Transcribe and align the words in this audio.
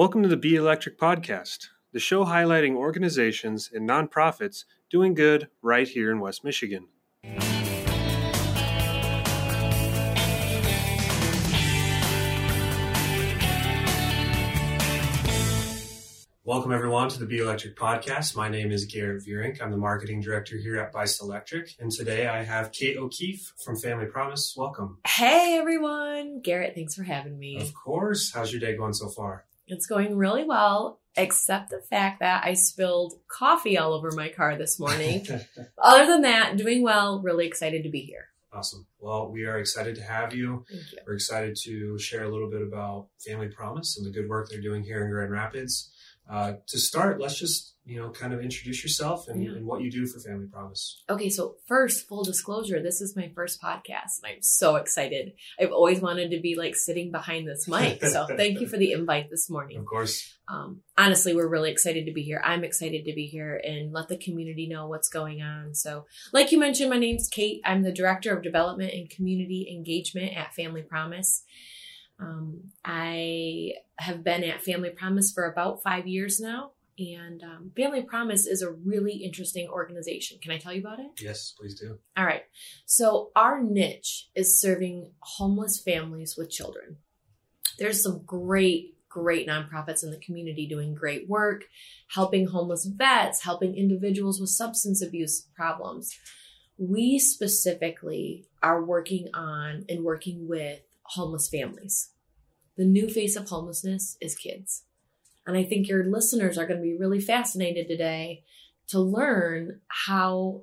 Welcome 0.00 0.22
to 0.22 0.30
the 0.30 0.38
Be 0.38 0.54
Electric 0.56 0.98
podcast, 0.98 1.66
the 1.92 2.00
show 2.00 2.24
highlighting 2.24 2.74
organizations 2.74 3.68
and 3.70 3.86
nonprofits 3.86 4.64
doing 4.88 5.12
good 5.12 5.48
right 5.60 5.86
here 5.86 6.10
in 6.10 6.20
West 6.20 6.42
Michigan. 6.42 6.86
Welcome, 16.44 16.72
everyone, 16.72 17.10
to 17.10 17.18
the 17.18 17.26
Be 17.26 17.40
Electric 17.40 17.76
podcast. 17.76 18.34
My 18.34 18.48
name 18.48 18.72
is 18.72 18.86
Garrett 18.86 19.22
Vierink. 19.22 19.60
I'm 19.60 19.70
the 19.70 19.76
marketing 19.76 20.22
director 20.22 20.56
here 20.56 20.78
at 20.78 20.94
Buist 20.94 21.20
Electric. 21.20 21.76
And 21.78 21.92
today 21.92 22.26
I 22.26 22.42
have 22.42 22.72
Kate 22.72 22.96
O'Keefe 22.96 23.52
from 23.62 23.76
Family 23.76 24.06
Promise. 24.06 24.54
Welcome. 24.56 24.96
Hey, 25.06 25.58
everyone. 25.60 26.40
Garrett, 26.40 26.74
thanks 26.74 26.94
for 26.94 27.02
having 27.02 27.38
me. 27.38 27.60
Of 27.60 27.74
course. 27.74 28.32
How's 28.32 28.50
your 28.50 28.60
day 28.60 28.74
going 28.74 28.94
so 28.94 29.10
far? 29.10 29.44
It's 29.70 29.86
going 29.86 30.16
really 30.16 30.44
well, 30.44 31.00
except 31.16 31.70
the 31.70 31.80
fact 31.90 32.20
that 32.20 32.44
I 32.44 32.54
spilled 32.54 33.14
coffee 33.28 33.78
all 33.78 33.92
over 33.92 34.10
my 34.12 34.28
car 34.28 34.56
this 34.56 34.78
morning. 34.78 35.26
Other 35.78 36.06
than 36.06 36.22
that, 36.22 36.56
doing 36.56 36.82
well, 36.82 37.20
really 37.22 37.46
excited 37.46 37.84
to 37.84 37.90
be 37.90 38.00
here. 38.00 38.26
Awesome. 38.52 38.86
Well, 38.98 39.30
we 39.30 39.44
are 39.44 39.58
excited 39.58 39.94
to 39.96 40.02
have 40.02 40.34
you. 40.34 40.64
Thank 40.68 40.92
you. 40.92 40.98
We're 41.06 41.14
excited 41.14 41.56
to 41.64 41.98
share 41.98 42.24
a 42.24 42.28
little 42.28 42.50
bit 42.50 42.62
about 42.62 43.06
Family 43.24 43.48
Promise 43.48 43.96
and 43.96 44.06
the 44.06 44.10
good 44.10 44.28
work 44.28 44.48
they're 44.48 44.60
doing 44.60 44.82
here 44.82 45.04
in 45.04 45.10
Grand 45.10 45.30
Rapids. 45.30 45.92
Uh, 46.28 46.54
to 46.66 46.78
start, 46.78 47.20
let's 47.20 47.38
just 47.38 47.74
you 47.90 48.00
know 48.00 48.10
kind 48.10 48.32
of 48.32 48.40
introduce 48.40 48.84
yourself 48.84 49.26
and, 49.26 49.42
Yeah. 49.42 49.50
and 49.50 49.66
what 49.66 49.80
you 49.82 49.90
do 49.90 50.06
for 50.06 50.20
Family 50.20 50.46
Promise. 50.46 51.02
Okay, 51.10 51.28
so 51.28 51.56
first, 51.66 52.06
full 52.08 52.22
disclosure, 52.22 52.80
this 52.80 53.00
is 53.00 53.16
my 53.16 53.32
first 53.34 53.60
podcast, 53.60 54.22
and 54.22 54.32
I'm 54.32 54.42
so 54.42 54.76
excited. 54.76 55.32
I've 55.60 55.72
always 55.72 56.00
wanted 56.00 56.30
to 56.30 56.40
be 56.40 56.54
like 56.56 56.76
sitting 56.76 57.10
behind 57.10 57.48
this 57.48 57.66
mic, 57.66 58.04
so 58.04 58.26
thank 58.36 58.60
you 58.60 58.68
for 58.68 58.76
the 58.76 58.92
invite 58.92 59.28
this 59.28 59.50
morning. 59.50 59.78
Of 59.78 59.86
course. 59.86 60.36
um, 60.48 60.82
honestly, 60.96 61.34
we're 61.34 61.48
really 61.48 61.72
excited 61.72 62.06
to 62.06 62.12
be 62.12 62.22
here. 62.22 62.40
I'm 62.44 62.62
excited 62.62 63.04
to 63.06 63.12
be 63.12 63.26
here 63.26 63.60
and 63.64 63.92
let 63.92 64.06
the 64.08 64.16
community 64.16 64.68
know 64.68 64.86
what's 64.86 65.08
going 65.08 65.42
on. 65.42 65.74
So, 65.74 66.06
like 66.32 66.52
you 66.52 66.58
mentioned, 66.60 66.90
my 66.90 66.98
name's 66.98 67.28
Kate. 67.28 67.60
I'm 67.64 67.82
the 67.82 67.92
Director 67.92 68.36
of 68.36 68.44
Development 68.44 68.92
and 68.92 69.10
Community 69.10 69.68
Engagement 69.76 70.36
at 70.36 70.54
Family 70.54 70.82
Promise. 70.82 71.42
Um, 72.20 72.70
I 72.84 73.72
have 73.98 74.22
been 74.22 74.44
at 74.44 74.62
Family 74.62 74.90
Promise 74.90 75.32
for 75.32 75.44
about 75.50 75.82
five 75.82 76.06
years 76.06 76.38
now. 76.38 76.70
And 76.98 77.42
um, 77.42 77.72
Family 77.76 78.02
Promise 78.02 78.46
is 78.46 78.62
a 78.62 78.70
really 78.70 79.12
interesting 79.12 79.68
organization. 79.68 80.38
Can 80.42 80.52
I 80.52 80.58
tell 80.58 80.72
you 80.72 80.80
about 80.80 81.00
it? 81.00 81.10
Yes, 81.20 81.54
please 81.58 81.78
do. 81.78 81.98
All 82.16 82.24
right. 82.24 82.42
So 82.84 83.30
our 83.34 83.62
niche 83.62 84.28
is 84.34 84.60
serving 84.60 85.12
homeless 85.20 85.80
families 85.80 86.36
with 86.36 86.50
children. 86.50 86.96
There's 87.78 88.02
some 88.02 88.22
great, 88.26 88.96
great 89.08 89.48
nonprofits 89.48 90.04
in 90.04 90.10
the 90.10 90.18
community 90.18 90.66
doing 90.66 90.94
great 90.94 91.28
work, 91.28 91.64
helping 92.14 92.48
homeless 92.48 92.84
vets, 92.84 93.44
helping 93.44 93.74
individuals 93.74 94.40
with 94.40 94.50
substance 94.50 95.02
abuse 95.02 95.48
problems. 95.54 96.14
We 96.76 97.18
specifically 97.18 98.46
are 98.62 98.84
working 98.84 99.28
on 99.32 99.84
and 99.88 100.04
working 100.04 100.48
with 100.48 100.80
homeless 101.02 101.48
families. 101.48 102.10
The 102.76 102.84
new 102.84 103.08
face 103.08 103.36
of 103.36 103.48
homelessness 103.48 104.16
is 104.20 104.34
kids. 104.34 104.84
And 105.50 105.58
I 105.58 105.64
think 105.64 105.88
your 105.88 106.04
listeners 106.04 106.56
are 106.58 106.66
going 106.66 106.78
to 106.78 106.82
be 106.82 106.96
really 106.96 107.20
fascinated 107.20 107.88
today 107.88 108.44
to 108.88 109.00
learn 109.00 109.80
how 109.88 110.62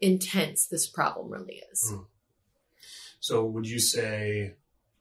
intense 0.00 0.66
this 0.66 0.88
problem 0.88 1.30
really 1.30 1.62
is. 1.72 1.90
Mm. 1.92 2.06
So, 3.20 3.44
would 3.44 3.66
you 3.66 3.78
say 3.80 4.54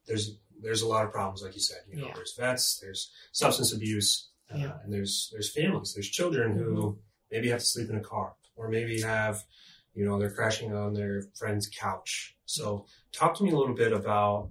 there's 0.07 0.37
there's 0.61 0.81
a 0.81 0.87
lot 0.87 1.05
of 1.05 1.11
problems, 1.11 1.41
like 1.41 1.53
you 1.55 1.61
said. 1.61 1.77
You 1.89 2.01
know, 2.01 2.07
Yeah. 2.07 2.13
there's 2.15 2.35
vets, 2.35 2.79
there's 2.81 3.11
substance 3.31 3.71
abuse, 3.73 4.29
uh, 4.53 4.57
Yeah. 4.57 4.65
Mm-hmm. 4.65 4.83
and 4.83 4.93
there's 4.93 5.29
there's 5.31 5.51
families, 5.53 5.93
there's 5.93 6.09
children 6.09 6.57
who 6.57 6.99
maybe 7.31 7.49
have 7.49 7.59
to 7.59 7.65
sleep 7.65 7.89
in 7.89 7.95
a 7.95 8.01
car, 8.03 8.35
or 8.55 8.67
maybe 8.67 9.01
have, 9.01 9.45
you 9.93 10.03
know, 10.03 10.19
they're 10.19 10.33
crashing 10.33 10.73
on 10.75 10.93
their 10.93 11.23
friend's 11.37 11.67
couch. 11.69 12.35
So, 12.45 12.85
talk 13.13 13.35
to 13.37 13.43
me 13.43 13.51
a 13.51 13.55
little 13.55 13.75
bit 13.75 13.93
about 13.93 14.49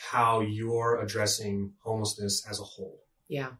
how 0.00 0.40
you're 0.40 1.00
addressing 1.00 1.74
homelessness 1.82 2.46
as 2.48 2.58
a 2.58 2.64
whole. 2.64 3.00
Yeah. 3.28 3.50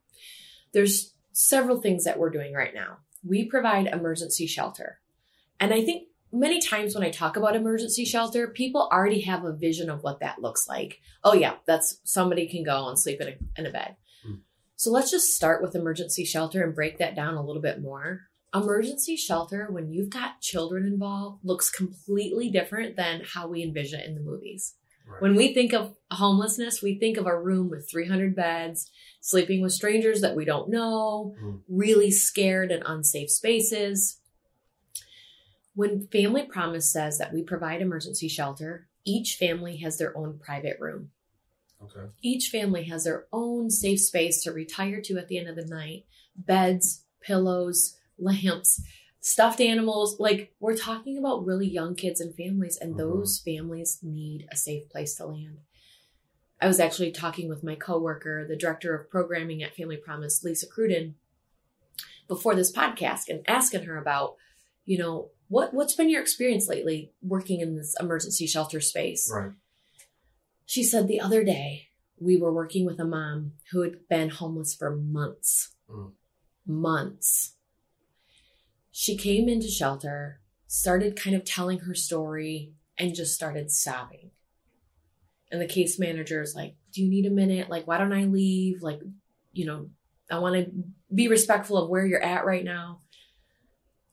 There's 0.73 1.15
several 1.33 1.81
things 1.81 2.05
that 2.05 2.19
we're 2.19 2.31
doing 2.31 2.55
right 2.55 2.75
now. 2.75 2.99
We 3.23 3.45
provide 3.45 3.87
emergency 3.87 4.47
shelter. 4.47 5.01
And 5.59 5.75
I 5.75 5.84
think 5.84 6.09
many 6.33 6.61
times 6.61 6.95
when 6.95 7.05
I 7.05 7.11
talk 7.11 7.37
about 7.37 7.56
emergency 7.56 8.05
shelter, 8.05 8.49
people 8.49 8.89
already 8.91 9.21
have 9.23 9.45
a 9.45 9.53
vision 9.53 9.91
of 9.91 10.03
what 10.03 10.21
that 10.21 10.41
looks 10.41 10.67
like. 10.67 11.01
Oh, 11.23 11.34
yeah, 11.34 11.56
that's 11.67 12.01
somebody 12.05 12.49
can 12.49 12.65
go 12.65 12.89
and 12.89 12.99
sleep 12.99 13.21
in 13.21 13.28
a, 13.28 13.37
in 13.57 13.67
a 13.67 13.71
bed. 13.71 13.97
Hmm. 14.25 14.37
So 14.77 14.91
let's 14.91 15.11
just 15.11 15.34
start 15.34 15.62
with 15.62 15.75
emergency 15.75 16.25
shelter 16.25 16.65
and 16.65 16.75
break 16.75 16.99
that 16.99 17.15
down 17.15 17.34
a 17.34 17.45
little 17.45 17.62
bit 17.62 17.83
more. 17.83 18.22
Emergency 18.55 19.15
shelter, 19.15 19.69
when 19.71 19.93
you've 19.93 20.11
got 20.11 20.41
children 20.41 20.87
involved, 20.87 21.45
looks 21.45 21.71
completely 21.71 22.51
different 22.51 22.97
than 22.97 23.22
how 23.25 23.47
we 23.47 23.62
envision 23.62 24.01
it 24.01 24.09
in 24.09 24.15
the 24.15 24.21
movies. 24.21 24.75
Right. 25.10 25.22
When 25.22 25.34
we 25.34 25.53
think 25.54 25.72
of 25.72 25.94
homelessness, 26.10 26.82
we 26.82 26.98
think 26.98 27.16
of 27.16 27.26
a 27.26 27.38
room 27.38 27.69
with 27.69 27.88
300 27.91 28.34
beds, 28.37 28.91
sleeping 29.21 29.60
with 29.60 29.72
strangers 29.72 30.21
that 30.21 30.37
we 30.37 30.44
don't 30.44 30.69
know, 30.71 31.34
Mm. 31.43 31.62
really 31.69 32.10
scared 32.10 32.71
and 32.71 32.82
unsafe 32.87 33.31
spaces. 33.31 34.19
When 35.75 36.06
Family 36.09 36.44
Promise 36.44 36.93
says 36.93 37.19
that 37.19 37.32
we 37.32 37.43
provide 37.43 37.81
emergency 37.81 38.28
shelter, 38.28 38.88
each 39.04 39.37
family 39.37 39.78
has 39.78 39.98
their 39.98 40.16
own 40.16 40.38
private 40.38 40.78
room. 40.81 41.10
okay. 41.82 42.10
Each 42.22 42.48
family 42.50 42.84
has 42.84 43.04
their 43.04 43.27
own 43.32 43.71
safe 43.71 44.00
space 44.00 44.42
to 44.42 44.53
retire 44.53 45.00
to 45.03 45.16
at 45.19 45.28
the 45.28 45.38
end 45.38 45.48
of 45.48 45.56
the 45.56 45.65
night 45.65 46.04
beds, 46.37 47.04
pillows, 47.21 47.97
lamps, 48.19 48.82
stuffed 49.21 49.61
animals. 49.61 50.19
Like, 50.19 50.55
we're 50.61 50.77
talking 50.77 51.19
about 51.19 51.45
really 51.45 51.69
young 51.69 51.95
kids 51.95 52.21
and 52.21 52.35
families, 52.35 52.77
and 52.77 52.95
Mhm. 52.95 52.99
those 52.99 53.39
families 53.39 53.99
need 54.03 54.49
a 54.51 54.57
safe 54.57 54.89
place 54.89 55.15
to 55.17 55.27
land. 55.27 55.61
I 56.61 56.67
was 56.67 56.81
actually 56.81 57.13
talking 57.13 57.49
with 57.49 57.63
my 57.63 57.75
coworker, 57.75 58.47
the 58.47 58.57
director 58.57 58.95
of 58.95 59.11
programming 59.11 59.63
at 59.63 59.75
Family 59.75 59.97
Promise, 59.97 60.45
Lisa 60.45 60.67
Cruden, 60.67 61.15
before 62.29 62.55
this 62.55 62.71
podcast 62.71 63.29
and 63.29 63.49
asking 63.49 63.85
her 63.85 63.97
about, 63.97 64.37
you 64.85 64.99
know, 64.99 65.31
what 65.49 65.75
what's 65.75 65.95
been 65.97 66.09
your 66.09 66.23
experience 66.23 66.69
lately 66.69 67.13
working 67.23 67.61
in 67.61 67.77
this 67.77 67.97
emergency 67.99 68.47
shelter 68.47 68.81
space? 68.81 69.31
Right. 69.33 69.53
She 70.65 70.85
said 70.85 71.09
the 71.09 71.21
other 71.21 71.43
day 71.43 71.89
we 72.19 72.37
were 72.37 72.53
working 72.53 72.85
with 72.85 73.01
a 73.01 73.05
mom 73.05 73.55
who 73.73 73.81
had 73.81 74.07
been 74.09 74.29
homeless 74.29 74.75
for 74.75 74.95
months. 74.95 75.75
Mm. 75.89 76.13
Months. 76.67 77.57
She 79.00 79.16
came 79.16 79.49
into 79.49 79.69
shelter, 79.69 80.41
started 80.66 81.16
kind 81.16 81.34
of 81.34 81.43
telling 81.43 81.78
her 81.78 81.94
story, 81.94 82.75
and 82.99 83.15
just 83.15 83.34
started 83.34 83.71
sobbing. 83.71 84.33
And 85.50 85.59
the 85.59 85.66
case 85.66 85.99
manager 85.99 86.43
is 86.43 86.55
like, 86.55 86.75
Do 86.93 87.03
you 87.03 87.09
need 87.09 87.25
a 87.25 87.31
minute? 87.31 87.71
Like, 87.71 87.87
why 87.87 87.97
don't 87.97 88.12
I 88.12 88.25
leave? 88.25 88.83
Like, 88.83 89.00
you 89.53 89.65
know, 89.65 89.89
I 90.31 90.39
want 90.41 90.56
to 90.56 90.71
be 91.15 91.28
respectful 91.28 91.78
of 91.78 91.89
where 91.89 92.05
you're 92.05 92.22
at 92.22 92.44
right 92.44 92.62
now. 92.62 93.00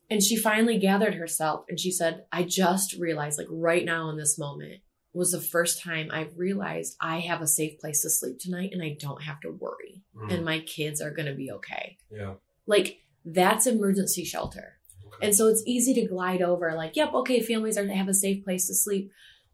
And 0.10 0.24
she 0.24 0.38
finally 0.38 0.80
gathered 0.80 1.16
herself 1.16 1.66
and 1.68 1.78
she 1.78 1.92
said, 1.92 2.24
I 2.32 2.44
just 2.44 2.94
realized, 2.94 3.38
like, 3.38 3.48
right 3.50 3.84
now 3.84 4.10
in 4.10 4.16
this 4.16 4.40
moment, 4.40 4.80
was 5.12 5.32
the 5.32 5.42
first 5.42 5.84
time 5.84 6.08
I've 6.14 6.38
realized 6.38 6.96
I 7.02 7.20
have 7.20 7.42
a 7.42 7.48
safe 7.48 7.78
place 7.78 8.04
to 8.04 8.10
sleep 8.10 8.40
tonight 8.40 8.70
and 8.72 8.82
I 8.82 8.96
don't 8.98 9.24
have 9.24 9.42
to 9.42 9.52
worry. 9.52 10.02
Mm. 10.16 10.34
And 10.34 10.46
my 10.46 10.62
kids 10.62 11.02
are 11.02 11.12
going 11.12 11.28
to 11.28 11.36
be 11.36 11.52
okay. 11.52 11.98
yeah. 12.10 12.36
Like, 12.66 13.02
that's 13.26 13.68
emergency 13.68 14.24
shelter. 14.24 14.77
And 15.22 15.36
so 15.36 15.48
it's 15.48 15.64
easy 15.66 15.94
to 15.96 16.08
glide 16.08 16.42
over, 16.42 16.74
like, 16.76 16.96
yep, 16.96 17.14
okay, 17.14 17.40
families 17.42 17.78
are 17.78 17.86
to 17.86 17.94
have 17.94 18.08
a 18.08 18.14
safe 18.14 18.44
place 18.44 18.68
to 18.68 18.76
sleep. 18.76 19.12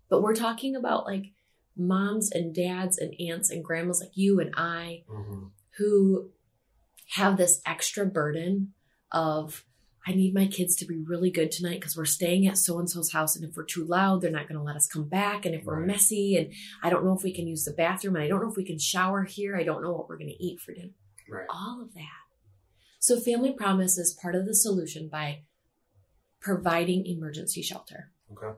But 0.09 0.22
we're 0.22 0.35
talking 0.35 0.75
about 0.75 1.06
like 1.06 1.31
moms 1.75 2.31
and 2.31 2.53
dads 2.53 2.97
and 2.97 3.13
aunts 3.19 3.50
and 3.50 3.63
grandmas 3.63 4.00
like 4.00 4.16
you 4.16 4.40
and 4.40 4.53
I 4.56 5.03
Mhm. 5.09 5.52
who 5.78 6.29
have 7.16 7.37
this 7.37 7.61
extra 7.66 8.05
burden 8.05 8.73
of 9.11 9.66
I 10.05 10.11
need 10.11 10.34
my 10.34 10.47
kids 10.47 10.76
to 10.76 10.85
be 10.85 10.97
really 10.97 11.32
good 11.32 11.49
tonight 11.49 11.79
because 11.79 11.96
we're 11.96 12.03
staying 12.03 12.46
at 12.46 12.58
so 12.58 12.78
and 12.78 12.90
so's 12.90 13.14
house. 13.14 13.37
And 13.37 13.46
if 13.49 13.55
we're 13.55 13.64
too 13.64 13.85
loud, 13.85 14.20
they're 14.20 14.32
not 14.32 14.49
going 14.49 14.58
to 14.58 14.64
let 14.64 14.76
us 14.76 14.85
come 14.85 15.08
back. 15.08 15.46
And 15.46 15.55
if 15.55 15.64
we're 15.64 15.79
messy, 15.79 16.35
and 16.35 16.52
I 16.84 16.90
don't 16.90 17.05
know 17.05 17.16
if 17.16 17.23
we 17.23 17.34
can 17.34 17.47
use 17.47 17.64
the 17.64 17.72
bathroom, 17.72 18.17
and 18.17 18.23
I 18.26 18.28
don't 18.28 18.41
know 18.41 18.49
if 18.49 18.58
we 18.58 18.66
can 18.66 18.78
shower 18.78 19.23
here, 19.23 19.55
I 19.55 19.64
don't 19.64 19.82
know 19.82 19.93
what 19.93 20.09
we're 20.09 20.17
going 20.17 20.35
to 20.37 20.43
eat 20.43 20.59
for 20.59 20.73
dinner. 20.73 20.90
Right. 21.29 21.46
All 21.49 21.82
of 21.82 21.93
that. 21.93 22.20
So, 22.99 23.17
Family 23.17 23.53
Promise 23.53 23.97
is 23.97 24.14
part 24.22 24.35
of 24.35 24.46
the 24.46 24.53
solution 24.53 25.08
by 25.08 25.43
providing 26.43 27.05
emergency 27.07 27.63
shelter. 27.63 28.11
Okay. 28.31 28.57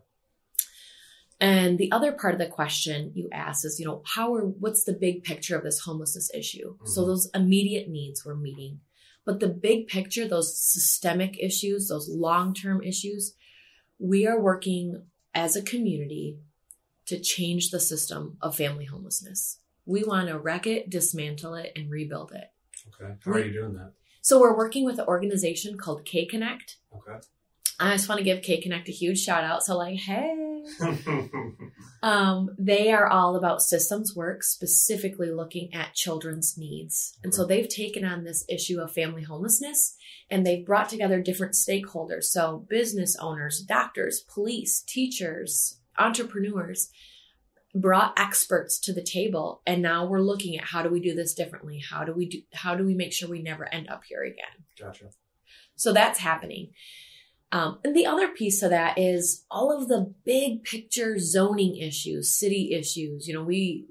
And 1.39 1.77
the 1.77 1.91
other 1.91 2.11
part 2.11 2.33
of 2.33 2.39
the 2.39 2.47
question 2.47 3.11
you 3.13 3.29
asked 3.31 3.65
is, 3.65 3.79
you 3.79 3.85
know, 3.85 4.01
how 4.05 4.33
are 4.35 4.45
what's 4.45 4.83
the 4.83 4.93
big 4.93 5.23
picture 5.23 5.55
of 5.57 5.63
this 5.63 5.81
homelessness 5.81 6.31
issue? 6.33 6.77
So 6.85 7.03
Mhm. 7.03 7.07
those 7.07 7.29
immediate 7.33 7.89
needs 7.89 8.25
we're 8.25 8.35
meeting. 8.35 8.81
But 9.25 9.39
the 9.39 9.49
big 9.49 9.87
picture, 9.87 10.27
those 10.27 10.57
systemic 10.57 11.37
issues, 11.39 11.87
those 11.87 12.09
long-term 12.09 12.83
issues, 12.83 13.35
we 13.99 14.25
are 14.27 14.39
working 14.39 15.07
as 15.33 15.55
a 15.55 15.61
community 15.61 16.39
to 17.05 17.19
change 17.19 17.69
the 17.69 17.79
system 17.79 18.37
of 18.41 18.55
family 18.55 18.85
homelessness. 18.85 19.59
We 19.85 20.03
want 20.03 20.29
to 20.29 20.39
wreck 20.39 20.65
it, 20.65 20.89
dismantle 20.89 21.55
it, 21.55 21.71
and 21.75 21.91
rebuild 21.91 22.31
it. 22.31 22.51
Okay. 22.87 23.15
How 23.23 23.31
are 23.31 23.45
you 23.45 23.53
doing 23.53 23.73
that? 23.73 23.93
So 24.21 24.39
we're 24.39 24.57
working 24.57 24.85
with 24.85 24.99
an 24.99 25.05
organization 25.07 25.77
called 25.77 26.05
KConnect. 26.05 26.77
Okay. 26.95 27.19
I 27.79 27.95
just 27.95 28.07
want 28.07 28.19
to 28.19 28.23
give 28.23 28.41
KConnect 28.41 28.87
a 28.87 28.91
huge 28.91 29.19
shout 29.19 29.43
out. 29.43 29.63
So 29.63 29.77
like, 29.77 29.97
hey, 29.97 30.63
um, 32.03 32.49
they 32.57 32.91
are 32.91 33.07
all 33.07 33.35
about 33.35 33.61
systems 33.61 34.15
work, 34.15 34.43
specifically 34.43 35.31
looking 35.31 35.73
at 35.73 35.93
children's 35.93 36.57
needs. 36.57 37.17
And 37.23 37.33
so 37.33 37.45
they've 37.45 37.67
taken 37.67 38.05
on 38.05 38.23
this 38.23 38.45
issue 38.49 38.79
of 38.79 38.93
family 38.93 39.23
homelessness 39.23 39.95
and 40.29 40.45
they've 40.45 40.65
brought 40.65 40.89
together 40.89 41.21
different 41.21 41.53
stakeholders. 41.53 42.25
So 42.25 42.65
business 42.69 43.15
owners, 43.19 43.61
doctors, 43.61 44.21
police, 44.21 44.81
teachers, 44.81 45.79
entrepreneurs 45.97 46.89
brought 47.73 48.17
experts 48.17 48.79
to 48.79 48.93
the 48.93 49.03
table 49.03 49.61
and 49.67 49.81
now 49.81 50.05
we're 50.05 50.21
looking 50.21 50.57
at 50.57 50.63
how 50.63 50.81
do 50.81 50.89
we 50.89 51.01
do 51.01 51.13
this 51.13 51.33
differently 51.33 51.77
how 51.77 52.05
do 52.05 52.13
we 52.13 52.25
do 52.25 52.41
how 52.53 52.73
do 52.73 52.85
we 52.85 52.93
make 52.93 53.11
sure 53.11 53.27
we 53.27 53.41
never 53.41 53.71
end 53.73 53.89
up 53.89 54.03
here 54.07 54.23
again 54.23 54.63
gotcha. 54.79 55.09
so 55.75 55.91
that's 55.91 56.19
happening 56.19 56.69
um, 57.55 57.79
and 57.83 57.95
the 57.95 58.05
other 58.05 58.27
piece 58.27 58.61
of 58.63 58.69
that 58.71 58.97
is 58.97 59.45
all 59.49 59.71
of 59.75 59.87
the 59.87 60.13
big 60.25 60.63
picture 60.63 61.17
zoning 61.19 61.75
issues 61.77 62.23
city 62.35 62.73
issues 62.73 63.27
you 63.27 63.33
know 63.33 63.43
we 63.43 63.85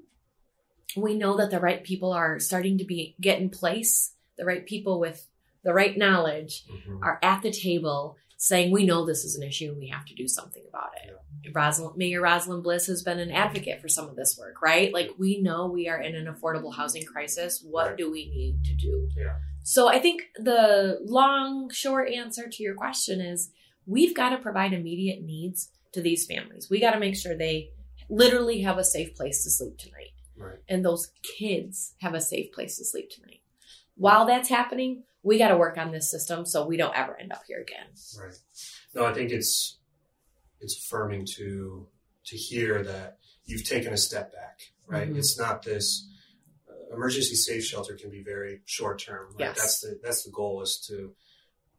we 0.95 1.13
know 1.15 1.35
that 1.37 1.49
the 1.51 1.59
right 1.59 1.83
people 1.83 2.11
are 2.13 2.39
starting 2.39 2.77
to 2.77 2.85
be 2.85 3.15
get 3.19 3.39
in 3.39 3.49
place 3.49 4.13
the 4.37 4.45
right 4.45 4.65
people 4.65 4.99
with 4.99 5.27
the 5.63 5.73
right 5.73 5.97
knowledge 5.97 6.63
Mhm. 6.69 6.99
are 7.01 7.19
at 7.23 7.41
the 7.41 7.51
table 7.51 8.17
saying 8.37 8.71
we 8.71 8.85
know 8.85 9.05
this 9.05 9.23
is 9.25 9.35
an 9.35 9.43
issue 9.43 9.69
and 9.71 9.77
we 9.77 9.87
have 9.87 10.05
to 10.05 10.13
do 10.13 10.27
something 10.27 10.61
about 10.67 10.91
it. 11.03 11.53
Rosalynn, 11.53 11.95
Mayor 11.97 12.21
Rosalynn 12.21 12.61
Bliss 12.61 12.85
has 12.87 13.01
been 13.01 13.17
an 13.17 13.31
advocate 13.31 13.81
for 13.81 13.87
some 13.87 14.07
of 14.09 14.15
this 14.15 14.37
work, 14.37 14.61
right? 14.61 14.93
Like 14.93 15.11
we 15.17 15.41
know 15.41 15.67
we 15.67 15.87
are 15.87 15.99
in 16.01 16.13
an 16.15 16.27
affordable 16.31 16.75
housing 16.75 17.05
crisis. 17.05 17.63
What 17.63 17.87
Right. 17.87 17.97
do 17.97 18.11
we 18.11 18.29
need 18.29 18.63
to 18.65 18.73
do? 18.73 19.09
Yeah. 19.17 19.37
So 19.67 19.87
I 19.87 19.97
think 19.97 20.21
the 20.35 20.99
long, 21.03 21.71
short 21.71 22.11
answer 22.11 22.47
to 22.47 22.63
your 22.63 22.75
question 22.75 23.19
is 23.19 23.49
we've 23.87 24.15
got 24.15 24.29
to 24.29 24.37
provide 24.37 24.73
immediate 24.73 25.23
needs 25.23 25.71
to 25.93 26.01
these 26.01 26.27
families. 26.27 26.69
We 26.69 26.79
got 26.79 26.91
to 26.91 26.99
make 26.99 27.15
sure 27.15 27.35
they 27.35 27.71
literally 28.07 28.61
have 28.61 28.77
a 28.77 28.83
safe 28.83 29.15
place 29.15 29.43
to 29.43 29.49
sleep 29.49 29.77
tonight 29.79 30.11
Right. 30.37 30.59
and 30.69 30.85
those 30.85 31.11
kids 31.23 31.95
have 32.01 32.13
a 32.13 32.21
safe 32.21 32.51
place 32.51 32.77
to 32.77 32.85
sleep 32.85 33.09
tonight. 33.09 33.39
While 33.95 34.27
that's 34.27 34.49
happening, 34.49 35.03
we 35.23 35.39
got 35.39 35.47
to 35.47 35.57
work 35.57 35.79
on 35.79 35.91
this 35.91 36.11
system 36.11 36.45
so 36.45 36.67
we 36.67 36.77
don't 36.77 36.95
ever 36.95 37.19
end 37.19 37.31
up 37.31 37.41
here 37.47 37.59
again. 37.61 37.87
Right. 38.21 38.35
No, 38.93 39.05
I 39.05 39.13
think 39.13 39.31
it's 39.31 39.77
it's 40.61 40.77
affirming 40.77 41.25
to 41.37 41.87
to 42.25 42.37
hear 42.37 42.83
that 42.83 43.17
you've 43.45 43.63
taken 43.63 43.93
a 43.93 43.97
step 43.97 44.31
back. 44.31 44.59
Right. 44.85 45.09
Mhm. 45.11 45.17
It's 45.17 45.39
not 45.39 45.63
this 45.63 46.07
emergency 46.95 47.35
safe 47.35 47.63
shelter 47.63 47.95
can 47.95 48.09
be 48.09 48.23
very 48.23 48.61
short 48.65 48.99
term. 48.99 49.27
Right? 49.31 49.47
Yes. 49.47 49.57
That's 49.59 49.79
the 49.81 49.99
that's 50.03 50.23
the 50.23 50.31
goal 50.31 50.61
is 50.61 50.83
to 50.87 51.13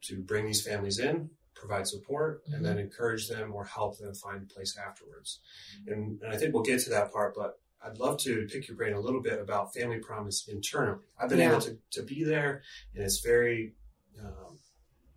to 0.02 0.20
bring 0.22 0.46
these 0.46 0.64
families 0.64 0.98
in, 0.98 1.30
provide 1.54 1.86
support, 1.88 2.42
and 2.52 2.64
then 2.64 2.78
encourage 2.78 3.28
them 3.28 3.52
or 3.54 3.64
help 3.64 3.98
them 3.98 4.14
find 4.14 4.42
a 4.42 4.54
place 4.54 4.76
afterwards. 4.78 5.40
And, 5.86 6.20
and 6.22 6.32
I 6.32 6.36
think 6.36 6.54
we'll 6.54 6.62
get 6.62 6.80
to 6.84 6.90
that 6.90 7.12
part, 7.12 7.34
but 7.34 7.58
I'd 7.84 7.98
love 7.98 8.18
to 8.20 8.46
pick 8.50 8.68
your 8.68 8.76
brain 8.76 8.92
a 8.92 9.00
little 9.00 9.20
bit 9.22 9.40
about 9.40 9.72
Family 9.74 9.98
Promise 9.98 10.48
internally. 10.48 10.98
I've 11.18 11.28
been 11.30 11.38
Yeah. 11.38 11.52
able 11.52 11.60
to, 11.62 11.78
to 11.92 12.02
be 12.02 12.24
there, 12.24 12.62
and 12.94 13.02
it's 13.04 13.20
very 13.20 13.74
um, 14.18 14.58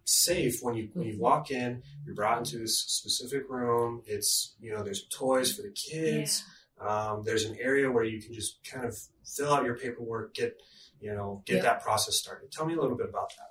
safe 0.05 0.59
when 0.61 0.75
you 0.75 0.89
when 0.93 1.07
you 1.07 1.13
Mhm. 1.15 1.19
walk 1.19 1.51
in. 1.51 1.83
You're 2.05 2.15
brought 2.15 2.39
into 2.39 2.57
this 2.57 2.79
specific 2.79 3.49
room. 3.49 4.01
It's 4.05 4.55
you 4.59 4.71
know 4.73 4.81
there's 4.83 5.07
toys 5.07 5.53
for 5.55 5.61
the 5.61 5.71
kids. 5.71 6.43
Um, 6.79 7.23
there's 7.25 7.43
an 7.45 7.57
area 7.59 7.91
where 7.91 8.03
you 8.03 8.21
can 8.21 8.33
just 8.33 8.59
kind 8.63 8.85
of 8.85 8.97
fill 9.25 9.53
out 9.53 9.65
your 9.65 9.77
paperwork, 9.77 10.33
get 10.33 10.61
you 11.01 11.13
know 11.13 11.43
get 11.45 11.55
Yep. 11.55 11.63
that 11.63 11.81
process 11.83 12.15
started. 12.15 12.51
Tell 12.51 12.65
me 12.65 12.73
a 12.75 12.81
little 12.81 12.97
bit 12.97 13.09
about 13.09 13.29
that. 13.37 13.45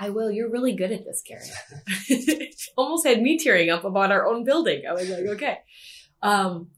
I 0.00 0.10
will. 0.10 0.30
You're 0.30 0.50
really 0.50 0.74
good 0.74 0.92
at 0.92 1.04
this, 1.04 1.22
Gary. 1.26 2.50
Almost 2.76 3.04
had 3.06 3.20
me 3.20 3.36
tearing 3.36 3.68
up 3.68 3.84
about 3.84 4.12
our 4.12 4.26
own 4.28 4.44
building. 4.44 4.82
I 4.88 4.92
was 4.92 5.08
like, 5.10 5.24
okay. 5.34 5.58
Um, 6.22 6.68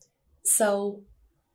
so 0.42 1.02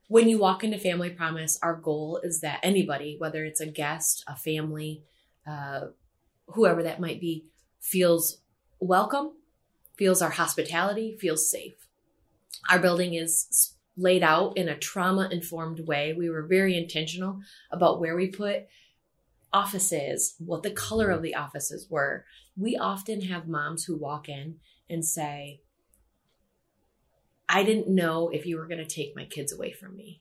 when 0.06 0.28
you 0.28 0.38
walk 0.38 0.62
into 0.62 0.78
Family 0.78 1.10
Promise, 1.10 1.58
our 1.62 1.74
goal 1.74 2.20
is 2.22 2.40
that 2.42 2.60
anybody, 2.62 3.16
whether 3.18 3.44
it's 3.44 3.60
a 3.60 3.66
guest, 3.66 4.22
a 4.28 4.36
family, 4.36 5.02
uh, 5.44 5.86
whoever 6.46 6.84
that 6.84 7.00
might 7.00 7.20
be, 7.20 7.46
feels 7.80 8.38
welcome, 8.78 9.32
feels 9.96 10.22
our 10.22 10.30
hospitality, 10.30 11.16
feels 11.18 11.50
safe. 11.50 11.74
Our 12.70 12.78
building 12.78 13.14
is 13.14 13.74
laid 13.96 14.22
out 14.22 14.56
in 14.56 14.68
a 14.68 14.76
trauma 14.78 15.28
informed 15.30 15.86
way. 15.86 16.12
We 16.12 16.28
were 16.28 16.42
very 16.42 16.76
intentional 16.76 17.40
about 17.70 18.00
where 18.00 18.16
we 18.16 18.28
put 18.28 18.66
offices, 19.52 20.34
what 20.38 20.62
the 20.62 20.70
color 20.70 21.10
of 21.10 21.22
the 21.22 21.34
offices 21.34 21.86
were. 21.88 22.24
We 22.56 22.76
often 22.76 23.22
have 23.22 23.48
moms 23.48 23.84
who 23.84 23.96
walk 23.96 24.28
in 24.28 24.56
and 24.88 25.04
say, 25.04 25.60
I 27.48 27.62
didn't 27.62 27.88
know 27.88 28.28
if 28.28 28.44
you 28.44 28.56
were 28.58 28.66
going 28.66 28.84
to 28.84 28.94
take 28.94 29.16
my 29.16 29.24
kids 29.24 29.52
away 29.52 29.72
from 29.72 29.96
me. 29.96 30.20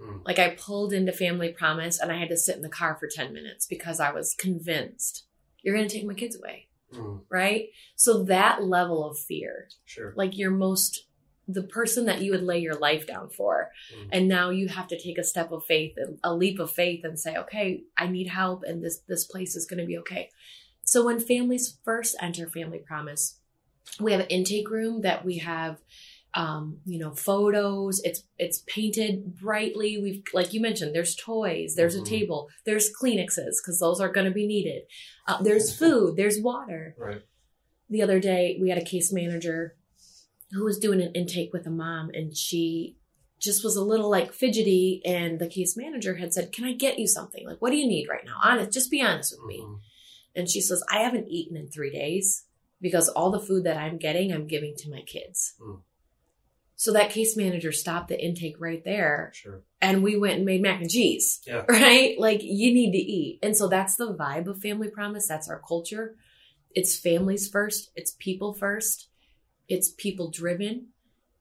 Mm. 0.00 0.22
Like 0.24 0.38
I 0.38 0.50
pulled 0.50 0.92
into 0.92 1.12
Family 1.12 1.50
Promise 1.50 2.00
and 2.00 2.10
I 2.10 2.18
had 2.18 2.28
to 2.30 2.36
sit 2.36 2.56
in 2.56 2.62
the 2.62 2.68
car 2.68 2.96
for 2.98 3.08
10 3.08 3.32
minutes 3.32 3.66
because 3.66 4.00
I 4.00 4.12
was 4.12 4.34
convinced 4.34 5.24
you're 5.62 5.74
going 5.74 5.88
to 5.88 5.94
take 5.94 6.06
my 6.06 6.14
kids 6.14 6.36
away, 6.36 6.68
Mm, 6.92 7.22
right? 7.28 7.70
So 7.96 8.22
that 8.24 8.62
level 8.62 9.08
of 9.08 9.18
fear, 9.18 9.68
sure. 9.84 10.12
like 10.16 10.36
your 10.36 10.50
most 10.50 11.06
the 11.46 11.62
person 11.62 12.06
that 12.06 12.22
you 12.22 12.30
would 12.32 12.42
lay 12.42 12.58
your 12.58 12.74
life 12.74 13.06
down 13.06 13.28
for 13.28 13.70
Mm. 13.94 14.08
and 14.12 14.28
now 14.28 14.50
you 14.50 14.68
have 14.68 14.88
to 14.88 14.98
take 14.98 15.18
a 15.18 15.24
step 15.24 15.52
of 15.52 15.64
faith 15.66 15.94
a 16.22 16.34
leap 16.34 16.58
of 16.58 16.70
faith 16.70 17.04
and 17.04 17.18
say 17.18 17.36
okay 17.36 17.82
i 17.98 18.06
need 18.06 18.28
help 18.28 18.62
and 18.64 18.82
this 18.82 19.00
this 19.08 19.24
place 19.26 19.54
is 19.54 19.66
going 19.66 19.80
to 19.80 19.86
be 19.86 19.98
okay 19.98 20.30
so 20.82 21.04
when 21.04 21.20
families 21.20 21.78
first 21.84 22.16
enter 22.20 22.48
family 22.48 22.78
promise 22.78 23.38
we 24.00 24.12
have 24.12 24.20
an 24.22 24.26
intake 24.28 24.70
room 24.70 25.02
that 25.02 25.24
we 25.24 25.38
have 25.38 25.80
um, 26.36 26.78
you 26.84 26.98
know 26.98 27.12
photos 27.14 28.00
it's 28.04 28.24
it's 28.38 28.64
painted 28.66 29.36
brightly 29.36 29.98
we've 30.02 30.22
like 30.32 30.52
you 30.52 30.60
mentioned 30.60 30.94
there's 30.94 31.14
toys 31.14 31.74
there's 31.76 31.96
Mhm. 31.96 32.02
a 32.02 32.04
table 32.06 32.48
there's 32.66 32.90
kleenexes 32.92 33.54
because 33.62 33.78
those 33.78 34.00
are 34.00 34.10
going 34.10 34.26
to 34.26 34.32
be 34.32 34.46
needed 34.46 34.82
uh, 35.28 35.40
there's 35.42 35.76
food 35.76 36.16
there's 36.16 36.40
water 36.40 36.96
Right. 36.98 37.22
the 37.88 38.02
other 38.02 38.18
day 38.18 38.58
we 38.60 38.68
had 38.70 38.78
a 38.78 38.84
case 38.84 39.12
manager 39.12 39.76
who 40.54 40.64
was 40.64 40.78
doing 40.78 41.00
an 41.02 41.12
intake 41.14 41.52
with 41.52 41.66
a 41.66 41.70
mom 41.70 42.10
and 42.14 42.36
she 42.36 42.96
just 43.40 43.62
was 43.64 43.76
a 43.76 43.84
little 43.84 44.08
like 44.10 44.32
fidgety 44.32 45.02
and 45.04 45.38
the 45.38 45.48
case 45.48 45.76
manager 45.76 46.14
had 46.16 46.32
said 46.32 46.52
can 46.52 46.64
i 46.64 46.72
get 46.72 46.98
you 46.98 47.06
something? 47.06 47.44
Like 47.46 47.60
what 47.60 47.70
do 47.70 47.76
you 47.76 47.86
need 47.86 48.06
right 48.08 48.24
now? 48.24 48.36
Honest 48.42 48.72
just 48.72 48.90
be 48.90 49.02
honest 49.02 49.34
with 49.36 49.46
me. 49.46 49.60
Mhm. 49.60 49.80
and 50.36 50.48
she 50.48 50.60
says 50.60 50.82
i 50.90 50.98
haven't 51.00 51.28
eaten 51.28 51.56
in 51.56 51.68
three 51.68 51.90
days 51.92 52.44
because 52.80 53.08
all 53.10 53.30
the 53.30 53.40
food 53.40 53.64
that 53.64 53.76
i'm 53.76 53.98
getting 53.98 54.32
i'm 54.32 54.46
giving 54.46 54.74
to 54.78 54.90
my 54.90 55.02
kids. 55.02 55.54
Mm. 55.60 55.80
so 56.76 56.92
that 56.92 57.10
case 57.10 57.36
manager 57.36 57.72
stopped 57.72 58.08
the 58.08 58.24
intake 58.24 58.56
right 58.60 58.82
there 58.84 59.30
Sure. 59.34 59.62
and 59.80 60.02
we 60.02 60.16
went 60.16 60.36
and 60.36 60.44
made 60.44 60.62
mac 60.62 60.80
and 60.80 60.90
cheese 60.90 61.40
Yeah. 61.46 61.64
right? 61.68 62.18
Like 62.18 62.40
you 62.42 62.72
need 62.74 62.92
to 62.92 62.98
eat. 62.98 63.38
And 63.42 63.56
so 63.56 63.68
that's 63.68 63.96
the 63.96 64.12
vibe 64.14 64.46
of 64.48 64.60
family 64.60 64.88
promise. 64.88 65.26
That's 65.28 65.48
our 65.48 65.60
culture. 65.66 66.16
It's 66.72 66.98
families 66.98 67.48
first. 67.48 67.90
It's 67.94 68.12
people 68.18 68.52
first 68.54 69.08
it's 69.68 69.90
people 69.90 70.30
driven 70.30 70.86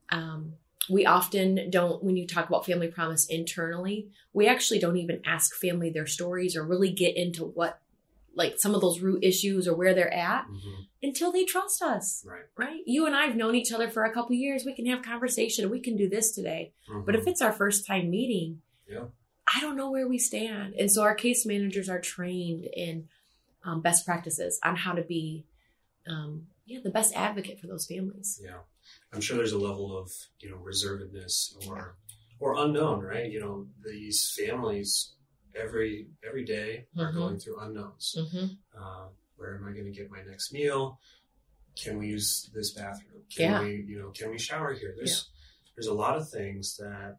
um, 0.09 0.53
we 0.89 1.05
often 1.05 1.69
don't 1.69 2.03
when 2.03 2.17
you 2.17 2.27
talk 2.27 2.47
about 2.47 2.65
family 2.65 2.87
promise 2.87 3.25
internally 3.27 4.09
we 4.33 4.47
actually 4.47 4.79
don't 4.79 4.97
even 4.97 5.21
ask 5.25 5.55
family 5.55 5.89
their 5.89 6.05
stories 6.07 6.55
or 6.55 6.63
really 6.63 6.91
get 6.91 7.15
into 7.15 7.43
what 7.45 7.79
like 8.35 8.55
some 8.57 8.73
of 8.75 8.81
those 8.81 8.99
root 8.99 9.23
issues 9.23 9.67
or 9.67 9.75
where 9.75 9.93
they're 9.93 10.13
at 10.13 10.45
Mhm. 10.49 10.87
until 11.01 11.31
they 11.31 11.45
trust 11.45 11.81
us 11.81 12.23
Right. 12.27 12.45
right 12.57 12.81
you 12.85 13.05
and 13.05 13.15
i've 13.15 13.35
known 13.35 13.55
each 13.55 13.71
other 13.71 13.89
for 13.89 14.03
a 14.03 14.13
couple 14.13 14.35
years 14.35 14.65
we 14.65 14.73
can 14.73 14.85
have 14.87 15.01
conversation 15.03 15.69
we 15.69 15.79
can 15.79 15.95
do 15.95 16.09
this 16.09 16.31
today 16.31 16.73
but 17.05 17.15
if 17.15 17.27
it's 17.27 17.41
our 17.41 17.53
first 17.53 17.85
time 17.85 18.09
meeting, 18.09 18.61
Yeah. 18.89 19.05
I 19.55 19.59
don't 19.59 19.75
know 19.75 19.91
where 19.91 20.07
we 20.07 20.17
stand. 20.19 20.73
And 20.75 20.89
so 20.89 21.01
our 21.03 21.15
case 21.15 21.45
managers 21.45 21.89
are 21.89 21.99
trained 21.99 22.63
in 22.65 23.09
um, 23.63 23.81
best 23.81 24.05
practices 24.05 24.57
on 24.63 24.77
how 24.77 24.93
to 24.93 25.01
be, 25.01 25.45
um, 26.07 26.47
yeah, 26.65 26.79
the 26.83 26.89
best 26.89 27.13
advocate 27.15 27.59
for 27.59 27.67
those 27.67 27.85
families. 27.85 28.39
Yeah, 28.43 28.59
I'm 29.13 29.21
sure 29.21 29.37
there's 29.37 29.51
a 29.53 29.57
level 29.59 29.97
of 29.97 30.11
you 30.39 30.49
know 30.49 30.57
reservedness 30.57 31.55
or 31.67 31.95
or 32.39 32.57
unknown, 32.57 33.01
right? 33.01 33.29
You 33.31 33.39
know, 33.39 33.67
these 33.85 34.33
families 34.37 35.13
every 35.55 36.07
every 36.27 36.43
day 36.45 36.87
are 36.97 37.11
Mhm. 37.11 37.15
going 37.15 37.39
through 37.39 37.59
unknowns. 37.59 38.15
Mm-hmm. 38.17 38.45
Uh, 38.81 39.07
where 39.37 39.55
am 39.55 39.67
I 39.67 39.71
going 39.71 39.85
to 39.85 39.91
get 39.91 40.09
my 40.11 40.23
next 40.23 40.51
meal? 40.53 40.99
Can 41.81 41.97
we 41.97 42.07
use 42.07 42.49
this 42.53 42.71
bathroom? 42.71 43.23
Can 43.35 43.51
Yeah. 43.51 43.61
we 43.63 43.83
you 43.87 43.99
know 43.99 44.11
can 44.11 44.29
we 44.31 44.37
shower 44.37 44.73
here? 44.73 44.93
There's 44.95 45.29
there's 45.75 45.87
a 45.87 45.93
lot 45.93 46.17
of 46.17 46.29
things 46.29 46.77
that 46.77 47.17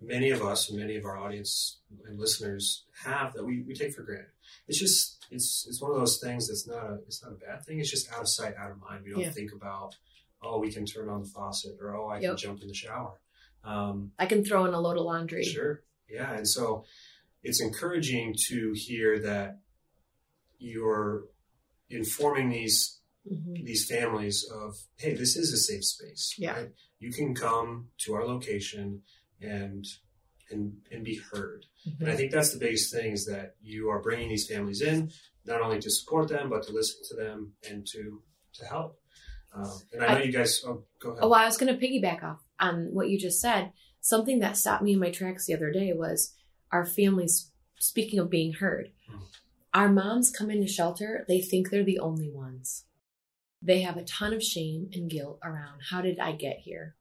many 0.00 0.30
of 0.30 0.42
us 0.42 0.68
and 0.68 0.78
many 0.78 0.96
of 0.96 1.04
our 1.04 1.16
audience 1.16 1.78
and 2.04 2.18
listeners 2.18 2.84
have 3.04 3.32
that 3.34 3.44
we, 3.44 3.62
we 3.62 3.74
take 3.74 3.94
for 3.94 4.02
granted. 4.02 4.30
It's 4.68 4.78
just 4.78 5.24
it's 5.30 5.66
it's 5.68 5.80
one 5.82 5.90
of 5.92 5.98
those 5.98 6.18
things 6.20 6.48
that's 6.48 6.66
not 6.66 6.84
a 6.90 6.94
it's 7.06 7.22
not 7.22 7.32
a 7.32 7.36
bad 7.36 7.64
thing. 7.64 7.80
It's 7.80 7.90
just 7.90 8.10
out 8.12 8.20
of 8.20 8.28
sight, 8.28 8.54
out 8.56 8.70
of 8.70 8.80
mind. 8.80 9.04
We 9.04 9.10
don't 9.12 9.20
Yeah. 9.20 9.30
think 9.30 9.52
about 9.52 9.94
oh 10.42 10.58
we 10.60 10.70
can 10.72 10.84
turn 10.86 11.08
on 11.08 11.22
the 11.22 11.28
faucet 11.28 11.76
or 11.80 11.96
oh 11.96 12.08
I 12.10 12.20
can 12.20 12.36
jump 12.36 12.62
in 12.62 12.68
the 12.68 12.74
shower. 12.74 13.20
Um, 13.64 14.12
I 14.18 14.26
can 14.26 14.44
throw 14.44 14.64
in 14.66 14.74
a 14.74 14.80
load 14.80 14.96
of 14.96 15.04
laundry. 15.04 15.42
sure, 15.44 15.82
Yeah, 16.08 16.32
and 16.34 16.48
so 16.48 16.84
it's 17.42 17.60
encouraging 17.60 18.34
to 18.48 18.72
hear 18.76 19.18
that 19.20 19.58
you're 20.58 21.24
informing 21.90 22.48
these 22.50 23.00
Mhm. 23.30 23.64
these 23.64 23.84
families 23.88 24.44
of, 24.54 24.76
hey, 24.98 25.12
this 25.14 25.36
is 25.36 25.52
a 25.52 25.56
safe 25.56 25.84
space. 25.84 26.34
Yeah. 26.38 26.52
right? 26.52 26.72
You 27.00 27.10
can 27.12 27.34
come 27.34 27.90
to 28.04 28.14
our 28.14 28.24
location 28.24 29.02
and 29.40 29.84
and 30.50 30.76
and 30.90 31.04
be 31.04 31.16
heard. 31.32 31.66
And 32.00 32.08
I 32.08 32.12
Mhm. 32.12 32.16
think 32.16 32.32
that's 32.32 32.52
the 32.52 32.58
biggest 32.58 32.92
thing 32.92 33.12
is 33.12 33.26
that 33.26 33.56
you 33.60 33.88
are 33.90 34.00
bringing 34.02 34.28
these 34.28 34.48
families 34.48 34.80
in 34.82 35.10
not 35.44 35.60
only 35.60 35.80
to 35.80 35.90
support 35.90 36.28
them 36.28 36.50
but 36.50 36.62
to 36.64 36.72
listen 36.72 37.00
to 37.08 37.16
them 37.16 37.54
and 37.68 37.86
to 37.88 38.22
to 38.54 38.64
help. 38.64 39.00
Um, 39.52 39.80
and 39.92 40.02
I 40.02 40.14
know 40.14 40.20
I- 40.20 40.22
you 40.24 40.32
guys. 40.32 40.62
Oh, 40.64 40.84
go 40.98 41.10
ahead. 41.10 41.22
Oh, 41.24 41.28
well, 41.28 41.40
I 41.40 41.46
was 41.46 41.56
going 41.56 41.74
to 41.74 41.80
piggyback 41.86 42.22
off 42.22 42.42
on 42.60 42.92
what 42.92 43.08
you 43.10 43.18
just 43.18 43.40
said. 43.40 43.72
Something 44.00 44.38
that 44.40 44.56
stopped 44.56 44.82
me 44.82 44.92
in 44.92 44.98
my 44.98 45.10
tracks 45.10 45.46
the 45.46 45.54
other 45.54 45.70
day 45.72 45.92
was 45.92 46.34
our 46.70 46.84
families, 46.86 47.52
speaking 47.78 48.18
of 48.18 48.28
being 48.30 48.54
heard, 48.54 48.92
Mhm. 49.10 49.22
our 49.74 49.90
moms 49.92 50.30
come 50.30 50.50
into 50.50 50.66
shelter, 50.66 51.24
they 51.28 51.40
think 51.40 51.70
they're 51.70 51.84
the 51.84 51.98
only 51.98 52.30
ones. 52.30 52.84
They 53.62 53.80
have 53.82 53.96
a 53.96 54.04
ton 54.04 54.32
of 54.34 54.42
shame 54.42 54.90
and 54.92 55.10
guilt 55.10 55.38
around 55.42 55.80
how 55.90 56.00
did 56.02 56.18
I 56.18 56.32
get 56.32 56.58
here? 56.60 56.96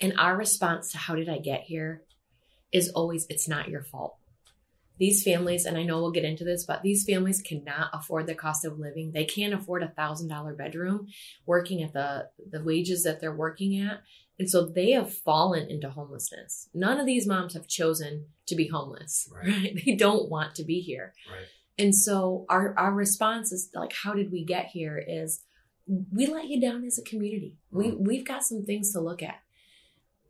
And 0.00 0.12
our 0.18 0.36
response 0.36 0.90
to 0.92 0.98
how 0.98 1.14
did 1.14 1.28
I 1.28 1.38
get 1.38 1.62
here 1.64 2.04
is 2.74 2.90
always, 2.90 3.26
it's 3.30 3.48
not 3.48 3.70
your 3.70 3.82
fault. 3.82 4.16
These 4.98 5.24
families, 5.24 5.64
and 5.64 5.76
I 5.76 5.82
know 5.82 6.00
we'll 6.00 6.12
get 6.12 6.24
into 6.24 6.44
this, 6.44 6.64
but 6.64 6.82
these 6.82 7.04
families 7.04 7.42
cannot 7.42 7.90
afford 7.92 8.28
the 8.28 8.34
cost 8.34 8.64
of 8.64 8.78
living. 8.78 9.10
They 9.12 9.24
can't 9.24 9.52
afford 9.52 9.82
a 9.82 9.88
thousand 9.88 10.28
dollar 10.28 10.54
bedroom 10.54 11.08
working 11.46 11.82
at 11.82 11.92
the 11.92 12.28
the 12.50 12.62
wages 12.62 13.02
that 13.02 13.20
they're 13.20 13.34
working 13.34 13.80
at 13.80 14.02
and 14.38 14.50
so 14.50 14.66
they 14.66 14.90
have 14.92 15.12
fallen 15.12 15.68
into 15.68 15.90
homelessness 15.90 16.68
none 16.74 16.98
of 16.98 17.06
these 17.06 17.26
moms 17.26 17.54
have 17.54 17.68
chosen 17.68 18.26
to 18.46 18.54
be 18.54 18.68
homeless 18.68 19.28
Right. 19.34 19.46
right, 19.46 19.82
they 19.84 19.94
don't 19.94 20.30
want 20.30 20.54
to 20.56 20.64
be 20.64 20.80
here 20.80 21.14
right. 21.30 21.46
and 21.78 21.94
so 21.94 22.44
our 22.48 22.74
our 22.78 22.92
response 22.92 23.52
is 23.52 23.70
like 23.74 23.92
how 23.92 24.14
did 24.14 24.30
we 24.32 24.44
get 24.44 24.66
here 24.66 25.02
is 25.06 25.42
we 26.12 26.26
let 26.26 26.48
you 26.48 26.60
down 26.60 26.84
as 26.84 26.98
a 26.98 27.02
community 27.02 27.56
we 27.70 27.88
mm-hmm. 27.88 28.04
we've 28.04 28.26
got 28.26 28.44
some 28.44 28.64
things 28.64 28.92
to 28.92 29.00
look 29.00 29.22
at 29.22 29.36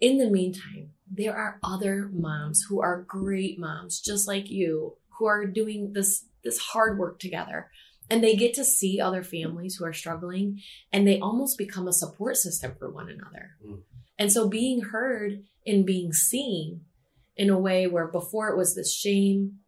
in 0.00 0.18
the 0.18 0.30
meantime 0.30 0.90
there 1.10 1.36
are 1.36 1.58
other 1.62 2.10
moms 2.12 2.64
who 2.68 2.80
are 2.80 3.02
great 3.06 3.58
moms 3.58 4.00
just 4.00 4.26
like 4.26 4.50
you 4.50 4.96
who 5.18 5.26
are 5.26 5.46
doing 5.46 5.92
this 5.92 6.24
this 6.42 6.58
hard 6.58 6.98
work 6.98 7.18
together 7.18 7.70
and 8.10 8.22
they 8.22 8.34
get 8.36 8.52
to 8.54 8.64
see 8.64 9.00
other 9.00 9.22
families 9.22 9.76
who 9.76 9.84
are 9.84 9.92
struggling 9.92 10.60
and 10.92 11.06
they 11.06 11.18
almost 11.20 11.56
become 11.56 11.88
a 11.88 11.92
support 11.92 12.36
system 12.36 12.74
for 12.78 12.90
one 12.90 13.08
another 13.08 13.56
Mm. 13.64 13.82
and 14.18 14.32
so 14.32 14.48
being 14.48 14.80
heard 14.82 15.42
and 15.66 15.86
being 15.86 16.12
seen 16.12 16.82
in 17.36 17.48
a 17.50 17.58
way 17.58 17.86
where 17.86 18.06
before 18.08 18.48
it 18.48 18.56
was 18.56 18.74
this 18.74 18.94
shame 18.94 19.58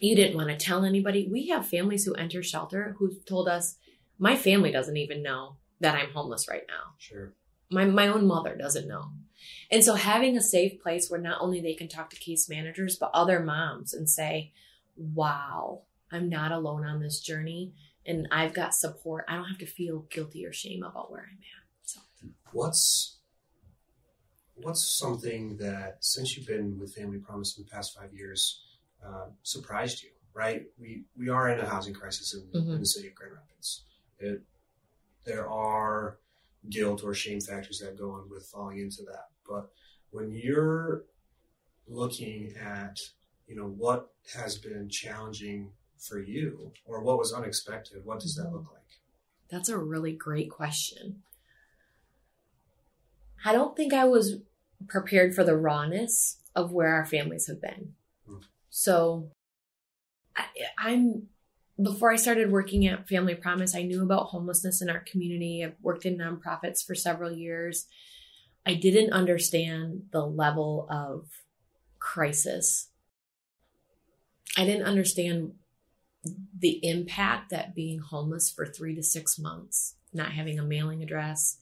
you 0.00 0.14
didn't 0.14 0.36
want 0.36 0.48
to 0.50 0.56
tell 0.56 0.84
anybody 0.84 1.28
we 1.30 1.48
have 1.48 1.66
families 1.66 2.04
who 2.04 2.14
enter 2.14 2.42
shelter 2.42 2.94
who 2.98 3.12
told 3.28 3.48
us 3.48 3.76
my 4.18 4.36
family 4.36 4.70
doesn't 4.72 4.96
even 4.96 5.22
know 5.22 5.56
that 5.80 5.94
i'm 5.94 6.10
homeless 6.12 6.46
right 6.48 6.64
now 6.68 6.94
Sure. 6.98 7.32
my, 7.70 7.84
my 7.84 8.08
own 8.08 8.26
mother 8.26 8.56
doesn't 8.56 8.88
know. 8.88 9.12
And 9.70 9.82
so 9.84 9.94
having 9.94 10.36
a 10.36 10.40
safe 10.42 10.80
place 10.80 11.10
where 11.10 11.20
not 11.20 11.40
only 11.40 11.60
they 11.60 11.74
can 11.74 11.88
talk 11.88 12.10
to 12.10 12.16
case 12.16 12.48
managers, 12.48 12.96
but 12.96 13.10
other 13.14 13.40
moms 13.40 13.92
and 13.94 14.08
say, 14.08 14.52
wow, 14.96 15.82
I'm 16.10 16.28
not 16.28 16.52
alone 16.52 16.84
on 16.84 17.00
this 17.00 17.20
journey 17.20 17.72
and 18.06 18.26
I've 18.32 18.54
got 18.54 18.74
support. 18.74 19.24
I 19.28 19.34
don't 19.36 19.44
have 19.48 19.58
to 19.58 19.66
feel 19.66 20.06
guilty 20.10 20.46
or 20.46 20.52
shame 20.52 20.82
about 20.82 21.10
where 21.10 21.22
I'm 21.30 21.38
at. 21.38 22.32
What's 22.52 23.16
what's 24.54 24.98
something 24.98 25.56
that 25.58 25.98
since 26.00 26.36
you've 26.36 26.46
been 26.46 26.78
with 26.78 26.94
Family 26.94 27.18
Promise 27.18 27.56
in 27.58 27.64
the 27.64 27.70
past 27.70 27.96
five 27.96 28.12
years 28.12 28.62
uh, 29.06 29.26
surprised 29.42 30.02
you? 30.02 30.10
Right, 30.34 30.66
we 30.78 31.04
we 31.16 31.28
are 31.28 31.48
in 31.50 31.58
a 31.60 31.66
housing 31.68 31.94
crisis 31.94 32.34
in, 32.34 32.42
Mhm. 32.60 32.74
in 32.74 32.78
the 32.80 32.86
city 32.86 33.08
of 33.08 33.14
Grand 33.14 33.34
Rapids. 33.34 33.84
It, 34.18 34.42
there 35.24 35.48
are 35.48 36.18
guilt 36.70 37.02
or 37.04 37.14
shame 37.14 37.40
factors 37.40 37.78
that 37.78 37.98
go 37.98 38.12
on 38.12 38.28
with 38.30 38.46
falling 38.46 38.78
into 38.78 39.02
that, 39.02 39.28
but 39.48 39.70
when 40.10 40.30
you're 40.30 41.04
looking 41.86 42.52
at 42.60 42.96
you 43.46 43.56
know 43.56 43.68
what 43.68 44.10
has 44.36 44.58
been 44.58 44.88
challenging 44.90 45.70
for 45.98 46.20
you 46.20 46.72
or 46.84 47.02
what 47.02 47.18
was 47.18 47.32
unexpected, 47.32 48.04
what 48.04 48.20
does 48.20 48.34
that 48.36 48.52
look 48.52 48.66
like? 48.72 48.82
That's 49.50 49.68
a 49.68 49.78
really 49.78 50.12
great 50.12 50.50
question. 50.50 51.22
I 53.44 53.52
don't 53.52 53.76
think 53.76 53.92
I 53.92 54.04
was 54.04 54.36
prepared 54.88 55.34
for 55.34 55.44
the 55.44 55.56
rawness 55.56 56.38
of 56.54 56.72
where 56.72 56.88
our 56.88 57.06
families 57.06 57.46
have 57.46 57.60
been. 57.60 57.94
Hmm. 58.26 58.38
So 58.68 59.30
I, 60.36 60.44
I'm 60.78 61.28
before 61.80 62.10
I 62.10 62.16
started 62.16 62.50
working 62.50 62.86
at 62.86 63.08
Family 63.08 63.34
Promise, 63.34 63.74
I 63.74 63.82
knew 63.82 64.02
about 64.02 64.26
homelessness 64.26 64.82
in 64.82 64.90
our 64.90 65.00
community. 65.00 65.64
I've 65.64 65.76
worked 65.80 66.04
in 66.04 66.18
nonprofits 66.18 66.84
for 66.84 66.94
several 66.94 67.30
years. 67.30 67.86
I 68.66 68.74
didn't 68.74 69.12
understand 69.12 70.02
the 70.10 70.26
level 70.26 70.88
of 70.90 71.28
crisis. 72.00 72.88
I 74.56 74.64
didn't 74.64 74.86
understand 74.86 75.52
the 76.58 76.84
impact 76.84 77.50
that 77.50 77.76
being 77.76 78.00
homeless 78.00 78.50
for 78.50 78.66
three 78.66 78.94
to 78.96 79.02
six 79.02 79.38
months, 79.38 79.94
not 80.12 80.32
having 80.32 80.58
a 80.58 80.64
mailing 80.64 81.02
address, 81.02 81.58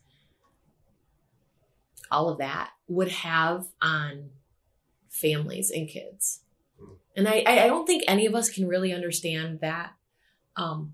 all 2.10 2.30
of 2.30 2.38
that 2.38 2.70
would 2.88 3.10
have 3.10 3.66
on 3.82 4.30
families 5.10 5.70
and 5.70 5.88
kids. 5.88 6.40
Hmm. 6.80 6.94
And 7.16 7.28
I, 7.28 7.44
I 7.46 7.66
don't 7.66 7.86
think 7.86 8.04
any 8.08 8.24
of 8.24 8.34
us 8.34 8.48
can 8.48 8.66
really 8.66 8.94
understand 8.94 9.60
that 9.60 9.95
um, 10.56 10.92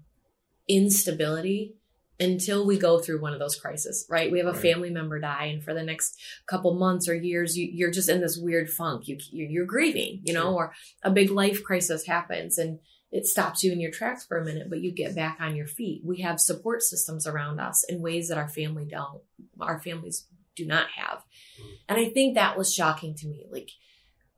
instability 0.69 1.75
until 2.21 2.65
we 2.65 2.79
go 2.79 2.99
through 3.01 3.21
one 3.21 3.33
of 3.33 3.41
those 3.41 3.57
crises, 3.57 4.07
right? 4.09 4.31
We 4.31 4.39
have 4.39 4.47
a 4.47 4.53
Right. 4.53 4.63
family 4.63 4.91
member 4.91 5.19
die, 5.19 5.47
and 5.47 5.63
for 5.65 5.75
the 5.75 5.83
next 5.83 6.21
couple 6.47 6.75
months 6.75 7.09
or 7.09 7.15
years, 7.15 7.57
you, 7.57 7.69
you're 7.73 7.91
just 7.91 8.09
in 8.09 8.21
this 8.21 8.39
weird 8.39 8.71
funk. 8.71 9.09
You, 9.09 9.19
you're, 9.31 9.49
you're 9.49 9.67
grieving, 9.67 10.21
you 10.25 10.33
know, 10.33 10.55
or 10.55 10.73
a 11.03 11.11
big 11.11 11.31
life 11.31 11.65
crisis 11.65 12.07
happens, 12.07 12.59
and 12.59 12.79
it 13.11 13.27
stops 13.27 13.63
you 13.63 13.73
in 13.73 13.81
your 13.81 13.91
tracks 13.91 14.25
for 14.25 14.39
a 14.39 14.45
minute, 14.45 14.71
but 14.71 14.81
you 14.81 14.93
get 14.93 15.17
back 15.17 15.39
on 15.41 15.57
your 15.57 15.67
feet. 15.67 16.03
We 16.05 16.21
have 16.21 16.41
support 16.41 16.83
systems 16.83 17.27
around 17.27 17.61
us 17.61 17.85
in 17.89 18.01
ways 18.01 18.29
that 18.29 18.39
our 18.39 18.49
family 18.49 18.87
don't, 18.87 19.23
our 19.61 19.81
families 19.81 20.27
do 20.55 20.65
not 20.65 20.87
have. 20.97 21.19
Mm. 21.61 21.71
And 21.89 21.99
I 21.99 22.09
think 22.11 22.35
that 22.35 22.57
was 22.57 22.73
shocking 22.73 23.15
to 23.17 23.27
me. 23.27 23.47
Like, 23.51 23.71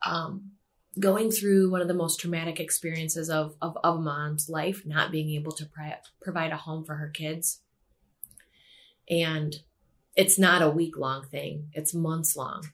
um, 0.07 0.53
going 0.99 1.31
through 1.31 1.71
one 1.71 1.81
of 1.81 1.89
the 1.89 1.95
most 1.95 2.21
traumatic 2.21 2.61
experiences 2.61 3.29
of, 3.29 3.57
of, 3.61 3.77
of 3.83 3.97
a 3.97 4.01
mom's 4.01 4.49
life, 4.49 4.83
not 4.87 5.11
being 5.11 5.31
able 5.31 5.53
to 5.53 5.67
pri- 5.67 5.99
provide 6.23 6.53
a 6.53 6.57
home 6.57 6.85
for 6.85 6.95
her 6.97 7.09
kids. 7.09 7.61
And 9.11 9.57
it's 10.17 10.39
not 10.39 10.63
a 10.63 10.71
week 10.71 10.97
long 10.97 11.25
thing, 11.25 11.69
it's 11.73 11.93
months 11.95 12.37
long. 12.37 12.69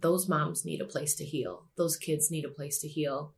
Those 0.00 0.28
moms 0.28 0.64
need 0.64 0.80
a 0.80 0.84
place 0.86 1.14
to 1.16 1.24
heal. 1.24 1.66
Those 1.76 1.96
kids 1.96 2.30
need 2.30 2.44
a 2.44 2.48
place 2.50 2.78
to 2.80 2.88
heal. 2.88 3.34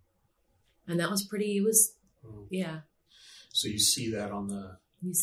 And 0.86 0.98
that 1.00 1.10
was 1.10 1.22
pretty, 1.24 1.56
it 1.58 1.64
was, 1.64 1.94
Mm. 2.24 2.46
yeah. 2.50 2.80
So 3.52 3.66
you 3.66 3.80
see 3.80 4.12
that 4.12 4.30
on 4.30 4.46
the 4.46 4.76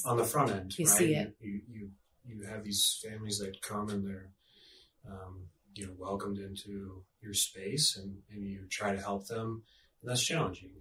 on 0.05 0.17
the 0.17 0.25
front 0.25 0.51
end, 0.51 0.77
You 0.77 0.86
right? 0.86 0.98
see 0.98 1.15
it. 1.15 1.34
You, 1.39 1.62
you 1.72 1.89
you 2.25 2.43
have 2.43 2.65
these 2.65 3.01
families 3.08 3.39
that 3.39 3.62
come 3.62 3.88
and 3.88 4.05
they're 4.05 4.29
um, 5.10 5.46
you 5.74 5.88
know 5.88 5.93
welcomed 5.98 6.38
into 6.39 7.05
your 7.22 7.34
space, 7.34 7.98
and, 7.98 8.18
and 8.32 8.46
you 8.46 8.66
try 8.70 8.94
to 8.96 9.02
help 9.02 9.28
them, 9.28 9.64
and 10.02 10.10
that's 10.10 10.24
challenging. 10.24 10.72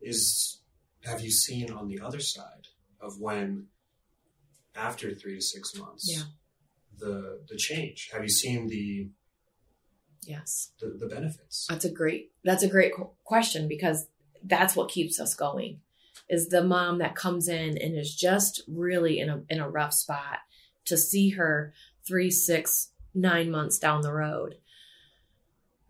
Is 0.00 0.60
have 1.04 1.20
you 1.20 1.30
seen 1.30 1.70
on 1.72 1.88
the 1.88 2.00
other 2.00 2.20
side 2.20 2.68
of 3.00 3.18
when 3.20 3.66
after 4.74 5.14
three 5.14 5.36
to 5.36 5.40
six 5.40 5.76
months 5.76 6.08
Yeah. 6.12 6.24
the 6.98 7.40
the 7.48 7.56
change? 7.56 8.10
Have 8.12 8.22
you 8.22 8.28
seen 8.28 8.68
the 8.68 9.08
Yes. 10.24 10.72
the, 10.80 10.96
the 10.98 11.06
benefits? 11.06 11.66
That's 11.68 11.84
a 11.84 11.90
great 11.90 12.32
that's 12.44 12.62
a 12.62 12.68
great 12.68 12.92
question 13.24 13.68
because 13.68 14.06
that's 14.44 14.74
what 14.76 14.90
keeps 14.90 15.20
us 15.20 15.34
going. 15.34 15.80
Is 16.28 16.48
the 16.48 16.64
mom 16.64 16.98
that 16.98 17.14
comes 17.14 17.48
in 17.48 17.78
and 17.78 17.96
is 17.96 18.14
just 18.14 18.62
really 18.68 19.18
in 19.20 19.28
a 19.30 19.42
in 19.48 19.60
a 19.60 19.68
rough 19.70 19.94
spot 19.94 20.38
to 20.86 20.96
see 20.96 21.30
her 21.30 21.72
three, 22.06 22.30
six, 22.30 22.90
nine 23.14 23.50
months 23.50 23.78
down 23.78 24.02
the 24.02 24.12
road. 24.12 24.56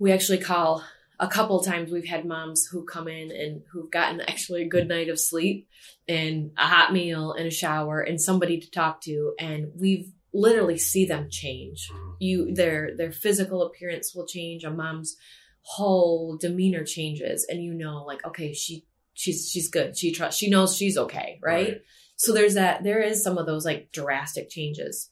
We 0.02 0.10
actually 0.10 0.38
call 0.38 0.82
a 1.20 1.28
couple 1.28 1.62
times 1.62 1.92
we've 1.92 2.08
had 2.08 2.24
moms 2.24 2.66
who 2.66 2.84
come 2.84 3.06
in 3.06 3.30
and 3.30 3.62
who've 3.70 3.88
gotten 3.88 4.20
actually 4.20 4.62
a 4.62 4.68
good 4.68 4.88
night 4.88 5.08
of 5.08 5.20
sleep 5.20 5.68
and 6.08 6.50
a 6.58 6.66
hot 6.66 6.92
meal 6.92 7.34
and 7.34 7.46
a 7.46 7.52
shower 7.52 8.00
and 8.00 8.20
somebody 8.20 8.58
to 8.58 8.68
talk 8.68 9.00
to 9.02 9.32
and 9.38 9.70
we've 9.76 10.10
literally 10.34 10.76
see 10.76 11.06
them 11.06 11.28
change. 11.30 11.88
You 12.18 12.52
their 12.52 12.96
their 12.96 13.12
physical 13.12 13.62
appearance 13.62 14.12
will 14.12 14.26
change 14.26 14.64
a 14.64 14.72
mom's 14.72 15.16
whole 15.60 16.36
demeanor 16.36 16.82
changes 16.82 17.46
and 17.48 17.62
you 17.62 17.72
know 17.72 18.02
like 18.02 18.26
okay 18.26 18.52
she 18.52 18.84
she's 19.14 19.48
she's 19.52 19.70
good. 19.70 19.96
She 19.96 20.10
trusts 20.10 20.40
she 20.40 20.50
knows 20.50 20.76
she's 20.76 20.98
okay 20.98 21.38
right? 21.40 21.80
so 22.16 22.32
there's 22.32 22.54
that 22.54 22.82
there 22.82 23.00
is 23.00 23.22
some 23.22 23.38
of 23.38 23.46
those 23.46 23.64
like 23.64 23.92
drastic 23.92 24.50
changes. 24.50 25.10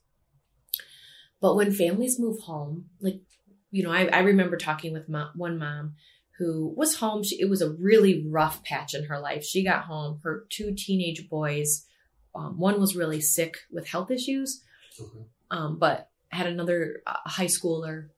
But 1.40 1.54
when 1.54 1.70
families 1.70 2.18
move 2.18 2.40
home 2.40 2.86
like 3.00 3.20
you 3.70 3.82
know, 3.82 3.92
I, 3.92 4.06
I 4.06 4.20
remember 4.20 4.56
talking 4.56 4.92
with 4.92 5.08
mom, 5.08 5.30
one 5.34 5.58
mom 5.58 5.94
who 6.38 6.72
was 6.76 6.96
home. 6.96 7.22
She, 7.22 7.40
it 7.40 7.50
was 7.50 7.62
a 7.62 7.70
really 7.70 8.26
rough 8.26 8.64
patch 8.64 8.94
in 8.94 9.04
her 9.04 9.18
life. 9.18 9.44
She 9.44 9.62
got 9.62 9.84
home. 9.84 10.20
Her 10.22 10.46
two 10.48 10.74
teenage 10.74 11.28
boys, 11.28 11.86
um, 12.34 12.58
one 12.58 12.80
was 12.80 12.96
really 12.96 13.20
sick 13.20 13.58
with 13.70 13.88
health 13.88 14.10
issues, 14.10 14.62
um, 15.50 15.78
but 15.78 16.08
had 16.28 16.46
another 16.46 17.02
uh, 17.06 17.16
high 17.26 17.46
schooler. 17.46 18.08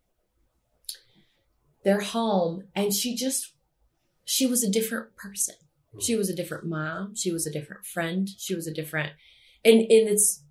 They're 1.84 2.00
home, 2.00 2.64
and 2.76 2.94
she 2.94 3.16
just, 3.16 3.52
she 4.24 4.46
was 4.46 4.62
a 4.62 4.70
different 4.70 5.16
person. 5.16 5.56
She 6.00 6.16
was 6.16 6.30
a 6.30 6.34
different 6.34 6.64
mom. 6.64 7.14
She 7.16 7.32
was 7.32 7.46
a 7.46 7.52
different 7.52 7.84
friend. 7.84 8.28
She 8.38 8.54
was 8.54 8.66
a 8.66 8.72
different, 8.72 9.12
and 9.64 9.80
and 9.80 10.08
it's 10.08 10.42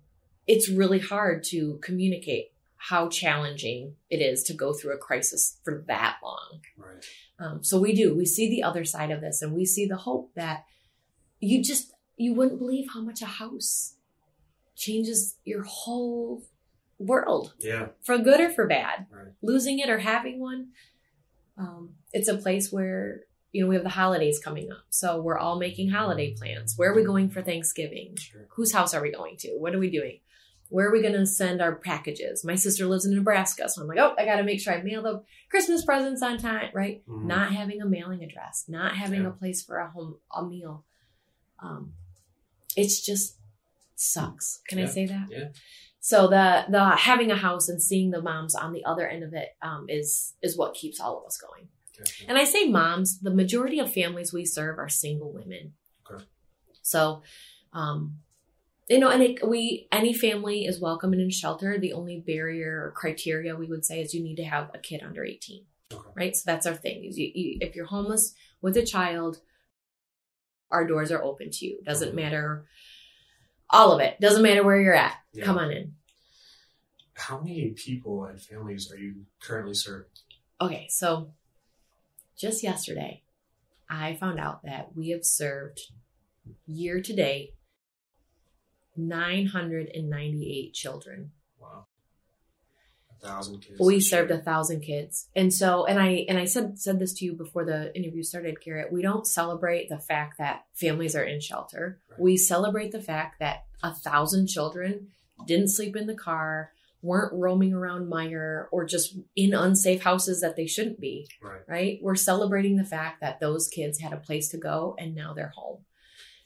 it's 0.46 0.68
really 0.68 1.00
hard 1.00 1.42
to 1.44 1.78
communicate 1.82 2.51
how 2.88 3.08
challenging 3.08 3.94
it 4.10 4.16
is 4.16 4.42
to 4.42 4.52
go 4.54 4.72
through 4.72 4.92
a 4.92 4.98
crisis 4.98 5.58
for 5.64 5.84
that 5.86 6.16
long. 6.22 6.60
Right. 6.76 7.04
Um, 7.38 7.62
so 7.62 7.78
we 7.80 7.94
do. 7.94 8.12
We 8.16 8.26
see 8.26 8.48
the 8.50 8.64
other 8.64 8.84
side 8.84 9.10
of 9.12 9.20
this, 9.20 9.40
and 9.40 9.52
we 9.54 9.64
see 9.64 9.86
the 9.86 9.96
hope 9.98 10.32
that 10.34 10.64
you 11.38 11.62
just 11.62 11.92
you 12.16 12.34
wouldn't 12.34 12.58
believe 12.58 12.88
how 12.92 13.00
much 13.00 13.22
a 13.22 13.26
house 13.26 13.94
changes 14.76 15.36
your 15.44 15.62
whole 15.62 16.42
world 16.98 17.54
Yeah. 17.58 17.88
for 18.02 18.18
good 18.18 18.40
or 18.40 18.50
for 18.50 18.66
bad. 18.66 19.06
Right. 19.10 19.32
Losing 19.42 19.78
it 19.78 19.88
or 19.88 19.98
having 19.98 20.40
one, 20.40 20.68
um, 21.56 21.94
it's 22.12 22.28
a 22.28 22.36
place 22.36 22.72
where 22.72 23.22
you 23.52 23.62
know 23.62 23.68
we 23.68 23.74
have 23.76 23.84
the 23.84 23.90
holidays 23.90 24.40
coming 24.42 24.72
up, 24.72 24.84
so 24.90 25.20
we're 25.20 25.38
all 25.38 25.58
making 25.58 25.90
holiday 25.90 26.34
plans. 26.34 26.74
Where 26.76 26.90
are 26.90 26.96
we 26.96 27.04
going 27.04 27.30
for 27.30 27.42
Thanksgiving? 27.42 28.16
Sure. 28.16 28.46
Whose 28.56 28.72
house 28.72 28.92
are 28.92 29.02
we 29.02 29.12
going 29.12 29.36
to? 29.38 29.50
What 29.58 29.74
are 29.74 29.78
we 29.78 29.90
doing? 29.90 30.18
Where 30.72 30.88
are 30.88 30.92
we 30.92 31.02
going 31.02 31.12
to 31.14 31.26
send 31.26 31.60
our 31.60 31.74
packages? 31.76 32.44
My 32.44 32.54
sister 32.54 32.86
lives 32.86 33.04
in 33.04 33.14
Nebraska, 33.14 33.68
so 33.68 33.82
I'm 33.82 33.88
like, 33.88 33.98
oh, 33.98 34.14
I 34.18 34.24
got 34.24 34.36
to 34.36 34.42
make 34.42 34.58
sure 34.60 34.72
I 34.72 34.82
mail 34.82 35.02
the 35.02 35.22
Christmas 35.50 35.84
presents 35.84 36.22
on 36.22 36.38
time, 36.38 36.70
right? 36.72 37.02
Mhm. 37.06 37.24
Not 37.26 37.52
having 37.52 37.82
a 37.82 37.86
mailing 37.86 38.24
address, 38.24 38.64
not 38.68 38.96
having 38.96 39.22
Yeah. 39.22 39.28
a 39.28 39.32
place 39.32 39.62
for 39.62 39.76
a 39.78 39.90
home 39.90 40.16
a 40.34 40.42
meal. 40.44 40.84
Um, 41.58 41.92
it's 42.74 43.04
just 43.04 43.36
sucks. 43.96 44.60
Can 44.66 44.78
I 44.78 44.86
say 44.86 45.04
that? 45.06 45.26
Yeah. 45.30 45.48
So 46.00 46.26
the 46.26 46.64
the 46.68 46.96
having 46.96 47.30
a 47.30 47.36
house 47.36 47.68
and 47.68 47.80
seeing 47.80 48.10
the 48.10 48.22
moms 48.22 48.54
on 48.54 48.72
the 48.72 48.84
other 48.84 49.06
end 49.06 49.22
of 49.22 49.34
it 49.34 49.50
um, 49.62 49.86
is 49.88 50.34
is 50.42 50.56
what 50.56 50.74
keeps 50.74 50.98
all 51.00 51.18
of 51.18 51.24
us 51.26 51.36
going. 51.36 51.68
Gotcha. 51.96 52.24
And 52.28 52.38
I 52.38 52.44
say 52.44 52.66
moms, 52.66 53.20
the 53.20 53.30
majority 53.30 53.78
of 53.78 53.92
families 53.92 54.32
we 54.32 54.44
serve 54.46 54.78
are 54.78 54.88
single 54.88 55.32
women. 55.32 55.74
Okay. 56.10 56.24
So, 56.80 57.22
um, 57.74 58.18
you 58.88 58.98
know, 58.98 59.08
and 59.10 59.22
it, 59.22 59.48
we 59.48 59.88
any 59.92 60.12
family 60.12 60.64
is 60.64 60.80
welcome 60.80 61.12
and 61.12 61.22
in 61.22 61.30
shelter. 61.30 61.78
The 61.78 61.92
only 61.92 62.20
barrier 62.20 62.84
or 62.86 62.90
criteria 62.92 63.56
we 63.56 63.66
would 63.66 63.84
say 63.84 64.00
is 64.00 64.14
you 64.14 64.22
need 64.22 64.36
to 64.36 64.44
have 64.44 64.70
a 64.74 64.78
kid 64.78 65.02
under 65.02 65.24
eighteen, 65.24 65.64
Okay. 65.92 66.10
right? 66.16 66.36
So 66.36 66.42
that's 66.46 66.66
our 66.66 66.74
thing. 66.74 67.04
You, 67.04 67.30
you, 67.34 67.58
if 67.60 67.74
you're 67.76 67.86
homeless 67.86 68.34
with 68.60 68.76
a 68.76 68.84
child, 68.84 69.38
our 70.70 70.86
doors 70.86 71.10
are 71.12 71.22
open 71.22 71.50
to 71.50 71.66
you. 71.66 71.78
Doesn't 71.84 72.14
matter. 72.14 72.66
All 73.70 73.92
of 73.92 74.00
it 74.00 74.20
doesn't 74.20 74.42
matter 74.42 74.62
where 74.62 74.80
you're 74.80 74.94
at. 74.94 75.14
Yeah. 75.32 75.44
Come 75.44 75.58
on 75.58 75.70
in. 75.70 75.94
How 77.14 77.38
many 77.40 77.70
people 77.70 78.24
and 78.24 78.40
families 78.40 78.90
are 78.92 78.98
you 78.98 79.26
currently 79.40 79.74
serving? 79.74 80.06
Okay, 80.60 80.86
so 80.90 81.30
just 82.36 82.62
yesterday, 82.62 83.22
I 83.88 84.14
found 84.14 84.40
out 84.40 84.62
that 84.64 84.96
we 84.96 85.10
have 85.10 85.24
served 85.24 85.80
year 86.66 87.00
to 87.00 87.14
date 87.14 87.54
998 88.96 90.74
children. 90.74 91.32
Wow. 91.60 91.86
A 93.10 93.26
thousand 93.26 93.60
kids. 93.60 93.80
We 93.80 94.00
served 94.00 94.30
year. 94.30 94.40
a 94.40 94.42
thousand 94.42 94.80
kids, 94.80 95.28
and 95.36 95.52
so 95.52 95.86
and 95.86 96.00
I 96.00 96.26
and 96.28 96.38
I 96.38 96.44
said 96.44 96.78
said 96.78 96.98
this 96.98 97.14
to 97.14 97.24
you 97.24 97.34
before 97.34 97.64
the 97.64 97.94
interview 97.96 98.22
started, 98.22 98.60
Garrett. 98.64 98.92
We 98.92 99.02
don't 99.02 99.26
celebrate 99.26 99.88
the 99.88 99.98
fact 99.98 100.38
that 100.38 100.64
families 100.74 101.14
are 101.14 101.24
in 101.24 101.40
shelter. 101.40 102.00
Right. 102.10 102.20
We 102.20 102.36
celebrate 102.36 102.92
the 102.92 103.02
fact 103.02 103.38
that 103.38 103.64
a 103.82 103.94
thousand 103.94 104.48
children 104.48 105.08
didn't 105.46 105.68
sleep 105.68 105.96
in 105.96 106.06
the 106.06 106.14
car, 106.14 106.72
weren't 107.02 107.32
roaming 107.32 107.74
around 107.74 108.10
Meijer, 108.10 108.66
or 108.70 108.84
just 108.84 109.16
in 109.34 109.54
unsafe 109.54 110.02
houses 110.02 110.40
that 110.40 110.56
they 110.56 110.66
shouldn't 110.66 111.00
be. 111.00 111.28
Right. 111.42 111.60
right? 111.68 111.98
We're 112.00 112.14
celebrating 112.14 112.76
the 112.76 112.84
fact 112.84 113.20
that 113.20 113.40
those 113.40 113.68
kids 113.68 114.00
had 114.00 114.12
a 114.12 114.18
place 114.18 114.48
to 114.50 114.58
go 114.58 114.96
and 114.98 115.14
now 115.14 115.34
they're 115.34 115.52
home. 115.54 115.84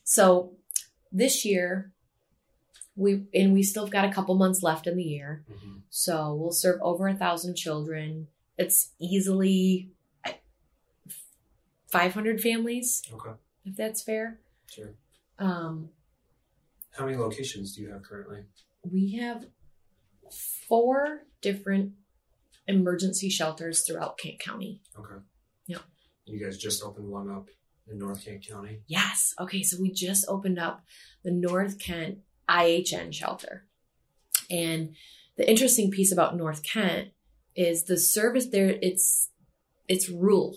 So 0.03 0.57
this 1.13 1.45
year, 1.45 1.93
we 2.97 3.27
and 3.35 3.53
we 3.53 3.63
still 3.63 3.85
have 3.85 3.93
got 3.93 4.05
a 4.05 4.13
couple 4.13 4.35
months 4.37 4.63
left 4.63 4.87
in 4.87 4.97
the 4.97 5.03
year. 5.05 5.45
Mhm. 5.51 5.83
So 5.91 6.35
we'll 6.35 6.53
serve 6.53 6.81
over 6.83 7.07
a 7.09 7.15
thousand 7.17 7.55
children. 7.57 8.29
It's 8.59 8.93
easily 8.99 9.91
500 11.89 12.41
families, 12.41 13.03
Okay. 13.13 13.39
if 13.65 13.77
that's 13.77 14.03
fair. 14.03 14.41
Sure. 14.67 14.95
Um, 15.39 15.91
How 16.93 17.05
many 17.05 17.17
locations 17.17 17.75
do 17.75 17.83
you 17.83 17.91
have 17.91 18.03
currently? 18.03 18.45
we 18.83 19.13
have 19.13 19.47
four 20.69 21.27
different 21.41 21.93
emergency 22.67 23.29
shelters 23.29 23.85
throughout 23.85 24.19
Kent 24.19 24.39
County. 24.41 24.81
Okay. 24.99 25.23
Yep. 25.67 25.83
You 26.25 26.45
guys 26.45 26.57
just 26.59 26.83
opened 26.83 27.09
one 27.09 27.31
up 27.31 27.49
in 27.89 27.99
North 27.99 28.25
Kent 28.25 28.47
County. 28.47 28.83
Yes. 28.87 29.35
Okay. 29.41 29.63
So 29.63 29.77
we 29.81 29.93
just 29.93 30.25
opened 30.29 30.59
up 30.59 30.83
the 31.23 31.31
North 31.31 31.79
Kent 31.79 32.19
IHN 32.49 33.13
shelter. 33.13 33.65
And 34.51 34.95
the 35.37 35.49
interesting 35.49 35.91
piece 35.91 36.13
about 36.13 36.37
North 36.37 36.63
Kent 36.63 37.09
is 37.55 37.85
the 37.85 37.99
service 37.99 38.47
there, 38.47 38.77
it's 38.83 39.31
it's 39.89 40.09
rural, 40.09 40.57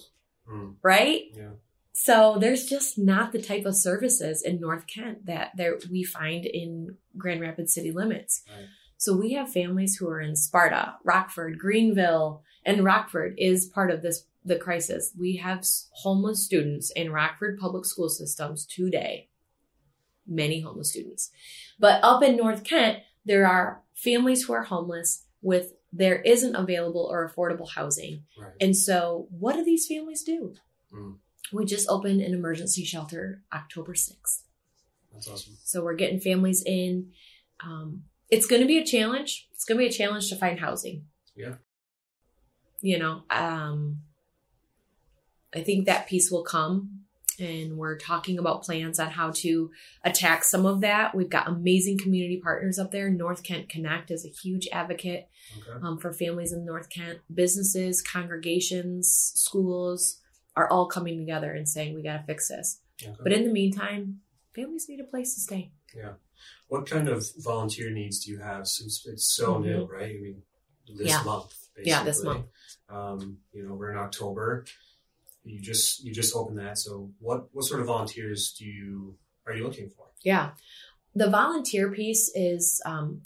Mm. 0.50 0.76
right? 0.82 1.24
Yeah. 1.36 1.52
So 1.94 2.38
there's 2.40 2.66
just 2.66 2.98
not 2.98 3.32
the 3.32 3.42
type 3.42 3.66
of 3.66 3.76
services 3.76 4.42
in 4.42 4.60
North 4.60 4.88
Kent 4.88 5.26
that 5.28 5.52
there 5.56 5.78
we 5.92 6.04
find 6.04 6.46
in 6.46 6.98
Grand 7.18 7.42
Rapids 7.42 7.74
city 7.74 7.92
limits. 7.92 8.42
Right. 8.50 8.66
So 8.98 9.16
we 9.16 9.34
have 9.34 9.52
families 9.52 9.96
who 9.98 10.08
are 10.10 10.20
in 10.20 10.36
Sparta, 10.36 10.96
Rockford, 11.04 11.60
Greenville, 11.60 12.42
and 12.66 12.84
Rockford 12.84 13.36
is 13.38 13.66
part 13.68 13.92
of 13.92 14.02
this 14.02 14.26
the 14.44 14.58
crisis. 14.58 15.14
We 15.18 15.38
have 15.38 15.66
homeless 15.92 16.44
students 16.44 16.92
in 16.92 17.12
Rockford 17.12 17.60
public 17.60 17.86
school 17.86 18.10
systems 18.10 18.66
today. 18.66 19.29
Many 20.30 20.62
homeless 20.62 20.92
students. 20.92 21.32
But 21.80 22.04
up 22.04 22.24
in 22.24 22.38
North 22.38 22.64
Kent, 22.64 23.00
there 23.26 23.48
are 23.48 23.82
families 23.96 24.44
who 24.44 24.54
are 24.54 24.64
homeless 24.64 25.26
with 25.42 25.74
there 25.92 26.22
isn't 26.22 26.56
available 26.56 27.08
or 27.12 27.28
affordable 27.28 27.70
housing. 27.70 28.24
Right. 28.40 28.54
And 28.62 28.76
so 28.76 29.28
what 29.32 29.56
do 29.56 29.64
these 29.64 29.88
families 29.88 30.24
do? 30.24 30.54
Mm. 30.94 31.16
We 31.52 31.66
just 31.66 31.90
opened 31.90 32.22
an 32.22 32.34
emergency 32.34 32.86
shelter 32.86 33.42
October 33.52 33.94
6th. 33.94 34.44
That's 35.12 35.28
awesome. 35.28 35.58
So 35.64 35.84
we're 35.84 35.96
getting 35.96 36.20
families 36.20 36.64
in. 36.66 37.12
Um, 37.64 38.04
it's 38.30 38.46
going 38.46 38.62
to 38.62 38.68
be 38.68 38.78
a 38.78 38.86
challenge. 38.86 39.48
It's 39.52 39.66
going 39.66 39.78
to 39.78 39.84
be 39.84 39.90
a 39.90 39.92
challenge 39.92 40.30
to 40.30 40.36
find 40.36 40.60
housing. 40.60 41.06
Yeah. 41.36 41.56
You 42.82 43.00
know, 43.00 43.24
um, 43.30 44.02
I 45.54 45.62
think 45.62 45.86
that 45.86 46.08
piece 46.08 46.30
will 46.32 46.44
come, 46.44 46.99
and 47.40 47.78
we're 47.78 47.98
talking 47.98 48.38
about 48.38 48.64
plans 48.64 49.00
on 49.00 49.10
how 49.12 49.32
to 49.32 49.72
attack 50.04 50.44
some 50.44 50.66
of 50.66 50.82
that. 50.82 51.16
We've 51.16 51.30
got 51.30 51.48
amazing 51.48 51.98
community 52.00 52.38
partners 52.38 52.78
up 52.80 52.92
there. 52.92 53.10
North 53.10 53.44
Kent 53.44 53.70
Connect 53.70 54.12
is 54.12 54.26
a 54.26 54.30
huge 54.30 54.68
advocate 54.72 55.28
Okay. 55.58 55.80
um, 55.84 55.98
for 55.98 56.14
families 56.14 56.52
in 56.54 56.66
North 56.66 56.90
Kent. 56.90 57.20
Businesses, 57.34 58.02
congregations, 58.02 59.32
schools 59.36 60.22
are 60.56 60.70
all 60.70 60.88
coming 60.88 61.18
together 61.18 61.54
and 61.54 61.68
saying 61.68 61.94
we 61.96 62.04
got 62.04 62.18
to 62.18 62.24
fix 62.24 62.48
this. 62.50 62.82
okay. 63.04 63.16
But 63.24 63.34
in 63.34 63.46
the 63.46 63.52
meantime, 63.52 64.22
families 64.54 64.88
need 64.90 65.00
a 65.00 65.04
place 65.06 65.34
to 65.36 65.40
stay. 65.42 65.72
Yeah. 65.96 66.14
What 66.68 66.86
kind 66.90 67.08
of 67.08 67.26
volunteer 67.38 67.90
needs 67.92 68.20
do 68.26 68.32
you 68.32 68.40
have 68.40 68.68
since 68.68 69.06
it's 69.08 69.34
so 69.34 69.56
Mhm. 69.56 69.64
new, 69.64 69.86
right? 69.86 70.16
I 70.16 70.20
mean, 70.20 70.44
this 70.96 71.08
Yeah. 71.10 71.24
month. 71.24 71.54
Basically. 71.76 71.90
Yeah, 71.92 72.04
this 72.04 72.24
month. 72.24 72.46
Um, 72.90 73.40
you 73.54 73.64
know, 73.66 73.74
we're 73.74 73.92
in 73.92 73.98
October. 73.98 74.66
You 75.44 75.60
just 75.60 76.04
you 76.04 76.14
just 76.14 76.36
opened 76.36 76.60
that. 76.60 76.78
So 76.78 77.12
what 77.20 77.48
what 77.54 77.66
sort 77.66 77.82
of 77.82 77.88
volunteers 77.88 78.54
do 78.58 78.66
you 78.66 79.18
are 79.46 79.54
you 79.54 79.64
looking 79.64 79.90
for? 79.90 80.06
Yeah. 80.24 80.52
The 81.16 81.30
volunteer 81.30 81.92
piece 81.92 82.32
is 82.36 82.82
um, 82.86 83.22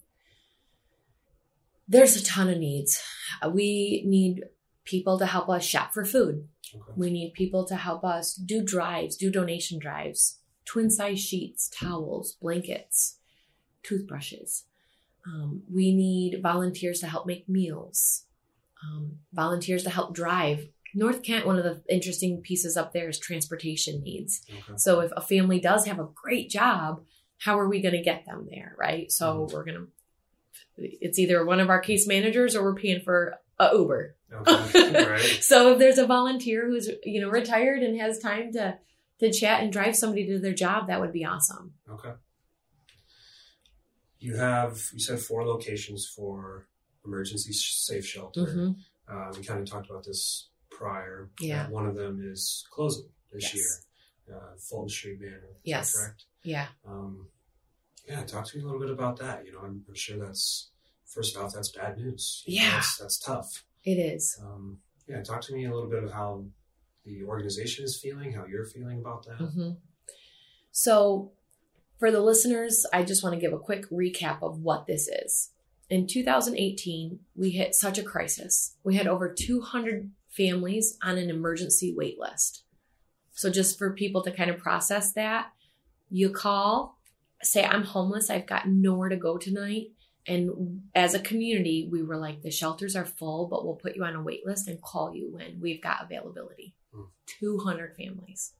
there's 1.87 2.15
a 2.15 2.23
ton 2.23 2.49
of 2.49 2.57
needs. 2.57 3.01
Uh, 3.41 3.49
We 3.49 4.03
need 4.05 4.43
people 4.85 5.17
to 5.19 5.25
help 5.25 5.49
us 5.49 5.63
shop 5.65 5.93
for 5.93 6.05
food. 6.05 6.47
Okay. 6.73 6.93
We 6.95 7.11
need 7.11 7.33
people 7.33 7.65
to 7.65 7.75
help 7.75 8.03
us 8.03 8.33
do 8.33 8.63
drives, 8.63 9.15
do 9.17 9.29
donation 9.29 9.79
drives, 9.79 10.39
twin 10.65 10.89
size 10.89 11.19
sheets, 11.19 11.69
towels, 11.69 12.37
blankets, 12.41 13.17
toothbrushes. 13.83 14.63
Um, 15.25 15.63
we 15.71 15.93
need 15.93 16.41
volunteers 16.41 16.99
to 16.99 17.07
help 17.07 17.25
make 17.25 17.47
meals, 17.47 18.25
um, 18.83 19.19
volunteers 19.31 19.83
to 19.83 19.89
help 19.89 20.13
drive. 20.13 20.67
North 20.93 21.23
Kent, 21.23 21.45
one 21.45 21.57
of 21.57 21.63
the 21.63 21.81
interesting 21.93 22.41
pieces 22.41 22.77
up 22.77 22.93
there 22.93 23.09
is 23.09 23.19
transportation 23.19 24.01
needs. 24.03 24.41
Okay. 24.49 24.73
So 24.77 24.99
if 25.01 25.11
a 25.15 25.21
family 25.21 25.59
does 25.59 25.85
have 25.85 25.99
a 25.99 26.07
great 26.13 26.49
job, 26.49 27.03
how 27.39 27.57
are 27.59 27.67
we 27.67 27.81
going 27.81 27.95
to 27.95 28.01
get 28.03 28.25
them 28.25 28.47
there, 28.49 28.75
right? 28.77 29.11
So 29.11 29.25
Mhm. 29.47 29.53
we're 29.53 29.63
going 29.65 29.77
to, 29.77 29.87
it's 30.77 31.19
either 31.19 31.45
one 31.45 31.59
of 31.59 31.69
our 31.69 31.79
case 31.81 32.07
managers 32.07 32.55
or 32.55 32.63
we're 32.63 32.75
paying 32.75 33.01
for 33.01 33.35
a 33.59 33.69
Uber. 33.73 34.15
Okay. 34.31 35.05
right. 35.07 35.19
So 35.43 35.73
if 35.73 35.79
there's 35.79 35.97
a 35.99 36.07
volunteer 36.07 36.67
who's 36.67 36.89
you 37.03 37.21
know 37.21 37.29
retired 37.29 37.83
and 37.83 37.99
has 37.99 38.17
time 38.19 38.51
to 38.53 38.77
to 39.19 39.31
chat 39.31 39.61
and 39.61 39.71
drive 39.71 39.95
somebody 39.95 40.25
to 40.25 40.39
their 40.39 40.53
job, 40.53 40.87
that 40.87 40.99
would 40.99 41.13
be 41.13 41.23
awesome. 41.23 41.73
Okay. 41.89 42.13
You 44.19 44.35
have 44.37 44.81
you 44.93 44.99
said 44.99 45.19
four 45.19 45.45
locations 45.45 46.07
for 46.07 46.67
emergency 47.05 47.53
safe 47.53 48.05
shelter. 48.05 48.45
hmm 48.45 48.71
Uh, 49.07 49.31
we 49.37 49.43
kind 49.43 49.59
of 49.59 49.69
talked 49.69 49.89
about 49.89 50.05
this 50.05 50.49
prior. 50.77 51.29
Yeah. 51.39 51.65
Uh, 51.65 51.69
one 51.69 51.85
of 51.85 51.95
them 51.95 52.21
is 52.23 52.65
closing 52.71 53.05
this 53.31 53.43
Yes. 53.43 53.55
year. 53.55 54.37
Uh, 54.37 54.55
Fulton 54.57 54.89
Street 54.89 55.19
Manor. 55.19 55.57
Yes. 55.63 55.95
correct. 55.97 56.25
Yeah. 56.43 56.67
Um, 56.87 57.27
yeah. 58.07 58.23
Talk 58.23 58.45
to 58.47 58.57
me 58.57 58.63
a 58.63 58.65
little 58.65 58.79
bit 58.79 58.89
about 58.89 59.17
that. 59.19 59.45
You 59.45 59.51
know, 59.53 59.59
I'm, 59.59 59.83
I'm 59.87 59.95
sure 59.95 60.17
that's 60.17 60.69
first 61.05 61.37
off, 61.37 61.53
that's 61.53 61.69
bad 61.71 61.97
news. 61.97 62.43
You 62.45 62.59
know, 62.59 62.63
Yeah. 62.65 62.71
That's, 62.71 62.97
that's 62.97 63.19
tough. 63.19 63.63
It 63.83 63.95
is. 63.99 64.39
Um, 64.41 64.79
yeah. 65.07 65.21
Talk 65.23 65.41
to 65.41 65.53
me 65.53 65.65
a 65.65 65.73
little 65.73 65.89
bit 65.89 66.03
of 66.03 66.11
how 66.11 66.45
the 67.05 67.23
organization 67.23 67.83
is 67.83 67.99
feeling, 68.01 68.31
how 68.33 68.45
you're 68.45 68.65
feeling 68.65 68.99
about 68.99 69.25
that. 69.25 69.35
hmm 69.35 69.71
So, 70.71 71.31
for 71.99 72.11
the 72.11 72.21
listeners, 72.21 72.85
I 72.91 73.03
just 73.03 73.23
want 73.23 73.33
to 73.35 73.39
give 73.39 73.53
a 73.53 73.59
quick 73.59 73.89
recap 73.89 74.41
of 74.41 74.59
what 74.59 74.87
this 74.87 75.07
is. 75.07 75.51
In 75.89 76.07
2018, 76.07 77.19
we 77.35 77.51
hit 77.51 77.75
such 77.75 77.97
a 77.97 78.03
crisis. 78.03 78.75
We 78.83 78.95
had 78.95 79.05
over 79.07 79.31
200 79.33 80.11
families 80.35 80.97
on 81.03 81.17
an 81.17 81.29
emergency 81.29 81.93
wait 81.95 82.19
list. 82.19 82.63
So, 83.31 83.49
just 83.49 83.77
for 83.77 83.93
people 83.93 84.23
to 84.23 84.31
kind 84.31 84.49
of 84.49 84.57
process 84.57 85.13
that, 85.13 85.51
you 86.09 86.29
call, 86.29 86.99
say, 87.41 87.63
I'm 87.63 87.83
homeless, 87.83 88.29
I've 88.29 88.45
got 88.45 88.67
nowhere 88.67 89.09
to 89.09 89.17
go 89.17 89.37
tonight. 89.37 89.91
And 90.27 90.81
as 90.95 91.13
a 91.13 91.19
community, 91.19 91.89
we 91.91 92.01
were 92.01 92.15
like, 92.15 92.41
the 92.41 92.51
shelters 92.51 92.95
are 92.95 93.05
full, 93.05 93.47
but 93.47 93.65
we'll 93.65 93.75
put 93.75 93.95
you 93.95 94.05
on 94.05 94.15
a 94.15 94.21
wait 94.21 94.45
list 94.45 94.67
and 94.67 94.81
call 94.81 95.13
you 95.13 95.29
when 95.33 95.59
we've 95.59 95.81
got 95.81 96.03
availability. 96.03 96.75
Hmm. 96.93 97.05
200 97.39 97.95
families 97.97 98.53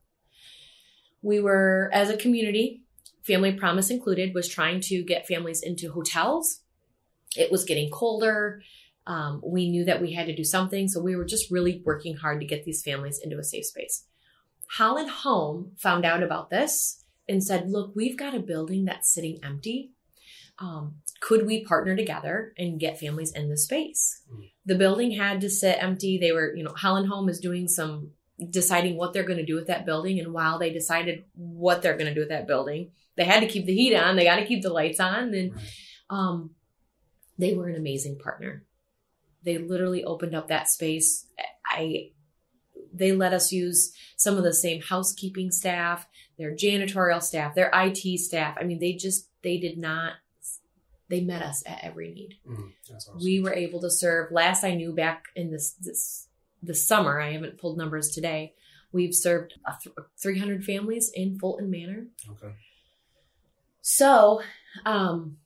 we 1.23 1.39
were 1.39 1.89
as 1.91 2.09
a 2.09 2.17
community 2.17 2.83
family 3.23 3.53
promise 3.53 3.89
included 3.89 4.35
was 4.35 4.47
trying 4.47 4.79
to 4.81 5.01
get 5.01 5.25
families 5.25 5.63
into 5.63 5.91
hotels 5.91 6.59
it 7.35 7.51
was 7.51 7.63
getting 7.63 7.89
colder 7.89 8.61
um, 9.05 9.41
we 9.45 9.69
knew 9.69 9.83
that 9.85 10.01
we 10.01 10.13
had 10.13 10.27
to 10.27 10.35
do 10.35 10.43
something 10.43 10.87
so 10.87 11.01
we 11.01 11.15
were 11.15 11.25
just 11.25 11.51
really 11.51 11.81
working 11.85 12.15
hard 12.15 12.39
to 12.39 12.45
get 12.45 12.63
these 12.63 12.81
families 12.81 13.19
into 13.23 13.37
a 13.37 13.43
safe 13.43 13.65
space 13.65 14.05
holland 14.77 15.09
home 15.09 15.71
found 15.77 16.05
out 16.05 16.23
about 16.23 16.49
this 16.49 17.03
and 17.27 17.43
said 17.43 17.69
look 17.69 17.93
we've 17.95 18.17
got 18.17 18.35
a 18.35 18.39
building 18.39 18.85
that's 18.85 19.13
sitting 19.13 19.39
empty 19.43 19.91
um, 20.59 20.95
could 21.19 21.45
we 21.45 21.63
partner 21.65 21.95
together 21.95 22.53
and 22.57 22.79
get 22.79 22.99
families 22.99 23.31
in 23.33 23.49
the 23.49 23.57
space 23.57 24.21
Mm. 24.31 24.51
the 24.65 24.75
building 24.75 25.11
had 25.11 25.41
to 25.41 25.49
sit 25.49 25.77
empty 25.81 26.17
they 26.17 26.31
were 26.31 26.55
you 26.55 26.63
know 26.63 26.73
holland 26.75 27.07
home 27.07 27.27
is 27.29 27.39
doing 27.39 27.67
some 27.67 28.11
deciding 28.49 28.97
what 28.97 29.13
they're 29.13 29.23
going 29.23 29.37
to 29.37 29.45
do 29.45 29.53
with 29.55 29.67
that 29.67 29.85
building. 29.85 30.19
And 30.19 30.33
while 30.33 30.57
they 30.57 30.73
decided 30.73 31.23
what 31.35 31.81
they're 31.81 31.95
going 31.95 32.07
to 32.07 32.13
do 32.15 32.21
with 32.21 32.29
that 32.29 32.47
building, 32.47 32.89
they 33.15 33.25
had 33.25 33.41
to 33.41 33.47
keep 33.47 33.65
the 33.67 33.75
heat 33.75 33.95
on. 33.95 34.15
They 34.15 34.23
got 34.23 34.37
to 34.37 34.45
keep 34.45 34.63
the 34.63 34.73
lights 34.73 34.99
on. 34.99 35.33
And 35.35 35.53
Right. 35.53 35.61
um, 36.09 36.49
they 37.37 37.53
were 37.53 37.69
an 37.69 37.75
amazing 37.75 38.17
partner. 38.17 38.63
They 39.43 39.57
literally 39.57 40.03
opened 40.03 40.35
up 40.35 40.47
that 40.47 40.69
space. 40.69 41.25
I 41.65 42.11
they 42.93 43.11
let 43.11 43.33
us 43.33 43.51
use 43.51 43.91
some 44.17 44.37
of 44.37 44.43
the 44.43 44.53
same 44.53 44.81
housekeeping 44.81 45.51
staff, 45.51 46.07
their 46.37 46.55
janitorial 46.55 47.21
staff, 47.21 47.55
their 47.55 47.71
IT 47.73 48.19
staff. 48.19 48.55
I 48.59 48.63
mean, 48.63 48.79
they 48.79 48.93
just 48.93 49.27
they 49.41 49.57
did 49.57 49.77
not 49.77 50.13
they 51.09 51.21
met 51.21 51.43
us 51.43 51.63
at 51.65 51.83
every 51.83 52.11
need. 52.11 52.39
That's 52.89 53.07
awesome. 53.07 53.19
we 53.23 53.39
were 53.39 53.53
able 53.53 53.81
to 53.81 53.89
serve 53.89 54.31
last 54.31 54.63
i 54.63 54.73
knew 54.73 54.93
back 54.93 55.25
in 55.35 55.51
this 55.51 55.73
this 55.73 56.27
the 56.61 56.73
summer 56.73 57.19
i 57.19 57.31
haven't 57.31 57.59
pulled 57.59 57.77
numbers 57.77 58.09
today 58.09 58.53
we've 58.91 59.13
served 59.13 59.53
300 60.17 60.63
families 60.63 61.11
in 61.13 61.37
fulton 61.37 61.69
manor 61.69 62.07
okay. 62.29 62.53
so 63.81 64.41
um 64.85 65.37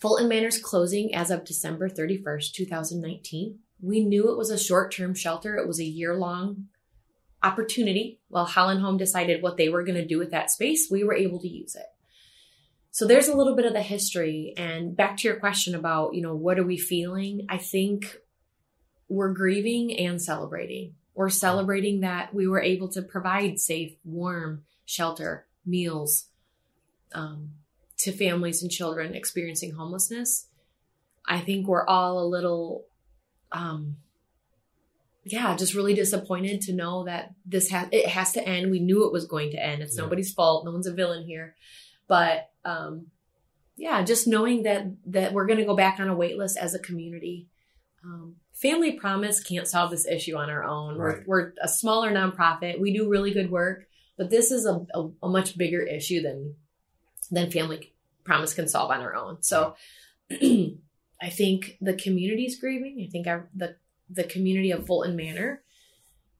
fulton 0.00 0.28
manor's 0.28 0.58
closing 0.58 1.14
as 1.14 1.30
of 1.30 1.44
december 1.44 1.88
31st 1.88 2.52
2019 2.52 3.58
we 3.82 4.04
knew 4.04 4.30
it 4.30 4.38
was 4.38 4.50
a 4.50 4.58
short-term 4.58 5.14
shelter. 5.14 5.56
It 5.56 5.66
was 5.66 5.80
a 5.80 5.84
year-long 5.84 6.66
opportunity. 7.42 8.20
While 8.28 8.44
holland 8.44 8.80
home 8.80 8.98
decided 8.98 9.42
what 9.42 9.56
they 9.56 9.68
were 9.68 9.82
going 9.82 9.96
to 9.96 10.06
do 10.06 10.18
with 10.18 10.30
that 10.32 10.50
space 10.50 10.88
we 10.90 11.04
were 11.04 11.14
able 11.14 11.40
to 11.40 11.48
use 11.48 11.74
it. 11.74 11.86
So 12.90 13.06
there's 13.06 13.28
a 13.28 13.36
little 13.36 13.56
bit 13.56 13.64
of 13.64 13.72
the 13.72 13.82
history. 13.82 14.52
And 14.56 14.96
back 14.96 15.16
to 15.18 15.28
your 15.28 15.38
question 15.38 15.74
about 15.74 16.14
you 16.14 16.22
know 16.22 16.34
what 16.34 16.58
are 16.58 16.66
we 16.66 16.76
feeling? 16.76 17.46
I 17.48 17.56
think 17.56 18.18
we're 19.08 19.32
grieving 19.32 19.96
and 19.98 20.20
celebrating. 20.20 20.94
We're 21.14 21.30
celebrating 21.30 22.00
that 22.00 22.34
we 22.34 22.46
were 22.46 22.62
able 22.62 22.88
to 22.90 23.02
provide 23.02 23.58
safe 23.58 23.94
warm 24.04 24.64
shelter 24.84 25.46
meals 25.64 26.26
um, 27.14 27.52
to 28.02 28.12
families 28.12 28.62
and 28.62 28.70
children 28.70 29.14
experiencing 29.14 29.72
homelessness 29.72 30.46
i 31.26 31.40
think 31.40 31.66
we're 31.66 31.86
all 31.86 32.18
a 32.18 32.26
little 32.26 32.84
um, 33.52 33.96
yeah 35.24 35.54
just 35.56 35.74
really 35.74 35.94
disappointed 35.94 36.60
to 36.62 36.72
know 36.72 37.04
that 37.04 37.34
this 37.44 37.70
has 37.70 37.88
it 37.92 38.06
has 38.08 38.32
to 38.32 38.46
end 38.46 38.70
we 38.70 38.80
knew 38.80 39.06
it 39.06 39.12
was 39.12 39.26
going 39.26 39.50
to 39.50 39.62
end 39.62 39.82
it's 39.82 39.96
Yeah. 39.96 40.02
nobody's 40.04 40.32
fault 40.32 40.64
no 40.64 40.72
one's 40.72 40.86
a 40.86 40.94
villain 40.94 41.24
here 41.26 41.54
but 42.08 42.50
um, 42.64 43.06
yeah, 43.76 44.02
just 44.02 44.26
knowing 44.26 44.64
that 44.64 44.84
that 45.06 45.32
we're 45.32 45.46
going 45.46 45.60
to 45.60 45.64
go 45.64 45.76
back 45.76 46.00
on 46.00 46.08
a 46.08 46.14
wait 46.14 46.36
list 46.36 46.58
as 46.58 46.74
a 46.74 46.78
community. 46.78 47.46
Um, 48.04 48.34
Family 48.52 48.92
Promise 48.92 49.42
can't 49.44 49.66
solve 49.66 49.90
this 49.90 50.06
issue 50.06 50.36
on 50.36 50.50
our 50.50 50.64
own. 50.64 50.98
Right. 50.98 51.18
We're, 51.24 51.44
we're 51.44 51.52
a 51.62 51.68
smaller 51.68 52.10
nonprofit. 52.10 52.78
We 52.80 52.92
do 52.92 53.08
really 53.08 53.32
good 53.32 53.50
work, 53.50 53.84
but 54.18 54.28
this 54.28 54.50
is 54.50 54.66
a, 54.66 54.84
a, 54.92 55.08
a 55.22 55.28
much 55.28 55.56
bigger 55.56 55.80
issue 55.82 56.20
than 56.20 56.56
than 57.30 57.50
Family 57.50 57.92
Promise 58.24 58.54
can 58.54 58.68
solve 58.68 58.90
on 58.90 59.00
our 59.00 59.14
own. 59.14 59.42
So 59.42 59.74
I 60.30 61.28
think 61.30 61.76
the 61.80 61.94
community's 61.94 62.58
grieving. 62.60 63.04
I 63.06 63.10
think 63.10 63.26
our, 63.26 63.48
the 63.54 63.76
the 64.08 64.24
community 64.24 64.70
of 64.72 64.86
Fulton 64.86 65.14
Manor, 65.16 65.62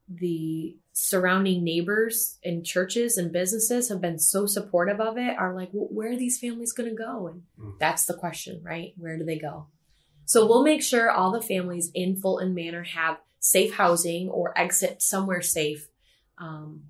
the 0.09 0.77
surrounding 0.93 1.63
neighbors 1.63 2.39
and 2.45 2.67
churches 2.67 3.17
and 3.17 3.33
businesses 3.33 3.89
have 3.89 4.01
been 4.01 4.19
so 4.19 4.45
supportive 4.45 5.01
of 5.01 5.17
it 5.17 5.39
are 5.39 5.55
like 5.55 5.71
well, 5.73 5.89
where 5.91 6.11
are 6.13 6.17
these 6.17 6.39
families 6.39 6.73
going 6.73 6.89
to 6.91 6.95
go 6.97 7.29
and 7.29 7.43
Mm. 7.59 7.79
that's 7.79 8.05
the 8.07 8.15
question 8.15 8.61
right 8.63 8.93
where 8.99 9.17
do 9.17 9.25
they 9.25 9.39
go 9.39 9.67
so 10.27 10.47
we'll 10.47 10.65
make 10.65 10.83
sure 10.83 11.11
all 11.11 11.31
the 11.31 11.41
families 11.41 11.91
in 11.95 12.17
fulton 12.17 12.55
manor 12.55 12.83
have 12.83 13.19
safe 13.39 13.75
housing 13.75 14.29
or 14.29 14.53
exit 14.59 15.01
somewhere 15.01 15.41
safe 15.43 15.89
um, 16.39 16.83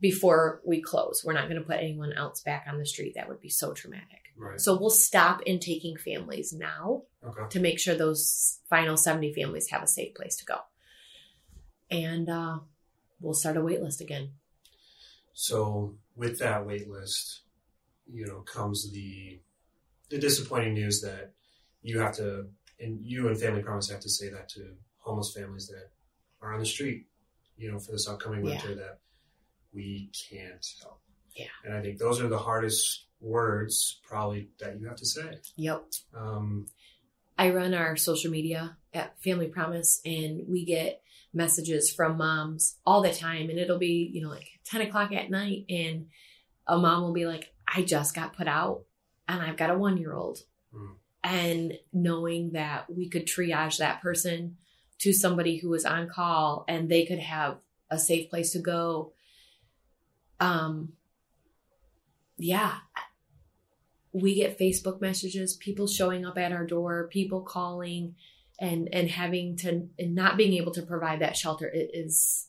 before 0.00 0.60
we 0.64 0.80
close 0.80 1.22
we're 1.24 1.32
not 1.32 1.48
going 1.48 1.60
to 1.60 1.66
put 1.66 1.76
anyone 1.78 2.12
else 2.12 2.40
back 2.42 2.66
on 2.68 2.78
the 2.78 2.86
street 2.86 3.14
that 3.16 3.28
would 3.28 3.40
be 3.40 3.48
so 3.50 3.72
traumatic 3.72 4.06
Right. 4.36 4.60
so 4.60 4.78
we'll 4.78 4.90
stop 4.90 5.42
in 5.42 5.58
taking 5.58 5.96
families 5.96 6.52
now 6.52 7.02
Okay. 7.22 7.42
to 7.50 7.60
make 7.60 7.78
sure 7.78 7.94
those 7.94 8.60
final 8.70 8.96
70 8.96 9.34
families 9.34 9.68
have 9.70 9.82
a 9.82 9.86
safe 9.86 10.14
place 10.14 10.36
to 10.36 10.46
go. 10.46 10.56
And 11.90 12.30
uh, 12.30 12.60
we'll 13.20 13.34
start 13.34 13.58
a 13.58 13.60
wait 13.60 13.82
list 13.82 14.00
again. 14.00 14.30
So 15.34 15.96
with 16.16 16.38
that 16.38 16.66
wait 16.66 16.88
list, 16.88 17.42
you 18.10 18.26
know, 18.26 18.40
comes 18.40 18.90
the 18.92 19.40
the 20.08 20.18
disappointing 20.18 20.72
news 20.74 21.02
that 21.02 21.34
you 21.82 21.98
have 22.00 22.16
to 22.16 22.46
and 22.78 23.04
you 23.04 23.28
and 23.28 23.38
Family 23.38 23.62
Promise 23.62 23.90
have 23.90 24.00
to 24.00 24.08
say 24.08 24.30
that 24.30 24.48
to 24.50 24.74
homeless 25.00 25.34
families 25.36 25.68
that 25.68 25.90
are 26.40 26.54
on 26.54 26.60
the 26.60 26.66
street, 26.66 27.06
you 27.58 27.70
know, 27.70 27.78
for 27.78 27.92
this 27.92 28.08
upcoming 28.08 28.40
Yeah. 28.44 28.52
winter 28.52 28.74
that 28.76 28.99
we 29.72 30.10
can't 30.30 30.66
help. 30.82 31.00
Yeah. 31.34 31.46
And 31.64 31.74
I 31.74 31.80
think 31.80 31.98
those 31.98 32.20
are 32.20 32.28
the 32.28 32.38
hardest 32.38 33.06
words 33.20 34.00
probably 34.06 34.48
that 34.58 34.80
you 34.80 34.86
have 34.86 34.96
to 34.96 35.06
say. 35.06 35.38
Yep. 35.56 35.84
Um, 36.16 36.66
I 37.38 37.50
run 37.50 37.74
our 37.74 37.96
social 37.96 38.30
media 38.30 38.76
at 38.92 39.22
Family 39.22 39.46
Promise, 39.46 40.00
and 40.04 40.42
we 40.48 40.64
get 40.64 41.02
messages 41.32 41.92
from 41.92 42.18
moms 42.18 42.76
all 42.84 43.02
the 43.02 43.12
time. 43.12 43.48
And 43.48 43.58
it'll 43.58 43.78
be, 43.78 44.10
you 44.12 44.22
know, 44.22 44.28
like 44.28 44.48
10 44.66 44.82
o'clock 44.82 45.12
at 45.12 45.30
night, 45.30 45.64
and 45.68 46.06
a 46.66 46.76
mom 46.76 47.02
will 47.02 47.12
be 47.12 47.26
like, 47.26 47.52
I 47.72 47.82
just 47.82 48.14
got 48.14 48.36
put 48.36 48.48
out, 48.48 48.82
and 49.28 49.40
I've 49.40 49.56
got 49.56 49.70
a 49.70 49.78
one 49.78 49.96
year 49.96 50.12
old. 50.12 50.40
Mm. 50.74 50.94
And 51.22 51.78
knowing 51.92 52.52
that 52.52 52.92
we 52.92 53.08
could 53.08 53.26
triage 53.26 53.78
that 53.78 54.00
person 54.02 54.56
to 55.00 55.12
somebody 55.12 55.56
who 55.56 55.70
was 55.70 55.84
on 55.84 56.08
call 56.08 56.64
and 56.68 56.88
they 56.88 57.04
could 57.06 57.18
have 57.18 57.56
a 57.90 57.98
safe 57.98 58.30
place 58.30 58.52
to 58.52 58.58
go. 58.58 59.12
Um, 60.40 60.94
yeah, 62.38 62.78
we 64.12 64.34
get 64.34 64.58
Facebook 64.58 65.00
messages, 65.00 65.54
people 65.56 65.86
showing 65.86 66.24
up 66.26 66.38
at 66.38 66.52
our 66.52 66.66
door, 66.66 67.08
people 67.12 67.42
calling, 67.42 68.14
and 68.58 68.88
and 68.92 69.10
having 69.10 69.56
to 69.58 69.88
and 69.98 70.14
not 70.14 70.36
being 70.36 70.54
able 70.54 70.72
to 70.72 70.82
provide 70.82 71.20
that 71.20 71.36
shelter. 71.36 71.68
It 71.68 71.90
is. 71.94 72.48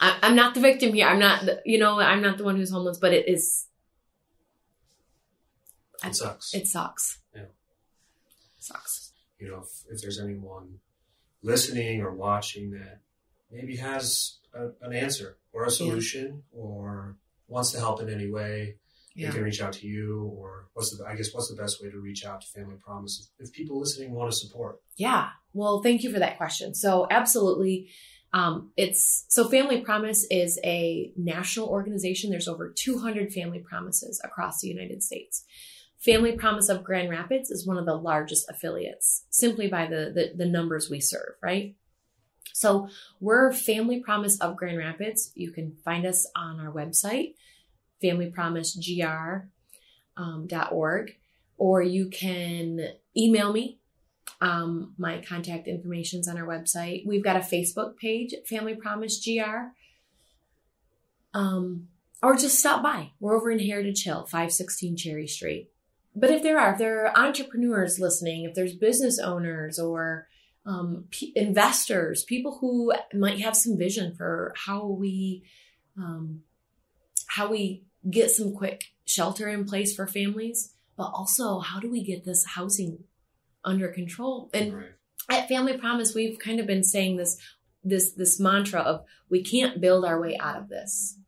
I, 0.00 0.18
I'm 0.22 0.34
not 0.34 0.54
the 0.54 0.60
victim 0.60 0.92
here. 0.92 1.06
I'm 1.06 1.20
not, 1.20 1.44
the, 1.44 1.62
you 1.64 1.78
know, 1.78 2.00
I'm 2.00 2.22
not 2.22 2.36
the 2.36 2.44
one 2.44 2.56
who's 2.56 2.72
homeless, 2.72 2.98
but 2.98 3.12
it 3.12 3.28
is. 3.28 3.68
it 6.04 6.16
sucks. 6.16 6.52
It 6.54 6.66
sucks. 6.66 7.18
Yeah. 7.34 7.42
Sucks. 8.58 9.12
you 9.38 9.48
know, 9.48 9.62
if, 9.62 9.94
if 9.94 10.02
there's 10.02 10.18
anyone 10.18 10.78
listening 11.42 12.00
or 12.00 12.10
watching 12.12 12.72
that 12.72 13.00
maybe 13.50 13.76
has 13.76 14.38
a, 14.54 14.70
an 14.86 14.92
answer 14.94 15.38
or 15.52 15.64
a 15.64 15.70
solution 15.70 16.42
or 16.52 17.16
wants 17.48 17.72
to 17.72 17.78
help 17.78 18.00
in 18.00 18.08
any 18.08 18.30
way, 18.30 18.76
Yeah. 19.14 19.28
they 19.28 19.34
can 19.34 19.44
reach 19.44 19.60
out 19.60 19.74
to 19.74 19.86
you. 19.86 20.32
Or 20.38 20.68
what's 20.74 20.96
the 20.96 21.04
I 21.06 21.14
guess 21.16 21.32
what's 21.34 21.48
the 21.50 21.60
best 21.60 21.82
way 21.82 21.90
to 21.90 21.98
reach 22.00 22.24
out 22.24 22.40
to 22.42 22.46
Family 22.48 22.76
Promise 22.76 23.30
if, 23.38 23.48
if 23.48 23.52
people 23.52 23.78
listening 23.78 24.12
want 24.12 24.30
to 24.30 24.36
support? 24.36 24.80
Yeah. 24.96 25.28
Well, 25.52 25.82
thank 25.82 26.02
you 26.02 26.12
for 26.12 26.18
that 26.18 26.36
question. 26.38 26.74
So, 26.74 27.06
absolutely. 27.10 27.88
Um, 28.34 28.72
it's 28.78 29.26
so 29.28 29.46
Family 29.48 29.82
Promise 29.82 30.26
is 30.30 30.58
a 30.64 31.12
national 31.16 31.68
organization. 31.68 32.30
There's 32.30 32.48
over 32.48 32.72
200 32.74 33.30
Family 33.32 33.58
Promises 33.58 34.20
across 34.24 34.60
the 34.60 34.68
United 34.68 35.02
States. 35.02 35.44
Family 35.98 36.32
Promise 36.32 36.68
of 36.70 36.82
Grand 36.82 37.10
Rapids 37.10 37.50
is 37.50 37.66
one 37.66 37.76
of 37.76 37.84
the 37.86 37.94
largest 37.94 38.46
affiliates 38.50 39.24
simply 39.30 39.68
by 39.68 39.86
the, 39.86 40.10
the, 40.14 40.32
the 40.34 40.50
numbers 40.50 40.88
we 40.90 40.98
serve, 40.98 41.34
right? 41.42 41.76
So 42.52 42.88
we're 43.20 43.52
Family 43.52 44.00
Promise 44.00 44.40
of 44.40 44.56
Grand 44.56 44.78
Rapids. 44.78 45.32
You 45.34 45.50
can 45.50 45.76
find 45.84 46.06
us 46.06 46.26
on 46.36 46.60
our 46.60 46.72
website, 46.72 47.34
familypromisegr.org, 48.02 49.48
um, 50.16 50.48
or 51.56 51.82
you 51.82 52.08
can 52.08 52.88
email 53.16 53.52
me 53.52 53.78
um, 54.42 54.94
my 54.98 55.20
contact 55.20 55.68
information 55.68 56.18
is 56.18 56.26
on 56.26 56.36
our 56.36 56.46
website. 56.46 57.06
We've 57.06 57.22
got 57.22 57.36
a 57.36 57.40
Facebook 57.40 57.96
page, 57.96 58.34
Family 58.44 58.74
Promise 58.74 59.24
GR. 59.24 59.70
Um, 61.32 61.86
or 62.20 62.34
just 62.34 62.58
stop 62.58 62.82
by. 62.82 63.12
We're 63.20 63.36
over 63.36 63.52
in 63.52 63.60
Heritage 63.60 64.02
Hill, 64.02 64.24
516 64.24 64.96
Cherry 64.96 65.28
Street. 65.28 65.70
But 66.16 66.30
if 66.30 66.42
there 66.42 66.58
are, 66.58 66.72
if 66.72 66.78
there 66.78 67.06
are 67.06 67.16
entrepreneurs 67.16 68.00
listening, 68.00 68.44
if 68.44 68.54
there's 68.54 68.74
business 68.74 69.20
owners 69.20 69.78
or 69.78 70.26
um, 70.64 71.06
p- 71.10 71.32
investors, 71.34 72.24
people 72.24 72.58
who 72.60 72.92
might 73.12 73.40
have 73.40 73.56
some 73.56 73.76
vision 73.76 74.14
for 74.14 74.54
how 74.56 74.86
we, 74.86 75.44
um, 75.96 76.42
how 77.26 77.50
we 77.50 77.84
get 78.10 78.30
some 78.30 78.54
quick 78.54 78.84
shelter 79.04 79.48
in 79.48 79.64
place 79.64 79.94
for 79.94 80.06
families, 80.06 80.74
but 80.96 81.10
also 81.14 81.60
how 81.60 81.80
do 81.80 81.90
we 81.90 82.04
get 82.04 82.24
this 82.24 82.44
housing 82.54 83.04
under 83.64 83.88
control? 83.88 84.50
And 84.52 84.74
right. 84.74 84.86
at 85.30 85.48
Family 85.48 85.76
Promise, 85.76 86.14
we've 86.14 86.38
kind 86.38 86.60
of 86.60 86.66
been 86.66 86.84
saying 86.84 87.16
this 87.16 87.38
this 87.84 88.12
this 88.12 88.38
mantra 88.38 88.80
of 88.80 89.04
we 89.28 89.42
can't 89.42 89.80
build 89.80 90.04
our 90.04 90.20
way 90.20 90.38
out 90.38 90.56
of 90.56 90.68
this. 90.68 91.18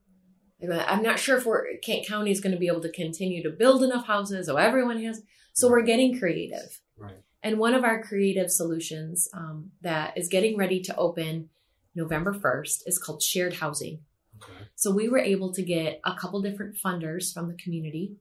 I'm 0.63 1.03
not 1.03 1.19
sure 1.19 1.37
if 1.37 1.45
we're 1.45 1.77
Kent 1.83 2.07
County 2.07 2.31
is 2.31 2.41
going 2.41 2.55
to 2.55 2.59
be 2.59 2.69
able 2.69 2.81
to 2.83 2.93
continue 2.93 3.43
to 3.43 3.51
build 3.51 3.83
enough 3.83 4.07
houses, 4.07 4.47
so 4.47 4.57
everyone 4.57 5.03
has. 5.03 5.21
So 5.53 5.69
we're 5.69 5.83
getting 5.83 6.19
creative. 6.19 6.81
Right. 6.97 7.24
And 7.45 7.59
one 7.59 7.75
of 7.75 7.85
our 7.85 8.03
creative 8.03 8.51
solutions 8.51 9.29
um, 9.35 9.73
that 9.83 10.17
is 10.17 10.29
getting 10.29 10.57
ready 10.57 10.81
to 10.81 10.97
open 10.97 11.51
November 11.95 12.33
1st 12.33 12.85
is 12.87 12.99
called 12.99 13.23
shared 13.23 13.53
housing. 13.53 14.01
Okay. 14.43 14.65
So 14.77 14.91
we 14.91 15.11
were 15.11 15.19
able 15.19 15.53
to 15.53 15.63
get 15.63 16.01
a 16.05 16.15
couple 16.15 16.41
different 16.41 16.77
funders 16.83 17.35
from 17.35 17.49
the 17.49 17.63
community, 17.63 18.17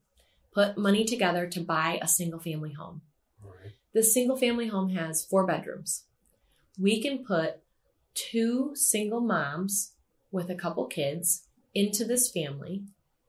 put 0.52 0.78
money 0.78 1.06
together 1.06 1.48
to 1.48 1.62
buy 1.62 2.00
a 2.02 2.08
single 2.08 2.40
family 2.42 2.74
home. 2.74 3.02
Right. 3.42 3.72
This 3.94 4.14
single 4.14 4.36
family 4.36 4.68
home 4.68 4.90
has 4.90 5.24
four 5.24 5.48
bedrooms. 5.48 6.04
We 6.78 7.02
can 7.02 7.24
put 7.24 7.62
two 8.14 8.72
single 8.76 9.22
moms 9.22 9.94
with 10.34 10.50
a 10.50 10.56
couple 10.56 10.86
kids 10.88 11.48
into 11.74 12.04
this 12.04 12.30
family. 12.30 12.84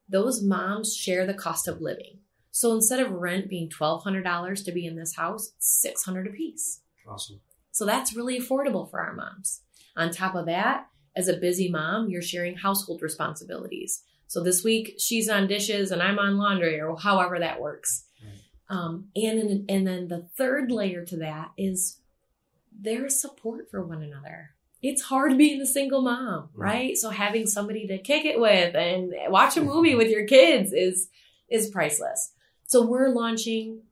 Those 0.09 0.43
moms 0.43 0.97
share 0.97 1.25
the 1.25 1.35
cost 1.35 1.69
of 1.69 1.81
living. 1.81 2.19
So 2.55 2.73
instead 2.73 3.01
of 3.01 3.11
rent 3.11 3.49
being 3.49 3.69
$1,200 3.69 4.65
to 4.65 4.71
be 4.71 4.87
in 4.87 4.95
this 4.95 5.17
house, 5.17 5.55
it's 5.57 5.83
600 5.83 6.29
apiece. 6.29 6.83
Awesome. 7.05 7.41
So 7.73 7.85
that's 7.85 8.15
really 8.15 8.39
affordable 8.39 8.89
for 8.89 9.01
our 9.01 9.13
moms. 9.13 9.63
On 9.97 10.13
top 10.13 10.37
of 10.37 10.47
that, 10.47 10.87
as 11.17 11.27
a 11.27 11.37
busy 11.37 11.69
mom, 11.69 12.09
you're 12.09 12.23
sharing 12.23 12.55
household 12.55 13.03
responsibilities. 13.03 14.05
So 14.29 14.41
this 14.41 14.63
week 14.63 14.95
she's 15.01 15.29
on 15.29 15.49
dishes 15.49 15.91
and 15.91 16.01
I'm 16.01 16.21
on 16.21 16.39
laundry 16.39 16.81
or 16.81 16.97
however 16.97 17.41
that 17.41 17.61
works. 17.61 18.05
Right. 18.23 18.39
Um, 18.69 19.09
and 19.17 19.69
and 19.69 19.85
then 19.85 20.07
the 20.07 20.29
third 20.37 20.71
layer 20.71 21.05
to 21.07 21.17
that 21.17 21.51
is 21.59 21.99
there's 22.73 23.21
support 23.21 23.69
for 23.69 23.85
one 23.85 24.01
another. 24.01 24.51
It's 24.81 25.03
hard 25.03 25.37
being 25.37 25.61
a 25.61 25.67
single 25.67 26.03
mom, 26.03 26.51
right? 26.55 26.97
So 26.97 27.11
having 27.11 27.49
somebody 27.49 27.89
to 27.89 27.99
kick 27.99 28.25
it 28.25 28.39
with 28.39 28.77
and 28.77 29.13
watch 29.29 29.57
a 29.57 29.61
movie 29.61 29.95
with 29.97 30.09
your 30.09 30.25
kids 30.25 30.73
is 30.73 31.09
is 31.51 31.69
priceless. 31.69 32.34
So 32.67 32.85
we're 32.85 33.09
launching 33.11 33.83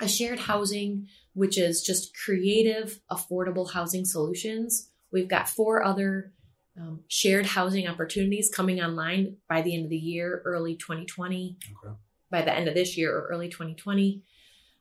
a 0.00 0.08
shared 0.08 0.40
housing, 0.40 1.08
which 1.34 1.58
is 1.58 1.82
just 1.82 2.16
creative, 2.16 3.00
affordable 3.10 3.70
housing 3.72 4.04
solutions. 4.04 4.88
We've 5.12 5.28
got 5.28 5.48
four 5.48 5.84
other 5.84 6.32
um, 6.78 7.00
shared 7.08 7.46
housing 7.46 7.86
opportunities 7.86 8.50
coming 8.52 8.80
online 8.80 9.36
by 9.48 9.62
the 9.62 9.74
end 9.74 9.84
of 9.84 9.90
the 9.90 9.96
year, 9.96 10.42
early 10.44 10.74
2020 10.74 11.56
Okay. 11.84 11.94
by 12.30 12.42
the 12.42 12.52
end 12.52 12.68
of 12.68 12.74
this 12.74 12.96
year 12.96 13.16
or 13.16 13.28
early 13.28 13.48
2020. 13.48 14.22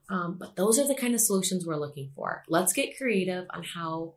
Um, 0.10 0.38
but 0.39 0.56
those 0.56 0.80
are 0.80 0.88
the 0.88 0.96
kind 0.96 1.13
of 1.13 1.22
solutions 1.22 1.65
we're 1.65 1.76
looking 1.78 2.12
for. 2.15 2.43
Let's 2.48 2.74
get 2.74 2.98
creative 2.98 3.46
on 3.52 3.63
how 3.63 4.13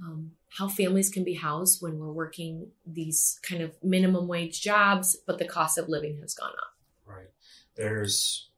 um, 0.00 0.32
how 0.56 0.68
families 0.68 1.10
can 1.10 1.24
be 1.24 1.34
housed 1.34 1.82
when 1.82 1.98
we're 1.98 2.12
working 2.12 2.68
these 2.86 3.38
kind 3.42 3.62
of 3.62 3.72
minimum 3.82 4.28
wage 4.28 4.60
jobs, 4.62 5.16
but 5.26 5.38
the 5.38 5.44
cost 5.44 5.76
of 5.76 5.88
living 5.88 6.18
has 6.20 6.34
gone 6.34 6.52
up. 6.52 6.77
There's 7.78 8.50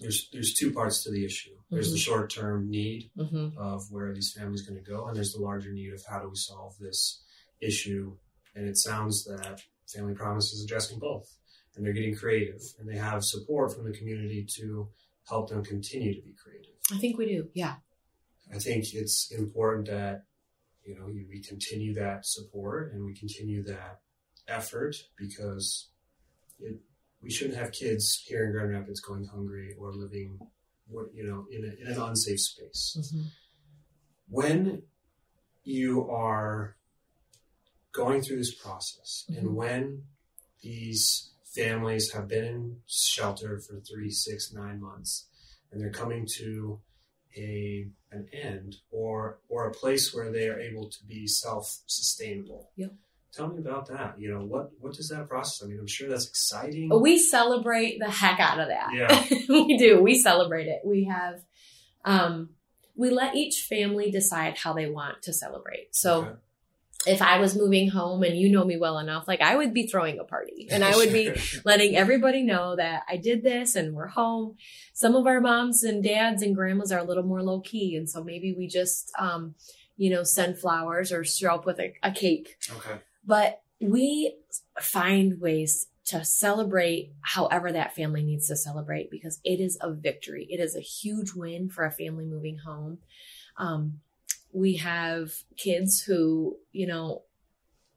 there's 0.00 0.28
there's 0.32 0.52
two 0.54 0.72
parts 0.72 1.04
to 1.04 1.10
the 1.10 1.24
issue. 1.24 1.52
There's 1.70 1.92
the 1.92 1.98
short 1.98 2.30
term 2.30 2.68
need 2.68 3.10
Mm-hmm. 3.16 3.56
of 3.56 3.90
where 3.92 4.06
are 4.08 4.14
these 4.14 4.32
families 4.36 4.62
going 4.62 4.82
to 4.82 4.90
go, 4.90 5.06
and 5.06 5.16
there's 5.16 5.32
the 5.32 5.40
larger 5.40 5.72
need 5.72 5.92
of 5.94 6.02
how 6.10 6.18
do 6.20 6.28
we 6.28 6.36
solve 6.36 6.74
this 6.80 7.22
issue. 7.60 8.16
And 8.56 8.66
it 8.66 8.76
sounds 8.76 9.24
that 9.26 9.62
Family 9.86 10.14
Promise 10.14 10.52
is 10.52 10.64
addressing 10.64 10.98
both, 10.98 11.28
and 11.76 11.86
they're 11.86 11.92
getting 11.92 12.16
creative, 12.16 12.60
and 12.78 12.88
they 12.88 12.96
have 12.98 13.24
support 13.24 13.72
from 13.72 13.84
the 13.84 13.96
community 13.96 14.44
to 14.58 14.88
help 15.28 15.48
them 15.50 15.62
continue 15.64 16.12
to 16.14 16.22
be 16.22 16.34
creative. 16.42 16.74
I 16.92 16.98
think 16.98 17.16
we 17.16 17.26
do. 17.26 17.48
Yeah. 17.54 17.76
I 18.52 18.58
think 18.58 18.92
it's 18.94 19.30
important 19.30 19.86
that 19.86 20.24
you 20.84 20.98
know 20.98 21.06
you, 21.06 21.24
we 21.28 21.40
continue 21.40 21.94
that 21.94 22.26
support 22.26 22.92
and 22.92 23.04
we 23.04 23.14
continue 23.14 23.62
that 23.64 24.00
effort 24.48 24.96
because 25.16 25.88
it, 26.58 26.80
we 27.22 27.30
shouldn't 27.30 27.58
have 27.58 27.72
kids 27.72 28.22
here 28.26 28.46
in 28.46 28.52
Grand 28.52 28.70
Rapids 28.70 29.00
going 29.00 29.26
hungry 29.26 29.74
or 29.78 29.92
living, 29.92 30.38
you 31.14 31.24
know, 31.24 31.46
in, 31.50 31.64
a, 31.64 31.80
in 31.80 31.86
an 31.94 32.00
unsafe 32.00 32.40
space. 32.40 32.96
Mm-hmm. 32.98 33.22
When 34.28 34.82
you 35.64 36.08
are 36.10 36.76
going 37.92 38.22
through 38.22 38.38
this 38.38 38.54
process 38.54 39.24
Mhm. 39.30 39.38
and 39.38 39.56
when 39.56 40.04
these 40.62 41.30
families 41.44 42.12
have 42.12 42.28
been 42.28 42.44
in 42.44 42.82
shelter 42.86 43.58
for 43.58 43.80
three, 43.80 44.10
six, 44.10 44.52
nine 44.52 44.80
months, 44.80 45.26
and 45.70 45.80
they're 45.80 45.90
coming 45.90 46.26
to 46.38 46.80
a 47.36 47.88
an 48.10 48.28
end 48.32 48.76
or 48.90 49.38
or 49.48 49.68
a 49.68 49.72
place 49.72 50.12
where 50.12 50.30
they 50.32 50.48
are 50.48 50.58
able 50.58 50.88
to 50.90 51.04
be 51.04 51.26
self 51.26 51.80
sustainable. 51.86 52.70
Yep. 52.76 52.92
Tell 53.32 53.48
me 53.48 53.58
about 53.58 53.86
that. 53.88 54.16
You 54.18 54.32
know 54.32 54.40
what 54.44 54.70
what 54.80 54.94
does 54.94 55.08
that 55.10 55.28
process? 55.28 55.62
I 55.64 55.68
mean, 55.68 55.78
I'm 55.78 55.86
sure 55.86 56.08
that's 56.08 56.26
exciting. 56.26 56.90
We 57.00 57.18
celebrate 57.18 57.98
the 58.00 58.10
heck 58.10 58.40
out 58.40 58.58
of 58.60 58.68
that. 58.68 58.90
Yeah. 58.92 59.24
we 59.48 59.76
do. 59.76 60.02
We 60.02 60.18
celebrate 60.18 60.66
it. 60.66 60.80
We 60.84 61.04
have, 61.04 61.40
um, 62.04 62.50
we 62.96 63.10
let 63.10 63.36
each 63.36 63.62
family 63.62 64.10
decide 64.10 64.58
how 64.58 64.72
they 64.72 64.88
want 64.88 65.22
to 65.22 65.32
celebrate. 65.32 65.94
So 65.94 66.22
Okay. 66.22 67.12
if 67.12 67.22
I 67.22 67.38
was 67.38 67.56
moving 67.56 67.88
home 67.90 68.22
and 68.24 68.36
you 68.36 68.50
know 68.50 68.64
me 68.64 68.76
well 68.76 68.98
enough, 68.98 69.28
like 69.28 69.40
I 69.40 69.54
would 69.56 69.72
be 69.72 69.86
throwing 69.86 70.18
a 70.18 70.24
party 70.24 70.66
and 70.72 70.84
I 70.84 70.96
would 70.96 71.12
be 71.12 71.32
letting 71.64 71.96
everybody 71.96 72.42
know 72.42 72.76
that 72.76 73.04
I 73.08 73.16
did 73.16 73.42
this 73.44 73.76
and 73.76 73.94
we're 73.94 74.08
home. 74.08 74.56
Some 74.92 75.14
of 75.14 75.26
our 75.26 75.40
moms 75.40 75.84
and 75.84 76.02
dads 76.02 76.42
and 76.42 76.54
grandmas 76.54 76.90
are 76.90 76.98
a 76.98 77.04
little 77.04 77.22
more 77.22 77.42
low 77.42 77.60
key. 77.60 77.94
And 77.96 78.10
so 78.10 78.24
maybe 78.24 78.54
we 78.58 78.66
just, 78.66 79.12
um, 79.18 79.54
you 79.96 80.10
know, 80.10 80.24
send 80.24 80.58
flowers 80.58 81.12
or 81.12 81.24
show 81.24 81.54
up 81.54 81.64
with 81.64 81.78
a, 81.78 81.94
a 82.02 82.10
cake. 82.10 82.56
okay. 82.72 83.00
But 83.30 83.62
we 83.80 84.34
find 84.80 85.40
ways 85.40 85.86
to 86.06 86.24
celebrate 86.24 87.12
however 87.20 87.70
that 87.70 87.94
family 87.94 88.24
needs 88.24 88.48
to 88.48 88.56
celebrate 88.56 89.08
because 89.08 89.38
it 89.44 89.60
is 89.60 89.78
a 89.80 89.92
victory. 89.92 90.48
It 90.50 90.58
is 90.58 90.74
a 90.74 90.80
huge 90.80 91.32
win 91.32 91.68
for 91.68 91.84
a 91.84 91.92
family 91.92 92.24
moving 92.24 92.58
home. 92.58 92.98
Um, 93.56 94.00
we 94.52 94.78
have 94.78 95.30
kids 95.56 96.02
who, 96.02 96.56
you 96.72 96.88
know, 96.88 97.22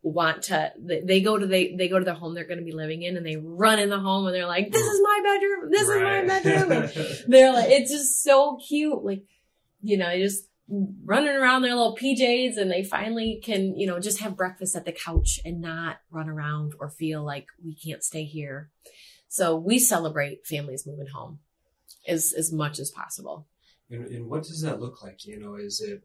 want 0.04 0.44
to 0.44 0.72
they, 0.78 1.20
go 1.20 1.40
to 1.40 1.48
they 1.48 1.76
they 1.78 1.88
go 1.88 1.98
to 1.98 2.06
the 2.06 2.14
home 2.14 2.36
they're 2.36 2.44
going 2.44 2.60
to 2.60 2.66
be 2.66 2.74
living 2.74 3.02
in 3.02 3.18
and 3.18 3.26
they 3.26 3.38
run 3.38 3.80
in 3.80 3.90
the 3.90 4.00
home 4.00 4.28
and 4.28 4.36
they're 4.36 4.46
like 4.46 4.70
this 4.70 4.86
is 4.86 5.02
my 5.02 5.22
bedroom 5.24 5.72
this 5.72 5.88
is 5.88 6.02
my 6.02 6.26
bedroom 6.26 6.72
and 6.74 7.24
they're 7.34 7.54
like 7.54 7.70
it's 7.70 7.90
just 7.90 8.22
so 8.22 8.58
cute 8.58 9.02
like 9.02 9.24
you 9.82 9.98
know 9.98 10.14
just 10.18 10.50
running 10.68 11.36
around 11.36 11.62
their 11.62 11.76
little 11.76 11.96
pjs 11.96 12.58
and 12.58 12.72
they 12.72 12.84
finally 12.84 13.40
can 13.44 13.78
you 13.78 13.86
know 13.86 14.00
just 14.00 14.22
have 14.22 14.38
breakfast 14.38 14.76
at 14.76 14.86
the 14.86 14.94
couch 14.94 15.40
and 15.44 15.60
not 15.60 15.98
run 16.10 16.30
around 16.30 16.74
or 16.80 16.90
feel 16.90 17.22
like 17.24 17.48
we 17.64 17.76
can't 17.76 18.04
stay 18.04 18.24
here 18.24 18.70
so 19.28 19.56
we 19.58 19.78
celebrate 19.78 20.48
families 20.48 20.88
moving 20.88 21.08
home 21.08 21.40
as 22.08 22.34
as 22.38 22.52
much 22.52 22.80
as 22.80 22.90
possible 22.92 23.46
And, 23.90 24.06
and 24.08 24.30
what 24.30 24.44
does 24.44 24.62
that 24.62 24.80
look 24.80 25.04
like? 25.04 25.26
You 25.26 25.40
know, 25.40 25.56
is 25.56 25.82
it 25.82 26.04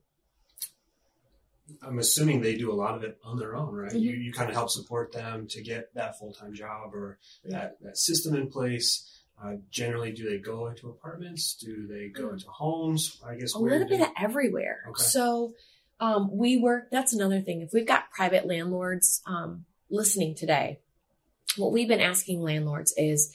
I'm 1.83 1.99
assuming 1.99 2.41
they 2.41 2.57
do 2.57 2.73
a 2.73 2.75
lot 2.75 2.95
of 2.97 3.05
it 3.05 3.19
on 3.23 3.39
their 3.39 3.55
own, 3.55 3.75
right? 3.75 3.93
Mhm. 3.93 4.01
You, 4.01 4.11
you 4.13 4.33
kind 4.33 4.49
of 4.49 4.55
help 4.55 4.71
support 4.71 5.13
them 5.13 5.47
to 5.49 5.63
get 5.63 5.93
that 5.95 6.19
full 6.19 6.33
time 6.33 6.55
job 6.55 6.95
or 6.95 7.19
that, 7.45 7.77
that 7.83 7.99
system 7.99 8.35
in 8.35 8.49
place. 8.49 9.18
Uh, 9.43 9.55
generally, 9.71 10.11
do 10.13 10.29
they 10.29 10.39
go 10.39 10.67
into 10.67 10.89
apartments? 10.89 11.55
Do 11.55 11.87
they 11.87 12.09
go 12.09 12.29
Mm. 12.29 12.33
into 12.35 12.49
homes? 12.49 13.21
I 13.25 13.37
guess 13.37 13.55
a 13.55 13.59
little 13.59 13.87
bit 13.87 14.01
of 14.01 14.09
everywhere. 14.19 14.85
Okay. 14.89 15.03
So 15.05 15.55
um, 16.01 16.31
we 16.37 16.57
work. 16.57 16.91
That's 16.91 17.13
another 17.13 17.41
thing. 17.41 17.61
If 17.63 17.73
we've 17.73 17.87
got 17.87 18.11
private 18.11 18.47
landlords 18.47 19.21
um, 19.27 19.65
listening 19.91 20.35
today, 20.35 20.81
what 21.57 21.73
we've 21.73 21.89
been 21.89 22.01
asking 22.01 22.41
landlords 22.43 22.93
is, 22.97 23.33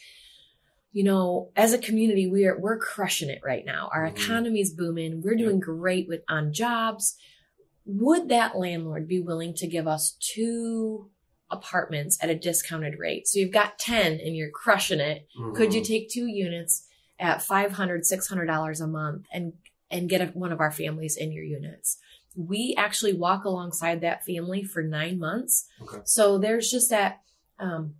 you 0.91 1.03
know, 1.03 1.51
as 1.55 1.73
a 1.73 1.77
community, 1.77 2.27
we're 2.27 2.57
we're 2.57 2.77
crushing 2.77 3.29
it 3.29 3.41
right 3.43 3.65
now. 3.65 3.89
Our 3.93 4.09
Mhm. 4.09 4.15
economy's 4.17 4.73
booming. 4.73 5.21
We're 5.21 5.35
doing 5.35 5.59
great 5.59 6.07
with 6.07 6.23
on 6.29 6.53
jobs. 6.53 7.15
Would 7.85 8.29
that 8.29 8.57
landlord 8.57 9.07
be 9.07 9.19
willing 9.19 9.53
to 9.55 9.67
give 9.67 9.87
us 9.87 10.15
two 10.19 11.09
apartments 11.51 12.17
at 12.21 12.29
a 12.29 12.35
discounted 12.35 12.97
rate? 12.99 13.27
So 13.27 13.39
you've 13.39 13.51
got 13.51 13.77
ten 13.79 14.19
and 14.19 14.35
you're 14.35 14.49
crushing 14.51 14.99
it 14.99 15.27
could 15.55 15.73
you 15.73 15.81
Mhm. 15.81 15.85
take 15.87 16.09
two 16.09 16.25
units 16.27 16.87
at 17.19 17.41
500 17.43 18.05
600 18.05 18.45
dollars 18.45 18.81
a 18.81 18.87
month 18.87 19.25
and 19.31 19.53
and 19.91 20.09
get 20.09 20.21
a, 20.21 20.25
one 20.27 20.51
of 20.51 20.59
our 20.59 20.71
families 20.71 21.15
in 21.15 21.31
your 21.31 21.43
units 21.43 21.97
we 22.35 22.73
actually 22.77 23.13
walk 23.13 23.45
alongside 23.45 24.01
that 24.01 24.25
family 24.25 24.63
for 24.63 24.81
nine 24.81 25.19
months 25.19 25.67
Okay. 25.81 26.01
so 26.05 26.39
there's 26.39 26.71
just 26.71 26.89
that 26.89 27.21
um, 27.59 27.93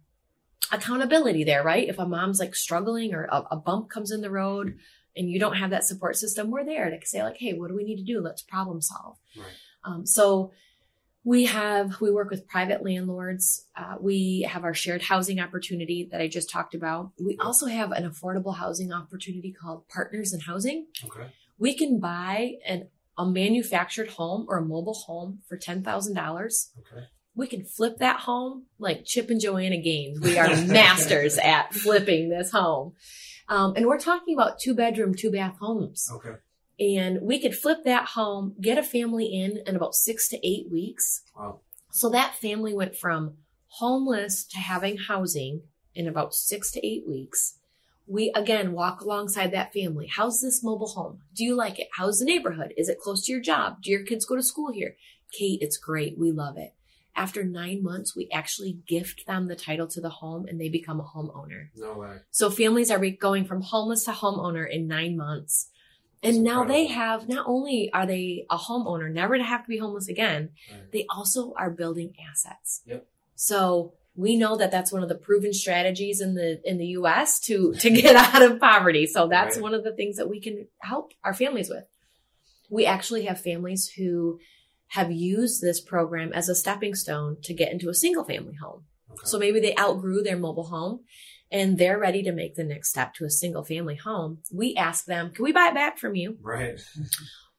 accountability 0.71 1.43
there 1.43 1.63
right 1.63 1.87
if 1.87 1.99
a 1.99 2.05
mom's 2.07 2.39
like 2.39 2.55
struggling 2.55 3.13
or 3.13 3.25
a, 3.25 3.43
a 3.51 3.55
bump 3.55 3.89
comes 3.89 4.11
in 4.11 4.21
the 4.21 4.31
road 4.31 4.75
and 5.15 5.29
you 5.29 5.39
don't 5.39 5.57
have 5.57 5.69
that 5.69 5.83
support 5.83 6.15
system 6.15 6.49
we're 6.49 6.65
there 6.65 6.89
to 6.89 7.05
say 7.05 7.21
like 7.21 7.37
hey 7.37 7.53
what 7.53 7.67
do 7.69 7.75
we 7.75 7.83
need 7.83 7.97
to 7.97 8.03
do 8.03 8.19
let's 8.21 8.41
problem 8.41 8.81
solve 8.81 9.17
Right. 9.37 9.45
um, 9.83 10.05
so 10.05 10.51
we 11.25 11.45
have 11.45 12.01
we 12.01 12.11
work 12.11 12.29
with 12.29 12.47
private 12.47 12.83
landlords. 12.83 13.65
Uh, 13.75 13.95
we 13.99 14.45
have 14.49 14.63
our 14.63 14.73
shared 14.73 15.01
housing 15.01 15.39
opportunity 15.39 16.07
that 16.11 16.21
i 16.21 16.27
just 16.27 16.49
talked 16.49 16.75
about. 16.75 17.11
We 17.23 17.37
also 17.39 17.67
have 17.67 17.91
an 17.91 18.03
affordable 18.09 18.57
housing 18.57 18.91
opportunity 18.91 19.51
called 19.53 19.87
partners 19.87 20.33
in 20.33 20.41
housing. 20.41 20.87
Okay. 21.05 21.27
we 21.57 21.73
can 21.75 21.99
buy 21.99 22.53
an 22.67 22.89
a 23.17 23.25
manufactured 23.25 24.09
home 24.09 24.45
or 24.49 24.57
a 24.57 24.65
mobile 24.65 24.95
home 25.05 25.39
for 25.47 25.55
$10000 25.55 26.15
Okay. 26.79 27.05
we 27.35 27.45
can 27.45 27.63
flip 27.63 27.97
that 27.99 28.21
home 28.21 28.65
like 28.79 29.05
chip 29.05 29.29
and 29.29 29.39
joanna 29.39 29.77
gaines 29.79 30.19
we 30.19 30.35
are 30.39 30.47
masters 30.65 31.37
at 31.37 31.73
flipping 31.75 32.29
this 32.29 32.51
home. 32.51 32.93
Um, 33.47 33.73
and 33.75 33.85
we're 33.85 33.99
talking 33.99 34.33
about 34.33 34.57
two 34.59 34.73
bedroom 34.73 35.13
two 35.13 35.31
bath 35.31 35.57
homes. 35.59 36.09
Okay. 36.11 36.35
And 36.79 37.21
we 37.21 37.39
could 37.39 37.55
flip 37.55 37.83
that 37.85 38.09
home, 38.09 38.55
get 38.59 38.77
a 38.77 38.83
family 38.83 39.25
in 39.25 39.61
in 39.65 39.75
about 39.75 39.95
six 39.95 40.27
to 40.29 40.47
eight 40.47 40.71
weeks. 40.71 41.23
Wow. 41.37 41.59
So 41.91 42.09
that 42.09 42.35
family 42.35 42.73
went 42.73 42.95
from 42.95 43.35
homeless 43.79 44.43
to 44.45 44.57
having 44.57 44.97
housing 44.97 45.61
in 45.95 46.07
about 46.07 46.33
six 46.33 46.71
to 46.71 46.85
eight 46.85 47.07
weeks. 47.07 47.59
We 48.07 48.31
again 48.35 48.73
walk 48.73 49.01
alongside 49.01 49.51
that 49.51 49.73
family. 49.73 50.07
How's 50.07 50.41
this 50.41 50.63
mobile 50.63 50.89
home? 50.89 51.21
Do 51.35 51.43
you 51.43 51.55
like 51.55 51.79
it? 51.79 51.87
How's 51.97 52.19
the 52.19 52.25
neighborhood? 52.25 52.73
Is 52.77 52.89
it 52.89 52.99
close 52.99 53.25
to 53.25 53.31
your 53.31 53.41
job? 53.41 53.81
Do 53.81 53.91
your 53.91 54.03
kids 54.03 54.25
go 54.25 54.35
to 54.35 54.43
school 54.43 54.71
here? 54.71 54.95
Kate, 55.31 55.59
it's 55.61 55.77
great. 55.77 56.17
We 56.17 56.31
love 56.31 56.57
it. 56.57 56.73
After 57.15 57.43
nine 57.43 57.83
months, 57.83 58.15
we 58.15 58.27
actually 58.33 58.79
gift 58.87 59.27
them 59.27 59.47
the 59.47 59.55
title 59.55 59.87
to 59.87 60.01
the 60.01 60.09
home 60.09 60.47
and 60.47 60.59
they 60.59 60.69
become 60.69 60.99
a 60.99 61.03
homeowner. 61.03 61.69
No 61.75 61.93
way. 61.93 62.17
So 62.31 62.49
families 62.49 62.89
are 62.89 62.99
going 62.99 63.45
from 63.45 63.61
homeless 63.61 64.05
to 64.05 64.11
homeowner 64.11 64.67
in 64.69 64.87
nine 64.87 65.15
months. 65.15 65.69
And 66.23 66.43
now 66.43 66.63
they 66.63 66.87
have, 66.87 67.27
not 67.27 67.45
only 67.47 67.91
are 67.93 68.05
they 68.05 68.45
a 68.49 68.57
homeowner, 68.57 69.11
never 69.11 69.37
to 69.37 69.43
have 69.43 69.63
to 69.63 69.67
be 69.69 69.77
homeless 69.77 70.07
again, 70.07 70.49
Right. 70.71 70.91
they 70.91 71.05
also 71.09 71.53
are 71.57 71.69
building 71.69 72.13
assets. 72.31 72.81
Yep. 72.85 73.05
So 73.35 73.93
we 74.15 74.35
know 74.35 74.55
that 74.57 74.71
that's 74.71 74.91
one 74.91 75.03
of 75.03 75.09
the 75.09 75.15
proven 75.15 75.53
strategies 75.53 76.21
in 76.21 76.35
the 76.35 76.61
in 76.63 76.77
the 76.77 76.85
U.S. 76.99 77.39
to 77.41 77.73
to 77.75 77.89
get 77.89 78.15
out 78.35 78.41
of 78.41 78.59
poverty. 78.59 79.05
So 79.07 79.27
that's 79.27 79.55
Right. 79.57 79.63
one 79.63 79.73
of 79.73 79.83
the 79.83 79.91
things 79.93 80.15
that 80.17 80.29
we 80.29 80.39
can 80.39 80.67
help 80.79 81.11
our 81.23 81.33
families 81.33 81.69
with. 81.69 81.85
We 82.69 82.85
actually 82.85 83.25
have 83.25 83.41
families 83.41 83.91
who 83.97 84.39
have 84.89 85.11
used 85.11 85.61
this 85.61 85.81
program 85.81 86.31
as 86.33 86.47
a 86.49 86.55
stepping 86.55 86.93
stone 86.95 87.37
to 87.43 87.53
get 87.53 87.71
into 87.71 87.89
a 87.89 87.93
single 87.93 88.23
family 88.23 88.53
home. 88.61 88.83
Okay. 89.11 89.21
So 89.25 89.37
maybe 89.39 89.59
they 89.59 89.75
outgrew 89.77 90.21
their 90.23 90.37
mobile 90.37 90.65
home 90.67 91.01
and 91.53 91.77
they're 91.77 91.97
ready 91.99 92.21
to 92.23 92.33
make 92.33 92.55
the 92.55 92.63
next 92.65 92.89
step 92.89 93.13
to 93.13 93.25
a 93.25 93.29
single 93.29 93.63
family 93.63 93.95
home. 93.95 94.39
We 94.51 94.75
ask 94.75 95.05
them, 95.05 95.31
can 95.31 95.43
we 95.45 95.53
buy 95.53 95.67
it 95.69 95.73
back 95.75 95.97
from 95.99 96.15
you? 96.15 96.37
right. 96.41 96.79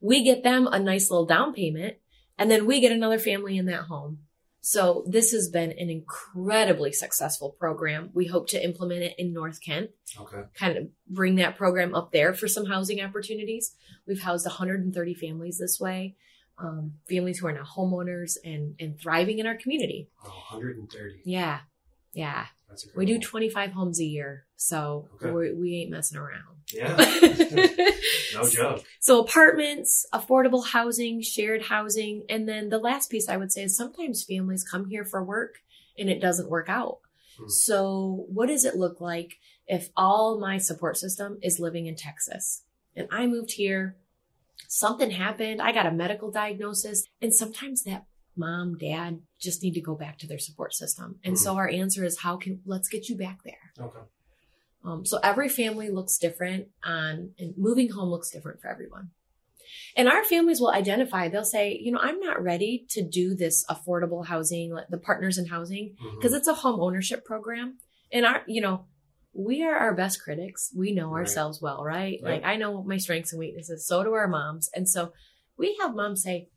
We 0.00 0.22
get 0.22 0.42
them 0.42 0.66
a 0.70 0.78
nice 0.78 1.10
little 1.10 1.24
down 1.24 1.54
payment 1.54 1.96
and 2.36 2.50
then 2.50 2.66
we 2.66 2.80
get 2.80 2.92
another 2.92 3.18
family 3.18 3.56
in 3.56 3.64
that 3.66 3.84
home. 3.84 4.18
So 4.60 5.02
this 5.06 5.32
has 5.32 5.48
been 5.48 5.72
an 5.72 5.88
incredibly 5.88 6.92
successful 6.92 7.50
program. 7.58 8.10
We 8.12 8.26
hope 8.26 8.48
to 8.48 8.62
implement 8.62 9.02
it 9.02 9.14
in 9.18 9.32
North 9.32 9.60
Kent, 9.62 9.90
Okay. 10.20 10.42
kind 10.54 10.76
of 10.76 10.88
bring 11.08 11.36
that 11.36 11.56
program 11.56 11.94
up 11.94 12.12
there 12.12 12.34
for 12.34 12.48
some 12.48 12.66
housing 12.66 13.00
opportunities. 13.00 13.74
We've 14.06 14.20
housed 14.20 14.44
130 14.46 15.14
families 15.14 15.56
this 15.58 15.80
way, 15.80 16.16
um, 16.58 16.94
families 17.08 17.38
who 17.38 17.46
are 17.46 17.52
now 17.52 17.64
homeowners 17.64 18.36
and, 18.44 18.74
and 18.78 18.98
thriving 19.00 19.38
in 19.38 19.46
our 19.46 19.56
community. 19.56 20.10
Oh, 20.22 20.28
130. 20.50 21.22
Yeah. 21.24 21.60
Yeah. 22.12 22.46
That's 22.68 22.86
We 22.96 23.06
do 23.06 23.18
25 23.18 23.72
homes 23.72 24.00
a 24.00 24.04
year, 24.04 24.46
so 24.56 25.08
Okay. 25.16 25.30
we, 25.30 25.52
we 25.54 25.74
ain't 25.76 25.90
messing 25.90 26.18
around. 26.18 26.56
Yeah. 26.72 26.96
No 28.34 28.48
joke. 28.48 28.84
so 28.98 29.20
apartments, 29.20 30.04
affordable 30.12 30.66
housing, 30.66 31.20
shared 31.22 31.62
housing, 31.62 32.24
and 32.28 32.48
then 32.48 32.68
the 32.68 32.78
last 32.78 33.08
piece 33.08 33.28
I 33.28 33.36
would 33.36 33.52
say 33.52 33.62
is 33.62 33.76
sometimes 33.76 34.24
families 34.24 34.64
come 34.68 34.88
here 34.90 35.04
for 35.04 35.22
work 35.22 35.58
and 35.96 36.10
it 36.10 36.20
doesn't 36.20 36.50
work 36.50 36.68
out. 36.68 36.98
Hmm. 37.38 37.48
So 37.48 38.24
what 38.28 38.48
does 38.48 38.64
it 38.64 38.74
look 38.74 39.00
like 39.00 39.36
if 39.68 39.90
all 39.96 40.40
my 40.40 40.58
support 40.58 40.96
system 40.96 41.38
is 41.42 41.60
living 41.60 41.86
in 41.86 41.94
Texas 41.94 42.64
and 42.96 43.06
I 43.12 43.26
moved 43.28 43.52
here, 43.52 43.96
something 44.66 45.10
happened, 45.12 45.62
I 45.62 45.70
got 45.70 45.86
a 45.86 45.92
medical 45.92 46.32
diagnosis, 46.32 47.04
and 47.22 47.32
sometimes 47.32 47.84
that 47.84 48.04
mom, 48.36 48.76
dad 48.78 49.20
just 49.44 49.62
need 49.62 49.74
to 49.74 49.80
go 49.80 49.94
back 49.94 50.18
to 50.18 50.26
their 50.26 50.38
support 50.38 50.74
system. 50.74 51.20
And 51.24 51.32
Hmm. 51.34 51.36
so 51.44 51.56
our 51.56 51.68
answer 51.68 52.04
is 52.04 52.20
how 52.20 52.36
can 52.36 52.60
let's 52.64 52.88
get 52.88 53.08
you 53.08 53.16
back 53.16 53.40
there. 53.44 53.72
Okay. 53.78 54.00
Um, 54.84 55.04
so 55.06 55.18
every 55.22 55.48
family 55.48 55.88
looks 55.90 56.18
different 56.18 56.68
on, 56.84 57.30
and 57.38 57.54
moving 57.56 57.90
home 57.90 58.08
looks 58.10 58.30
different 58.30 58.60
for 58.60 58.68
everyone. 58.68 59.10
And 59.96 60.08
our 60.08 60.24
families 60.24 60.60
will 60.60 60.70
identify, 60.72 61.28
they'll 61.28 61.44
say, 61.44 61.78
you 61.80 61.90
know, 61.92 61.98
I'm 62.00 62.20
not 62.20 62.42
ready 62.42 62.84
to 62.90 63.02
do 63.02 63.34
this 63.34 63.64
affordable 63.70 64.26
housing, 64.26 64.72
like 64.72 64.88
the 64.88 64.98
partners 64.98 65.38
in 65.38 65.46
housing, 65.46 65.96
because 66.16 66.32
it's 66.34 66.48
a 66.48 66.54
home 66.54 66.80
ownership 66.80 67.24
program. 67.24 67.78
And 68.12 68.26
our, 68.26 68.42
you 68.46 68.60
know, 68.60 68.86
we 69.32 69.64
are 69.64 69.74
our 69.74 69.94
best 69.94 70.22
critics. 70.22 70.70
We 70.76 70.92
know 70.92 71.08
Right. 71.10 71.20
ourselves 71.20 71.60
well, 71.62 71.82
right? 71.82 72.20
Right. 72.22 72.34
Like 72.34 72.44
I 72.44 72.56
know 72.56 72.82
my 72.82 72.98
strengths 72.98 73.32
and 73.32 73.40
weaknesses. 73.40 73.86
So 73.86 74.04
do 74.04 74.12
our 74.12 74.28
moms. 74.28 74.68
And 74.74 74.88
so 74.88 75.12
we 75.56 75.76
have 75.80 75.94
moms 75.94 76.22
say, 76.22 76.50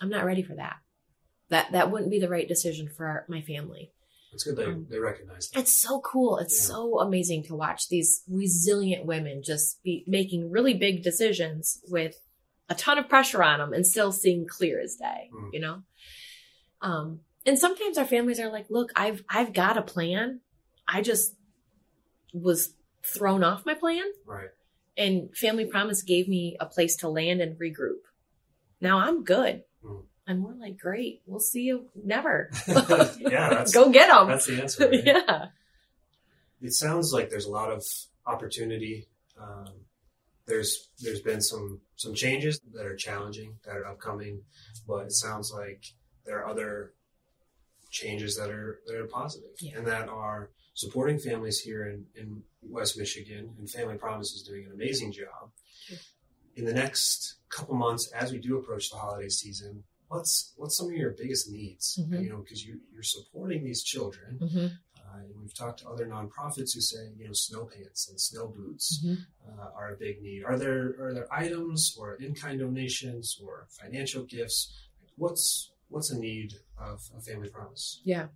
I'm 0.00 0.08
not 0.08 0.24
ready 0.24 0.42
for 0.42 0.54
that. 0.54 0.76
That, 1.54 1.70
that 1.70 1.90
wouldn't 1.92 2.10
be 2.10 2.18
the 2.18 2.28
right 2.28 2.48
decision 2.48 2.88
for 2.88 3.06
our, 3.06 3.24
my 3.28 3.40
family. 3.40 3.92
It's 4.32 4.42
good 4.42 4.56
they, 4.56 4.64
Um, 4.64 4.88
they 4.90 4.98
recognize 4.98 5.48
that. 5.50 5.60
It's 5.60 5.72
so 5.80 6.00
cool. 6.00 6.38
It's 6.38 6.58
Yeah. 6.62 6.74
so 6.74 6.98
amazing 6.98 7.44
to 7.44 7.54
watch 7.54 7.88
these 7.88 8.24
resilient 8.28 9.06
women 9.06 9.40
just 9.44 9.80
be 9.84 10.02
making 10.08 10.50
really 10.50 10.74
big 10.74 11.04
decisions 11.04 11.80
with 11.86 12.16
a 12.68 12.74
ton 12.74 12.98
of 12.98 13.08
pressure 13.08 13.40
on 13.40 13.60
them 13.60 13.72
and 13.72 13.86
still 13.86 14.10
seeing 14.10 14.48
clear 14.48 14.80
as 14.80 14.96
day, 14.96 15.30
Mm. 15.32 15.50
you 15.52 15.60
know? 15.60 15.82
Um, 16.82 17.20
and 17.46 17.56
sometimes 17.56 17.98
our 17.98 18.04
families 18.04 18.40
are 18.40 18.50
like, 18.50 18.66
look, 18.68 18.90
I've, 18.96 19.22
I've 19.28 19.52
got 19.52 19.78
a 19.78 19.82
plan. 19.82 20.40
I 20.88 21.02
just 21.02 21.36
was 22.32 22.74
thrown 23.04 23.44
off 23.44 23.64
my 23.64 23.74
plan 23.74 24.06
Right. 24.26 24.48
and 24.96 25.14
Family 25.36 25.66
Promise 25.66 26.02
gave 26.02 26.26
me 26.26 26.56
a 26.58 26.66
place 26.66 26.96
to 26.96 27.08
land 27.08 27.40
and 27.40 27.56
regroup. 27.60 28.00
Now 28.80 28.98
I'm 28.98 29.22
good. 29.22 29.62
Mm. 29.84 30.02
And 30.26 30.42
we're 30.42 30.54
like, 30.54 30.78
great. 30.78 31.22
We'll 31.26 31.40
see 31.40 31.62
you 31.62 31.88
never. 32.02 32.50
yeah, 32.68 33.50
that's, 33.50 33.72
Go 33.74 33.90
get 33.90 34.08
them. 34.08 34.28
that's 34.28 34.46
the 34.46 34.62
answer. 34.62 34.88
Right? 34.88 35.02
yeah. 35.06 35.46
It 36.62 36.72
sounds 36.72 37.12
like 37.12 37.28
there's 37.30 37.44
a 37.46 37.50
lot 37.50 37.70
of 37.70 37.84
opportunity. 38.26 39.06
Um, 39.40 39.66
there's 40.46 40.88
there's 41.00 41.20
been 41.20 41.40
some 41.42 41.80
some 41.96 42.14
changes 42.14 42.60
that 42.74 42.86
are 42.86 42.96
challenging 42.96 43.56
that 43.66 43.76
are 43.76 43.86
upcoming, 43.86 44.42
but 44.86 45.06
it 45.06 45.12
sounds 45.12 45.52
like 45.54 45.84
there 46.24 46.38
are 46.38 46.46
other 46.48 46.92
changes 47.90 48.36
that 48.36 48.50
are 48.50 48.80
that 48.86 48.96
are 48.96 49.06
positive 49.06 49.50
Yeah. 49.60 49.78
and 49.78 49.86
that 49.86 50.08
are 50.08 50.50
supporting 50.74 51.18
families 51.18 51.60
here 51.60 51.86
in, 51.88 52.06
in 52.16 52.42
West 52.62 52.98
Michigan. 52.98 53.54
And 53.58 53.68
Family 53.70 53.96
Promise 53.96 54.32
is 54.32 54.42
doing 54.42 54.64
an 54.66 54.72
amazing 54.72 55.12
job. 55.12 55.50
In 56.56 56.64
the 56.64 56.72
next 56.72 57.34
couple 57.48 57.74
months, 57.74 58.10
as 58.12 58.32
we 58.32 58.38
do 58.38 58.56
approach 58.58 58.90
the 58.90 58.96
holiday 58.96 59.28
season, 59.28 59.82
what's 60.08 60.52
what's 60.56 60.76
some 60.76 60.86
of 60.88 60.92
your 60.96 61.10
biggest 61.10 61.50
needs? 61.50 61.98
Mhm. 62.00 62.22
You 62.22 62.28
know, 62.30 62.38
because 62.38 62.64
you 62.66 62.80
you're 62.92 63.02
supporting 63.02 63.64
these 63.64 63.82
children. 63.82 64.38
hmm 64.38 64.66
Uh, 65.14 65.20
we've 65.40 65.54
talked 65.54 65.78
to 65.80 65.88
other 65.88 66.06
nonprofits 66.06 66.74
who 66.74 66.80
say, 66.80 67.02
you 67.16 67.26
know, 67.26 67.32
snow 67.32 67.64
pants 67.72 68.08
and 68.08 68.20
snow 68.20 68.48
boots 68.48 69.00
hmm 69.02 69.14
uh, 69.48 69.68
are 69.78 69.92
a 69.94 69.96
big 69.96 70.20
need. 70.22 70.42
Are 70.44 70.58
there 70.58 70.82
are 71.04 71.12
there 71.14 71.28
items 71.32 71.96
or 71.98 72.14
in 72.14 72.34
kind 72.34 72.58
donations 72.58 73.38
or 73.44 73.66
financial 73.70 74.24
gifts? 74.24 74.58
What's 75.16 75.70
what's 75.88 76.10
a 76.10 76.18
need 76.18 76.54
of 76.78 76.96
a 77.16 77.20
family 77.20 77.48
promise? 77.48 78.00
Yeah. 78.04 78.26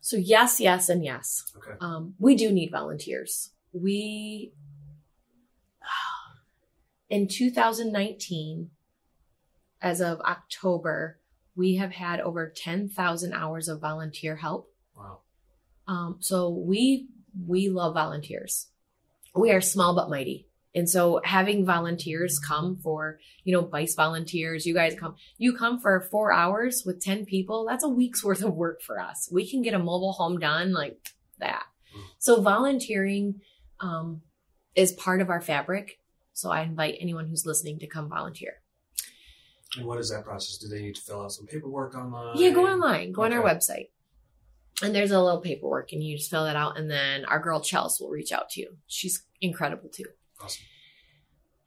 So 0.00 0.16
yes, 0.16 0.60
yes, 0.60 0.88
and 0.88 1.04
yes. 1.04 1.26
Okay. 1.56 1.76
Um, 1.80 2.14
we 2.18 2.34
do 2.36 2.50
need 2.52 2.70
volunteers. 2.70 3.50
We 3.72 4.52
in 7.10 7.28
2019, 7.28 8.70
as 9.80 10.00
of 10.00 10.20
October, 10.20 11.18
we 11.56 11.76
have 11.76 11.92
had 11.92 12.20
over 12.20 12.52
10,000 12.54 13.32
hours 13.32 13.68
of 13.68 13.80
volunteer 13.80 14.36
help. 14.36 14.72
Wow. 14.96 15.20
Um, 15.86 16.16
so 16.20 16.50
we 16.50 17.08
we 17.46 17.68
love 17.68 17.94
volunteers. 17.94 18.68
We 19.34 19.50
are 19.52 19.60
small 19.60 19.94
but 19.94 20.10
mighty. 20.10 20.48
And 20.74 20.88
so 20.88 21.20
having 21.24 21.64
volunteers 21.64 22.38
come 22.38 22.76
for, 22.76 23.18
you 23.44 23.52
know, 23.52 23.64
vice 23.64 23.94
volunteers, 23.94 24.66
you 24.66 24.74
guys 24.74 24.94
come, 24.94 25.16
you 25.36 25.56
come 25.56 25.80
for 25.80 26.00
four 26.00 26.32
hours 26.32 26.82
with 26.84 27.02
10 27.02 27.24
people. 27.24 27.66
That's 27.66 27.84
a 27.84 27.88
week's 27.88 28.22
worth 28.22 28.42
of 28.42 28.54
work 28.54 28.82
for 28.82 29.00
us. 29.00 29.28
We 29.32 29.48
can 29.48 29.62
get 29.62 29.74
a 29.74 29.78
mobile 29.78 30.12
home 30.12 30.38
done 30.38 30.72
like 30.72 30.98
that. 31.38 31.64
So 32.18 32.42
volunteering, 32.42 33.40
um, 33.80 34.22
is 34.74 34.92
part 34.92 35.20
of 35.20 35.30
our 35.30 35.40
fabric. 35.40 35.98
So 36.32 36.50
I 36.50 36.62
invite 36.62 36.98
anyone 37.00 37.28
who's 37.28 37.46
listening 37.46 37.78
to 37.80 37.86
come 37.86 38.08
volunteer. 38.08 38.60
And 39.78 39.86
what 39.86 39.98
is 39.98 40.10
that 40.10 40.24
process? 40.24 40.58
Do 40.58 40.68
they 40.68 40.82
need 40.82 40.96
to 40.96 41.00
fill 41.00 41.22
out 41.22 41.32
some 41.32 41.46
paperwork 41.46 41.94
online? 41.94 42.36
Yeah, 42.36 42.50
go 42.50 42.66
online, 42.66 43.12
go 43.12 43.22
on 43.22 43.32
our 43.32 43.42
website. 43.42 43.88
And 44.82 44.94
there's 44.94 45.10
a 45.10 45.20
little 45.20 45.40
paperwork 45.40 45.92
and 45.92 46.02
you 46.02 46.16
just 46.16 46.30
fill 46.30 46.44
that 46.44 46.56
out 46.56 46.78
and 46.78 46.90
then 46.90 47.24
our 47.24 47.40
girl 47.40 47.60
Chelsea 47.60 48.02
will 48.02 48.10
reach 48.10 48.32
out 48.32 48.50
to 48.50 48.60
you. 48.60 48.76
She's 48.86 49.24
incredible 49.40 49.88
too. 49.88 50.04
Awesome. 50.40 50.64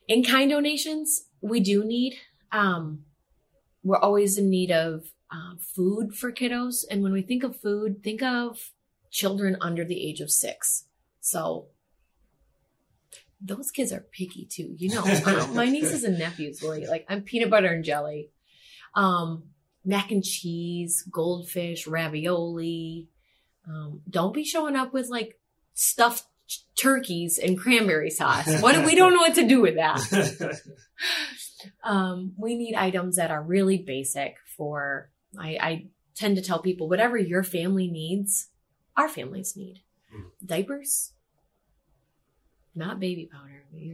In 0.08 0.24
kind 0.24 0.50
donations, 0.50 1.26
we 1.42 1.60
do 1.60 1.84
need, 1.84 2.16
um, 2.52 3.04
we're 3.84 3.98
always 3.98 4.38
in 4.38 4.50
need 4.50 4.72
of 4.72 5.12
um, 5.30 5.58
food 5.60 6.14
for 6.14 6.32
kiddos. 6.32 6.86
And 6.90 7.02
when 7.02 7.14
we 7.14 7.22
think 7.22 7.44
of 7.44 7.60
food, 7.60 8.04
think 8.04 8.22
of 8.22 8.72
children 9.10 9.58
under 9.60 9.84
the 9.84 10.08
age 10.08 10.22
of 10.22 10.32
six. 10.32 10.86
So 11.20 11.68
those 13.42 13.72
kids 13.72 13.92
are 13.92 14.06
picky 14.12 14.46
too. 14.46 14.76
You 14.78 14.90
know, 14.90 15.04
my 15.54 15.68
nieces 15.68 16.04
and 16.04 16.20
nephews 16.20 16.62
will 16.62 16.76
eat 16.76 16.90
like 16.90 17.06
I'm 17.10 17.22
peanut 17.22 17.50
butter 17.50 17.68
and 17.68 17.84
jelly, 17.84 18.30
um, 18.96 19.44
mac 19.84 20.12
and 20.12 20.24
cheese, 20.24 21.04
goldfish, 21.12 21.88
ravioli. 21.88 23.10
Um, 23.68 24.02
don't 24.10 24.34
be 24.34 24.44
showing 24.44 24.76
up 24.76 24.94
with 24.94 25.10
like 25.10 25.40
stuffed 25.74 26.26
turkeys 26.76 27.38
and 27.38 27.58
cranberry 27.58 28.10
sauce. 28.10 28.62
What 28.62 28.86
we 28.86 28.96
don't 28.96 29.14
know 29.14 29.20
what 29.20 29.36
to 29.36 29.48
do 29.48 29.62
with 29.62 29.76
that. 29.76 30.62
Um, 31.84 32.34
we 32.38 32.56
need 32.56 32.76
items 32.76 33.18
that 33.18 33.32
are 33.32 33.42
really 33.42 33.78
basic 33.78 34.38
for. 34.58 35.12
I, 35.38 35.58
I 35.62 35.86
tend 36.16 36.36
to 36.38 36.42
tell 36.42 36.60
people 36.60 36.90
whatever 36.90 37.18
your 37.18 37.44
family 37.44 37.88
needs, 37.88 38.48
our 38.98 39.08
families 39.08 39.56
need. 39.56 39.82
Mm. 40.16 40.26
Diapers, 40.46 41.14
not 42.76 43.00
baby 43.00 43.30
powder, 43.32 43.64
you 43.74 43.94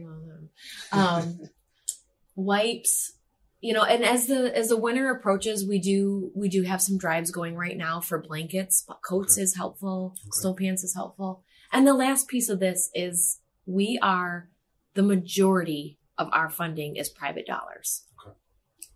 know. 0.92 0.98
Um, 0.98 1.40
wipes, 2.36 3.12
you 3.60 3.72
know. 3.72 3.82
And 3.82 4.04
as 4.04 4.26
the 4.26 4.56
as 4.56 4.68
the 4.68 4.76
winter 4.76 5.10
approaches, 5.10 5.66
we 5.66 5.78
do 5.78 6.30
we 6.34 6.48
do 6.48 6.62
have 6.62 6.82
some 6.82 6.98
drives 6.98 7.30
going 7.30 7.54
right 7.56 7.76
now 7.76 8.00
for 8.00 8.20
blankets. 8.20 8.84
But 8.86 9.00
coats 9.02 9.36
Okay. 9.36 9.42
is 9.42 9.56
helpful. 9.56 10.14
Okay. 10.14 10.28
Snow 10.32 10.54
pants 10.54 10.84
is 10.84 10.94
helpful. 10.94 11.42
And 11.72 11.86
the 11.86 11.94
last 11.94 12.28
piece 12.28 12.48
of 12.48 12.60
this 12.60 12.90
is 12.94 13.40
we 13.66 13.98
are 14.02 14.48
the 14.94 15.02
majority 15.02 15.98
of 16.16 16.28
our 16.32 16.48
funding 16.50 16.96
is 16.96 17.08
private 17.08 17.46
dollars. 17.46 18.04
Okay. 18.26 18.36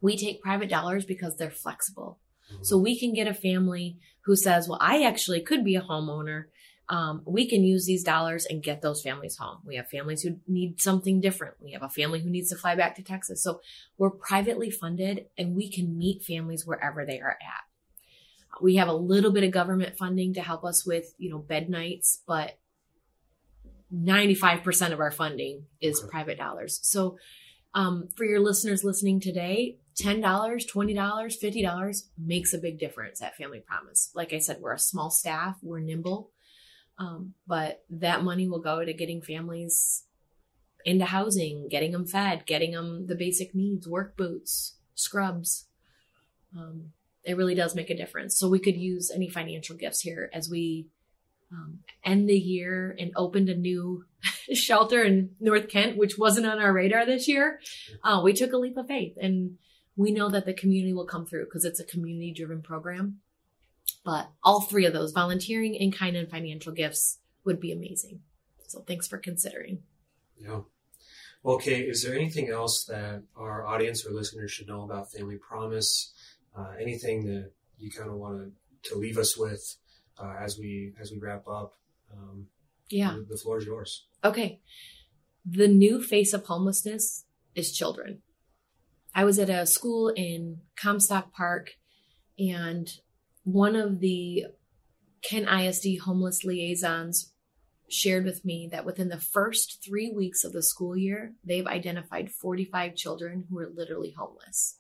We 0.01 0.16
take 0.16 0.43
private 0.43 0.68
dollars 0.70 1.05
because 1.05 1.37
they're 1.37 1.51
flexible. 1.51 2.18
Mhm. 2.53 2.64
So 2.66 2.78
we 2.78 2.99
can 2.99 3.12
get 3.12 3.26
a 3.28 3.35
family 3.35 3.99
who 4.24 4.37
says, 4.37 4.68
well, 4.68 4.78
I 4.80 5.03
actually 5.03 5.41
could 5.41 5.64
be 5.64 5.76
a 5.76 5.83
homeowner. 5.83 6.45
Um, 6.93 7.22
we 7.24 7.49
can 7.49 7.64
use 7.64 7.86
these 7.86 8.05
dollars 8.05 8.45
and 8.45 8.62
get 8.62 8.82
those 8.82 9.01
families 9.01 9.38
home. 9.38 9.61
We 9.64 9.76
have 9.76 9.88
families 9.88 10.20
who 10.20 10.36
need 10.47 10.78
something 10.78 11.22
different. 11.22 11.55
We 11.59 11.72
have 11.72 11.82
a 11.82 11.88
family 11.88 12.20
who 12.20 12.28
needs 12.28 12.51
to 12.51 12.57
fly 12.57 12.74
back 12.74 12.97
to 12.97 13.03
Texas. 13.03 13.43
So 13.43 13.62
we're 13.97 14.11
privately 14.11 14.70
funded 14.70 15.24
and 15.38 15.57
we 15.57 15.70
can 15.70 15.97
meet 15.97 16.22
families 16.22 16.66
wherever 16.66 17.07
they 17.07 17.18
are 17.18 17.38
at. 17.40 18.61
We 18.61 18.76
have 18.76 18.88
a 18.88 18.93
little 18.93 19.32
bit 19.32 19.43
of 19.43 19.53
government 19.53 19.97
funding 19.97 20.34
to 20.34 20.43
help 20.43 20.64
us 20.64 20.84
with, 20.84 21.14
you 21.16 21.30
know, 21.30 21.38
bed 21.38 21.70
nights, 21.70 22.20
but 22.26 22.59
95% 23.90 24.93
of 24.93 25.01
our 25.01 25.11
funding 25.11 25.64
is 25.80 25.99
private 26.11 26.36
dollars. 26.36 26.78
So, 26.82 27.16
um, 27.74 28.09
for 28.16 28.24
your 28.24 28.40
listeners 28.40 28.84
listening 28.84 29.18
today, 29.18 29.78
$10, 29.99 30.20
$20, 30.20 30.95
$50 30.95 32.03
makes 32.18 32.53
a 32.53 32.59
big 32.59 32.78
difference 32.78 33.22
at 33.22 33.34
Family 33.36 33.61
Promise. 33.61 34.11
Like 34.14 34.34
I 34.34 34.40
said, 34.40 34.59
we're 34.61 34.74
a 34.74 34.78
small 34.78 35.11
staff, 35.11 35.57
we're 35.62 35.80
nimble, 35.80 36.30
um, 36.99 37.34
but 37.47 37.84
that 37.90 38.22
money 38.22 38.49
will 38.49 38.61
go 38.61 38.84
to 38.84 38.93
getting 38.93 39.22
families 39.22 40.05
into 40.84 41.05
housing, 41.05 41.68
getting 41.68 41.93
them 41.93 42.07
fed, 42.07 42.45
getting 42.47 42.72
them 42.72 43.07
the 43.07 43.14
basic 43.14 43.55
needs, 43.55 43.88
work 43.88 44.16
boots, 44.16 44.76
scrubs. 44.95 45.66
Um, 46.57 46.93
it 47.24 47.36
really 47.36 47.55
does 47.55 47.74
make 47.74 47.90
a 47.90 47.97
difference. 47.97 48.36
So 48.36 48.49
we 48.49 48.59
could 48.59 48.76
use 48.76 49.11
any 49.14 49.28
financial 49.28 49.76
gifts 49.76 50.01
here 50.01 50.28
as 50.32 50.51
we 50.51 50.88
um, 51.53 51.80
end 52.05 52.28
the 52.28 52.38
year 52.38 52.97
and 52.99 53.12
opened 53.14 53.49
a 53.49 53.55
new 53.55 54.05
shelter 54.53 55.03
in 55.03 55.30
North 55.38 55.68
Kent, 55.68 55.97
which 55.97 56.18
wasn't 56.18 56.47
on 56.47 56.59
our 56.59 56.72
radar 56.72 57.07
this 57.07 57.28
year. 57.28 57.61
Uh, 58.03 58.20
we 58.24 58.32
took 58.32 58.53
a 58.53 58.59
leap 58.59 58.76
of 58.76 58.88
faith 58.88 59.16
and 59.20 59.59
we 59.97 60.11
know 60.11 60.28
that 60.30 60.47
the 60.47 60.55
community 60.55 60.93
will 60.93 61.07
come 61.07 61.26
through 61.26 61.45
because 61.45 61.64
it's 61.64 61.80
a 61.80 61.84
community 61.84 62.32
driven 62.32 62.62
program. 62.62 63.18
But 64.05 64.31
all 64.43 64.61
three 64.63 64.85
of 64.85 64.93
those 64.93 65.13
volunteering, 65.13 65.75
in 65.75 65.93
kind, 65.93 66.17
and 66.17 66.29
financial 66.29 66.73
gifts 66.73 67.19
would 67.45 67.61
be 67.61 67.73
amazing. 67.73 68.21
So 68.67 68.81
thanks 68.81 69.07
for 69.07 69.19
considering. 69.19 69.83
Yeah. 70.41 70.61
Well, 71.43 71.57
okay. 71.57 71.83
Is 71.83 72.03
there 72.03 72.15
anything 72.15 72.49
else 72.51 72.85
that 72.85 73.23
our 73.37 73.67
audience 73.67 74.05
or 74.07 74.13
listeners 74.13 74.51
should 74.51 74.69
know 74.69 74.83
about 74.83 75.13
Family 75.13 75.37
Promise? 75.37 76.13
Uh, 76.57 76.73
anything 76.81 77.27
that 77.27 77.53
you 77.79 77.91
kind 77.91 78.11
of 78.11 78.17
want 78.17 78.53
to, 78.83 78.91
to 78.91 78.99
leave 78.99 79.19
us 79.19 79.37
with 79.37 79.77
uh, 80.19 80.35
as 80.41 80.59
we 80.59 80.95
as 81.01 81.13
we 81.13 81.19
wrap 81.19 81.47
up? 81.49 81.75
Um, 82.13 82.47
Yeah. 82.89 83.17
The 83.29 83.37
floor 83.37 83.59
is 83.59 83.67
yours. 83.67 84.07
Okay. 84.25 84.61
The 85.45 85.69
new 85.69 86.03
face 86.03 86.33
of 86.33 86.47
homelessness 86.47 87.25
is 87.55 87.77
children. 87.77 88.23
I 89.15 89.25
was 89.25 89.39
at 89.39 89.51
a 89.51 89.67
school 89.67 90.09
in 90.09 90.61
Comstock 90.77 91.33
Park, 91.33 91.73
and 92.39 92.89
one 93.45 93.76
of 93.76 94.01
the 94.01 94.47
Kent 95.22 95.49
ISD 95.49 96.01
homeless 96.05 96.45
liaisons 96.45 97.32
shared 97.88 98.24
with 98.24 98.45
me 98.45 98.68
that 98.72 98.84
within 98.84 99.09
the 99.09 99.20
first 99.20 99.84
three 99.84 100.11
weeks 100.11 100.45
of 100.45 100.53
the 100.53 100.62
school 100.62 100.97
year, 100.97 101.34
they've 101.45 101.66
identified 101.66 102.30
45 102.30 102.97
children 102.97 103.45
who 103.49 103.59
are 103.59 103.70
literally 103.72 104.14
homeless. 104.16 104.78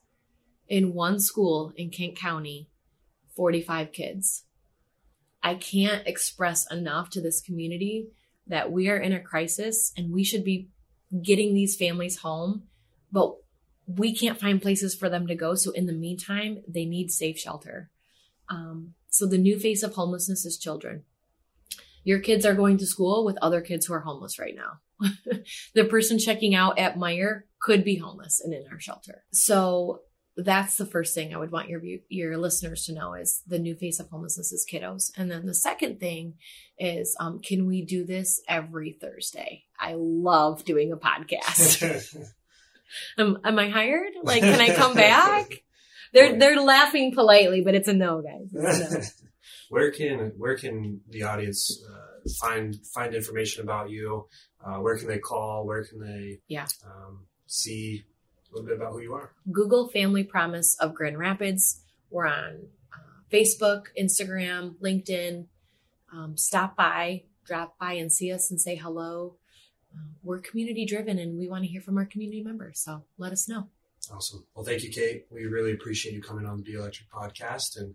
In 0.68 0.94
one 0.94 1.20
school 1.20 1.72
in 1.76 1.90
Kent 1.90 2.16
County, 2.16 2.70
45 3.36 3.92
kids. 3.92 4.44
I 5.42 5.54
can't 5.54 6.06
express 6.06 6.70
enough 6.70 7.10
to 7.10 7.20
this 7.20 7.40
community 7.40 8.08
that 8.46 8.70
we 8.70 8.88
are 8.88 8.96
in 8.96 9.12
a 9.12 9.20
crisis 9.20 9.92
and 9.96 10.12
we 10.12 10.24
should 10.24 10.44
be 10.44 10.68
getting 11.22 11.54
these 11.54 11.76
families 11.76 12.18
home, 12.18 12.64
but 13.10 13.36
we 13.86 14.14
can't 14.14 14.40
find 14.40 14.62
places 14.62 14.94
for 14.94 15.08
them 15.08 15.26
to 15.26 15.34
go. 15.34 15.54
So 15.54 15.72
in 15.72 15.86
the 15.86 15.92
meantime, 15.92 16.62
they 16.68 16.84
need 16.84 17.10
safe 17.10 17.38
shelter. 17.38 17.90
Um, 18.48 18.94
so 19.08 19.26
the 19.26 19.38
new 19.38 19.58
face 19.58 19.82
of 19.82 19.94
homelessness 19.94 20.44
is 20.44 20.58
children. 20.58 21.04
Your 22.04 22.18
kids 22.18 22.44
are 22.44 22.54
going 22.54 22.78
to 22.78 22.86
school 22.86 23.24
with 23.24 23.38
other 23.40 23.60
kids 23.60 23.86
who 23.86 23.94
are 23.94 24.00
homeless 24.00 24.38
right 24.38 24.56
now. 24.56 24.80
the 25.74 25.84
person 25.84 26.18
checking 26.18 26.54
out 26.54 26.78
at 26.78 26.96
Meijer 26.96 27.42
could 27.60 27.84
be 27.84 27.96
homeless 27.96 28.40
and 28.40 28.52
in 28.52 28.64
our 28.70 28.80
shelter. 28.80 29.24
So 29.32 30.02
that's 30.36 30.76
the 30.76 30.86
first 30.86 31.14
thing 31.14 31.34
I 31.34 31.38
would 31.38 31.52
want 31.52 31.68
your 31.68 31.82
your 32.08 32.38
listeners 32.38 32.86
to 32.86 32.94
know 32.94 33.14
is 33.14 33.42
the 33.46 33.58
new 33.58 33.74
face 33.74 34.00
of 34.00 34.08
homelessness 34.08 34.52
is 34.52 34.66
kiddos. 34.70 35.10
And 35.16 35.30
then 35.30 35.46
the 35.46 35.54
second 35.54 36.00
thing 36.00 36.34
is, 36.78 37.14
um, 37.20 37.40
can 37.40 37.66
we 37.66 37.84
do 37.84 38.04
this 38.04 38.40
every 38.48 38.92
Thursday? 38.92 39.64
I 39.78 39.94
love 39.96 40.64
doing 40.64 40.92
a 40.92 40.96
podcast. 40.96 42.16
am, 43.18 43.38
am 43.44 43.58
I 43.58 43.68
hired? 43.68 44.12
Like, 44.22 44.42
can 44.42 44.60
I 44.60 44.74
come 44.74 44.94
back? 44.94 45.62
They're 46.12 46.38
they're 46.38 46.60
laughing 46.60 47.12
politely, 47.14 47.62
but 47.62 47.74
it's 47.74 47.88
a 47.88 47.92
no, 47.94 48.22
guys. 48.22 48.48
A 48.54 48.94
no. 48.94 49.00
where 49.70 49.90
can 49.90 50.32
where 50.36 50.56
can 50.56 51.00
the 51.08 51.22
audience 51.22 51.82
uh, 51.90 52.28
find 52.40 52.76
find 52.94 53.14
information 53.14 53.62
about 53.62 53.90
you? 53.90 54.26
Uh, 54.64 54.76
where 54.76 54.96
can 54.96 55.08
they 55.08 55.18
call? 55.18 55.66
Where 55.66 55.84
can 55.84 55.98
they 56.00 56.38
Yeah. 56.48 56.66
um, 56.84 57.26
see 57.46 58.04
a 58.50 58.54
little 58.54 58.66
bit 58.68 58.76
about 58.76 58.92
who 58.92 59.00
you 59.00 59.14
are? 59.14 59.32
Google 59.50 59.88
Family 59.88 60.22
Promise 60.24 60.76
of 60.78 60.94
Grand 60.94 61.18
Rapids. 61.18 61.82
We're 62.10 62.26
on 62.26 62.66
uh, 62.92 62.96
Facebook, 63.32 63.86
Instagram, 64.00 64.76
LinkedIn. 64.76 65.46
Um, 66.12 66.36
stop 66.36 66.76
by, 66.76 67.22
drop 67.46 67.78
by 67.78 67.94
and 67.94 68.12
see 68.12 68.30
us 68.30 68.50
and 68.50 68.60
say 68.60 68.76
hello. 68.76 69.36
Uh, 69.94 70.10
we're 70.22 70.38
community 70.38 70.84
driven 70.84 71.18
and 71.18 71.38
we 71.38 71.48
want 71.48 71.64
to 71.64 71.70
hear 71.70 71.80
from 71.80 71.96
our 71.96 72.04
community 72.04 72.42
members. 72.42 72.80
So 72.80 73.04
let 73.18 73.32
us 73.32 73.48
know. 73.48 73.68
Awesome. 74.10 74.44
Well, 74.54 74.64
thank 74.64 74.82
you, 74.82 74.90
Kate. 74.90 75.26
We 75.30 75.44
really 75.44 75.72
appreciate 75.72 76.14
you 76.14 76.22
coming 76.22 76.44
on 76.44 76.56
the 76.56 76.62
Be 76.62 76.74
Electric 76.74 77.08
podcast, 77.10 77.78
and 77.78 77.94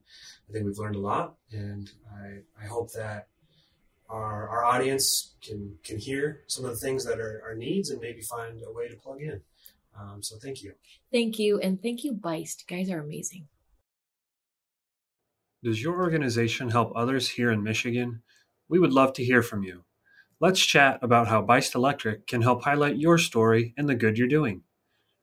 I 0.49 0.53
think 0.53 0.65
we've 0.65 0.77
learned 0.77 0.95
a 0.95 0.99
lot. 0.99 1.35
And 1.51 1.91
I, 2.11 2.63
I 2.63 2.67
hope 2.67 2.93
that 2.93 3.27
our, 4.09 4.47
our 4.47 4.63
audience 4.63 5.35
can 5.41 5.77
can 5.83 5.97
hear 5.97 6.43
some 6.47 6.63
of 6.63 6.71
the 6.71 6.77
things 6.77 7.03
that 7.05 7.19
are 7.19 7.43
our 7.45 7.55
needs 7.55 7.89
and 7.89 7.99
maybe 7.99 8.21
find 8.21 8.61
a 8.65 8.71
way 8.71 8.87
to 8.87 8.95
plug 8.95 9.21
in. 9.21 9.41
Um, 9.99 10.23
so 10.23 10.37
thank 10.37 10.63
you. 10.63 10.73
Thank 11.11 11.39
you, 11.39 11.59
and 11.59 11.81
thank 11.81 12.03
you, 12.03 12.13
Buist. 12.13 12.63
You 12.69 12.77
guys 12.77 12.89
are 12.89 12.99
amazing. 12.99 13.47
Does 15.63 15.81
your 15.81 15.99
organization 15.99 16.69
help 16.69 16.93
others 16.95 17.29
here 17.29 17.51
in 17.51 17.63
Michigan? 17.63 18.21
We 18.69 18.79
would 18.79 18.93
love 18.93 19.13
to 19.13 19.25
hear 19.25 19.41
from 19.41 19.63
you. 19.63 19.83
Let's 20.39 20.63
chat 20.63 20.99
about 21.01 21.27
how 21.27 21.41
Buist 21.41 21.73
Electric 21.73 22.27
can 22.27 22.43
help 22.43 22.63
highlight 22.63 22.97
your 22.97 23.17
story 23.17 23.73
and 23.75 23.89
the 23.89 23.95
good 23.95 24.17
you're 24.17 24.27
doing. 24.27 24.61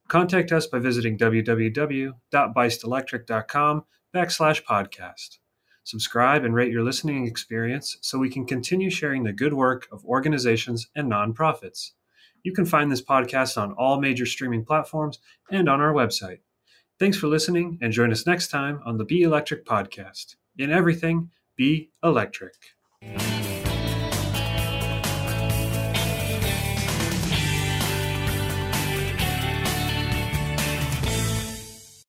Contact 0.08 0.52
us 0.52 0.66
by 0.66 0.78
visiting 0.78 1.18
www.buistelectric.com 1.18 3.84
backslash 4.14 4.64
podcast. 4.64 5.38
Subscribe 5.84 6.44
and 6.44 6.54
rate 6.54 6.72
your 6.72 6.82
listening 6.82 7.26
experience 7.26 7.98
so 8.00 8.18
we 8.18 8.30
can 8.30 8.46
continue 8.46 8.90
sharing 8.90 9.24
the 9.24 9.32
good 9.32 9.54
work 9.54 9.86
of 9.92 10.04
organizations 10.04 10.88
and 10.96 11.10
nonprofits. 11.10 11.90
You 12.42 12.52
can 12.52 12.66
find 12.66 12.90
this 12.90 13.02
podcast 13.02 13.60
on 13.60 13.72
all 13.72 14.00
major 14.00 14.26
streaming 14.26 14.64
platforms 14.64 15.18
and 15.50 15.68
on 15.68 15.80
our 15.80 15.92
website. 15.92 16.38
Thanks 16.98 17.16
for 17.16 17.26
listening 17.26 17.78
and 17.82 17.92
join 17.92 18.12
us 18.12 18.26
next 18.26 18.48
time 18.48 18.80
on 18.86 18.98
the 18.98 19.04
Be 19.04 19.22
Electric 19.22 19.66
podcast. 19.66 20.36
In 20.56 20.70
everything, 20.70 21.30
be 21.56 21.90
electric. 22.02 22.54